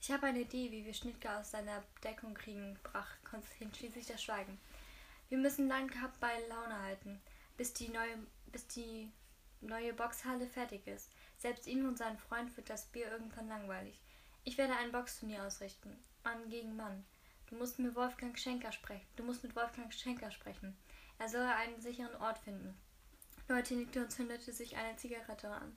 Ich 0.00 0.10
habe 0.10 0.26
eine 0.26 0.40
Idee, 0.40 0.70
wie 0.72 0.84
wir 0.84 0.92
Schnittke 0.92 1.30
aus 1.30 1.52
seiner 1.52 1.82
Deckung 2.02 2.34
kriegen, 2.34 2.78
brach 2.82 3.08
Konstantin 3.24 3.72
schließlich 3.72 4.06
das 4.06 4.22
Schweigen. 4.22 4.58
Wir 5.28 5.38
müssen 5.38 5.68
Landcup 5.68 6.10
bei 6.20 6.32
Laune 6.48 6.82
halten, 6.82 7.20
bis 7.56 7.72
die 7.72 7.88
neue, 7.88 8.18
bis 8.46 8.66
die 8.66 9.10
neue 9.60 9.94
Boxhalle 9.94 10.46
fertig 10.46 10.86
ist. 10.86 11.10
Selbst 11.42 11.66
ihm 11.66 11.88
und 11.88 11.98
seinen 11.98 12.18
Freund 12.18 12.56
wird 12.56 12.70
das 12.70 12.86
Bier 12.86 13.10
irgendwann 13.10 13.48
langweilig. 13.48 14.00
Ich 14.44 14.58
werde 14.58 14.76
ein 14.76 14.92
Boxturnier 14.92 15.42
ausrichten. 15.42 15.98
Mann 16.22 16.48
gegen 16.48 16.76
Mann. 16.76 17.04
Du 17.50 17.56
musst 17.56 17.80
mit 17.80 17.96
Wolfgang 17.96 18.38
Schenker 18.38 18.70
sprechen. 18.70 19.08
Du 19.16 19.24
musst 19.24 19.42
mit 19.42 19.56
Wolfgang 19.56 19.92
Schenker 19.92 20.30
sprechen. 20.30 20.76
Er 21.18 21.28
soll 21.28 21.40
einen 21.40 21.80
sicheren 21.80 22.14
Ort 22.22 22.38
finden. 22.38 22.80
Leute 23.48 23.74
nickte 23.74 24.04
und 24.04 24.12
zündete 24.12 24.52
sich 24.52 24.76
eine 24.76 24.96
Zigarette 24.96 25.50
an. 25.50 25.76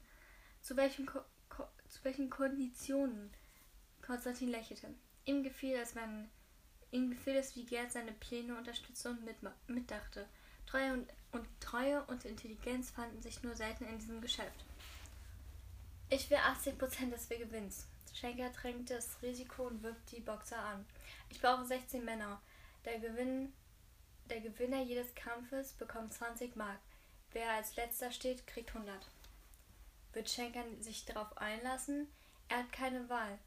Zu 0.62 0.78
welchen, 0.78 1.08
Ko 1.08 1.22
Ko 1.50 1.64
zu 1.90 2.04
welchen 2.04 2.30
Konditionen? 2.30 3.34
Konstantin 4.04 4.50
lächelte. 4.50 4.94
Ihm 5.26 5.42
gefiel 5.42 5.78
es, 5.78 5.96
wenn 5.96 6.30
ihm 6.92 7.10
gefiel 7.10 7.38
es, 7.38 7.56
wie 7.56 7.66
Gerd 7.66 7.92
seine 7.92 8.12
Pläne 8.12 8.56
unterstützte 8.56 9.10
und 9.10 9.26
mit, 9.26 9.38
mitdachte. 9.66 10.28
Treue 10.68 10.94
und, 10.94 11.10
und 11.32 11.48
Treue 11.60 12.04
und 12.04 12.24
Intelligenz 12.24 12.92
fanden 12.92 13.20
sich 13.24 13.42
nur 13.42 13.56
selten 13.56 13.86
in 13.86 13.98
diesem 13.98 14.22
Geschäft. 14.22 14.64
Ich 16.10 16.30
will 16.30 16.38
80 16.38 16.78
Prozent, 16.78 17.14
dass 17.14 17.30
wir 17.30 17.40
gewinnen. 17.40 17.74
Schenker 18.14 18.52
trägt 18.54 18.92
das 18.92 19.22
Risiko 19.24 19.64
und 19.64 19.82
wirft 19.82 20.12
die 20.12 20.22
Boxer 20.22 20.60
an. 20.60 20.86
Ich 21.30 21.42
brauche 21.42 21.66
16 21.66 22.06
Männer. 22.06 22.42
Der, 22.86 23.00
Gewinn, 23.00 23.52
der 24.30 24.40
Gewinner 24.40 24.82
jedes 24.84 25.14
Kampfes 25.16 25.74
bekommt 25.74 26.14
20 26.14 26.56
Mark. 26.56 26.80
Wer 27.32 27.50
als 27.52 27.76
letzter 27.76 28.12
steht, 28.12 28.46
kriegt 28.46 28.76
100. 28.76 28.96
Wird 30.14 30.30
Schenker 30.30 30.64
sich 30.80 31.06
darauf 31.06 31.36
einlassen? 31.38 32.08
Er 32.50 32.60
hat 32.60 32.72
keine 32.72 33.10
Wahl. 33.10 33.40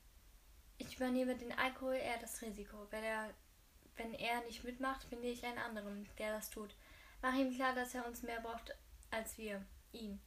Ich 0.78 0.96
übernehme 0.96 1.36
den 1.36 1.52
Alkohol, 1.52 1.94
er 1.94 2.18
das 2.18 2.42
Risiko. 2.42 2.76
Wenn 2.90 3.04
er, 3.04 3.32
wenn 3.96 4.14
er 4.14 4.42
nicht 4.42 4.64
mitmacht, 4.64 5.04
finde 5.04 5.28
ich 5.28 5.46
einen 5.46 5.58
anderen, 5.58 6.08
der 6.18 6.34
das 6.34 6.50
tut. 6.50 6.74
Mach 7.22 7.34
ihm 7.34 7.54
klar, 7.54 7.74
dass 7.74 7.94
er 7.94 8.06
uns 8.06 8.22
mehr 8.22 8.40
braucht 8.40 8.76
als 9.10 9.38
wir. 9.38 9.64
Ihn. 9.92 10.20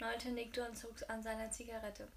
Nolte 0.00 0.30
nickte 0.30 0.66
und 0.66 0.76
zog 0.76 0.92
an 1.08 1.22
seiner 1.22 1.50
Zigarette. 1.50 2.08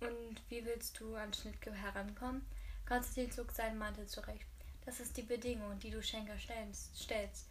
Und 0.00 0.42
wie 0.48 0.64
willst 0.64 0.98
du 1.00 1.14
an 1.16 1.32
Schnittke 1.32 1.72
herankommen? 1.72 2.46
Konstantin 2.86 3.32
zog 3.32 3.50
seinen 3.52 3.78
Mantel 3.78 4.06
zurecht. 4.06 4.46
Das 4.84 5.00
ist 5.00 5.16
die 5.16 5.22
Bedingung, 5.22 5.78
die 5.80 5.90
du 5.90 6.02
Schenker 6.02 6.38
stellst. 6.38 7.48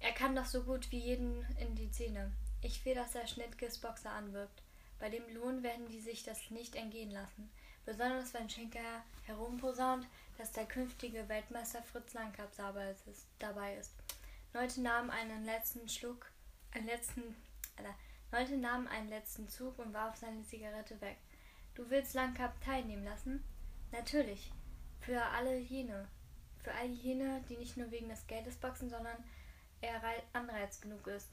Er 0.00 0.12
kann 0.12 0.34
doch 0.34 0.46
so 0.46 0.62
gut 0.62 0.90
wie 0.90 0.98
jeden 0.98 1.44
in 1.58 1.74
die 1.74 1.90
Szene. 1.92 2.32
Ich 2.62 2.84
will, 2.84 2.94
dass 2.94 3.14
er 3.14 3.26
Schnittkes 3.26 3.78
Boxer 3.78 4.10
anwirbt. 4.10 4.62
Bei 4.98 5.10
dem 5.10 5.28
Lohn 5.34 5.62
werden 5.62 5.88
die 5.88 6.00
sich 6.00 6.22
das 6.24 6.50
nicht 6.50 6.74
entgehen 6.76 7.10
lassen. 7.10 7.50
Besonders 7.84 8.32
wenn 8.32 8.48
Schenker 8.48 9.04
herumposaunt, 9.26 10.06
dass 10.38 10.52
der 10.52 10.64
künftige 10.64 11.28
Weltmeister 11.28 11.82
Fritz 11.82 12.14
Langkamp 12.14 12.50
dabei 12.56 13.76
ist. 13.76 13.92
Leute 14.54 14.80
nahmen 14.80 15.10
einen 15.10 15.44
letzten 15.44 15.88
Schluck, 15.88 16.30
einen 16.72 16.86
letzten, 16.86 17.36
Leute 18.32 18.56
nahmen 18.56 18.88
einen 18.88 19.08
letzten 19.08 19.48
Zug 19.48 19.78
und 19.78 19.92
warf 19.92 20.16
seine 20.16 20.42
Zigarette 20.42 21.00
weg. 21.00 21.18
Du 21.74 21.88
willst 21.90 22.14
Langkamp 22.14 22.60
teilnehmen 22.60 23.04
lassen? 23.04 23.44
Natürlich. 23.92 24.52
Für 25.00 25.22
alle 25.22 25.58
jene. 25.58 26.08
Für 26.62 26.72
all 26.72 26.88
jene, 26.88 27.42
die 27.48 27.56
nicht 27.56 27.76
nur 27.76 27.90
wegen 27.90 28.08
des 28.08 28.26
Geldes 28.26 28.56
boxen, 28.56 28.88
sondern 28.88 29.22
er 29.80 30.00
Anreiz 30.32 30.80
genug 30.80 31.06
ist. 31.06 31.30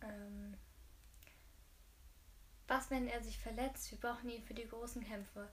Ähm 0.00 0.56
was, 2.66 2.90
wenn 2.90 3.06
er 3.06 3.22
sich 3.22 3.38
verletzt? 3.38 3.90
Wir 3.90 3.98
brauchen 3.98 4.30
ihn 4.30 4.42
für 4.42 4.54
die 4.54 4.66
großen 4.66 5.04
Kämpfe. 5.04 5.52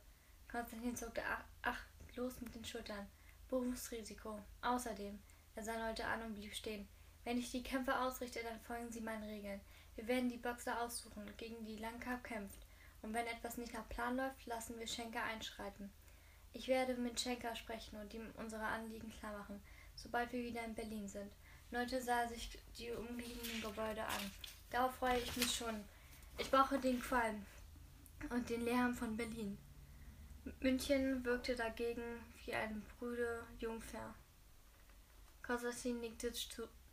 Konstantin 0.49 0.95
zuckte 0.95 1.21
achtlos 1.61 2.39
mit 2.39 2.55
den 2.55 2.63
Schultern. 2.63 3.07
Berufsrisiko. 3.49 4.39
Außerdem, 4.61 5.19
er 5.55 5.63
sah 5.63 5.87
Leute 5.87 6.05
an 6.05 6.21
und 6.21 6.35
blieb 6.35 6.53
stehen. 6.53 6.87
Wenn 7.29 7.37
ich 7.37 7.51
die 7.51 7.61
Kämpfe 7.61 7.95
ausrichte, 7.99 8.39
dann 8.41 8.59
folgen 8.61 8.91
sie 8.91 9.01
meinen 9.01 9.29
Regeln. 9.29 9.61
Wir 9.95 10.07
werden 10.07 10.29
die 10.29 10.37
Boxer 10.37 10.81
aussuchen, 10.81 11.31
gegen 11.37 11.63
die 11.63 11.75
Langkap 11.75 12.23
kämpft. 12.23 12.57
Und 13.03 13.13
wenn 13.13 13.27
etwas 13.27 13.57
nicht 13.57 13.71
nach 13.71 13.87
Plan 13.87 14.17
läuft, 14.17 14.47
lassen 14.47 14.79
wir 14.79 14.87
Schenker 14.87 15.21
einschreiten. 15.21 15.91
Ich 16.53 16.67
werde 16.67 16.95
mit 16.95 17.19
Schenker 17.19 17.55
sprechen 17.55 17.99
und 18.01 18.11
ihm 18.15 18.25
unsere 18.37 18.65
Anliegen 18.65 19.11
klar 19.11 19.37
machen, 19.37 19.61
sobald 19.95 20.33
wir 20.33 20.43
wieder 20.43 20.65
in 20.65 20.73
Berlin 20.73 21.07
sind. 21.07 21.31
Leute 21.69 22.01
sah 22.01 22.27
sich 22.27 22.57
die 22.79 22.89
umliegenden 22.89 23.61
Gebäude 23.61 24.03
an. 24.03 24.31
Darauf 24.71 24.95
freue 24.95 25.19
ich 25.19 25.37
mich 25.37 25.53
schon. 25.53 25.83
Ich 26.39 26.49
brauche 26.49 26.79
den 26.79 26.99
Qualm 26.99 27.45
und 28.31 28.49
den 28.49 28.65
Lärm 28.65 28.95
von 28.95 29.15
Berlin. 29.15 29.55
München 30.61 31.23
wirkte 31.23 31.55
dagegen 31.55 32.25
wie 32.43 32.55
ein 32.55 32.83
brüde 32.97 33.43
Jungfer. 33.59 34.15
Konstantin 35.43 35.99
nickte 35.99 36.33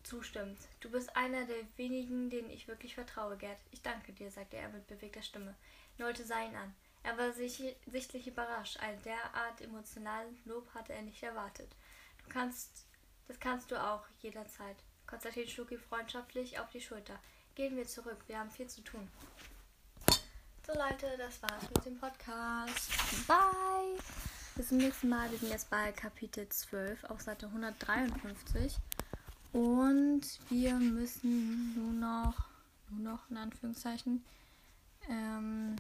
zustimmend. 0.07 0.59
Du 0.81 0.91
bist 0.91 1.15
einer 1.17 1.45
der 1.45 1.57
wenigen, 1.77 2.31
denen 2.31 2.51
ich 2.51 2.69
wirklich 2.69 2.95
vertraue, 2.95 3.37
Gerd. 3.37 3.59
Ich 3.73 3.83
danke 3.83 4.13
dir, 4.13 4.31
sagte 4.31 4.57
er 4.57 4.69
mit 4.69 4.87
bewegter 4.87 5.23
Stimme. 5.23 5.55
Sah 5.99 6.45
ihn 6.45 6.57
an. 6.57 6.75
Er 7.03 7.19
war 7.19 7.33
sich, 7.33 7.63
sichtlich 7.87 8.27
überrascht. 8.27 8.79
Ein 8.81 9.01
derart 9.03 9.61
emotionalen 9.61 10.39
Lob 10.45 10.73
hatte 10.75 10.93
er 10.93 11.03
nicht 11.03 11.23
erwartet. 11.23 11.71
Du 12.19 12.29
kannst, 12.29 12.87
das 13.29 13.39
kannst 13.39 13.71
du 13.71 13.83
auch, 13.83 14.05
jederzeit. 14.21 14.77
Konstantin 15.07 15.49
schlug 15.49 15.71
ihn 15.71 15.79
freundschaftlich 15.79 16.59
auf 16.59 16.71
die 16.71 16.81
Schulter. 16.81 17.19
Gehen 17.55 17.77
wir 17.77 17.87
zurück, 17.87 18.19
wir 18.27 18.39
haben 18.39 18.51
viel 18.51 18.67
zu 18.67 18.83
tun. 18.83 19.09
So 20.67 20.73
Leute, 20.75 21.17
das 21.17 21.41
war's 21.43 21.71
mit 21.75 21.85
dem 21.85 21.99
Podcast. 21.99 22.91
Bye! 23.29 23.99
Bis 24.57 24.69
zum 24.69 24.79
nächsten 24.79 25.09
Mal. 25.09 25.31
Wir 25.31 25.39
sind 25.39 25.51
jetzt 25.51 25.71
bei 25.71 25.93
Kapitel 25.93 26.49
12 26.49 27.05
auf 27.05 27.21
Seite 27.21 27.47
153. 27.47 28.77
Und 29.57 30.21
wir 30.51 30.75
müssen 30.75 31.75
nur 31.75 31.93
noch, 31.95 32.35
nur 32.91 33.13
noch 33.13 33.31
in 33.31 33.39
Anführungszeichen, 33.39 34.23
ähm, 35.09 35.77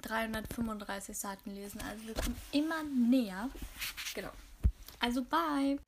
335 0.00 1.18
Seiten 1.18 1.50
lesen. 1.50 1.82
Also 1.82 2.06
wir 2.06 2.14
kommen 2.14 2.36
immer 2.52 2.82
näher. 2.82 3.50
Genau. 4.14 4.30
Also 5.00 5.22
bye. 5.22 5.78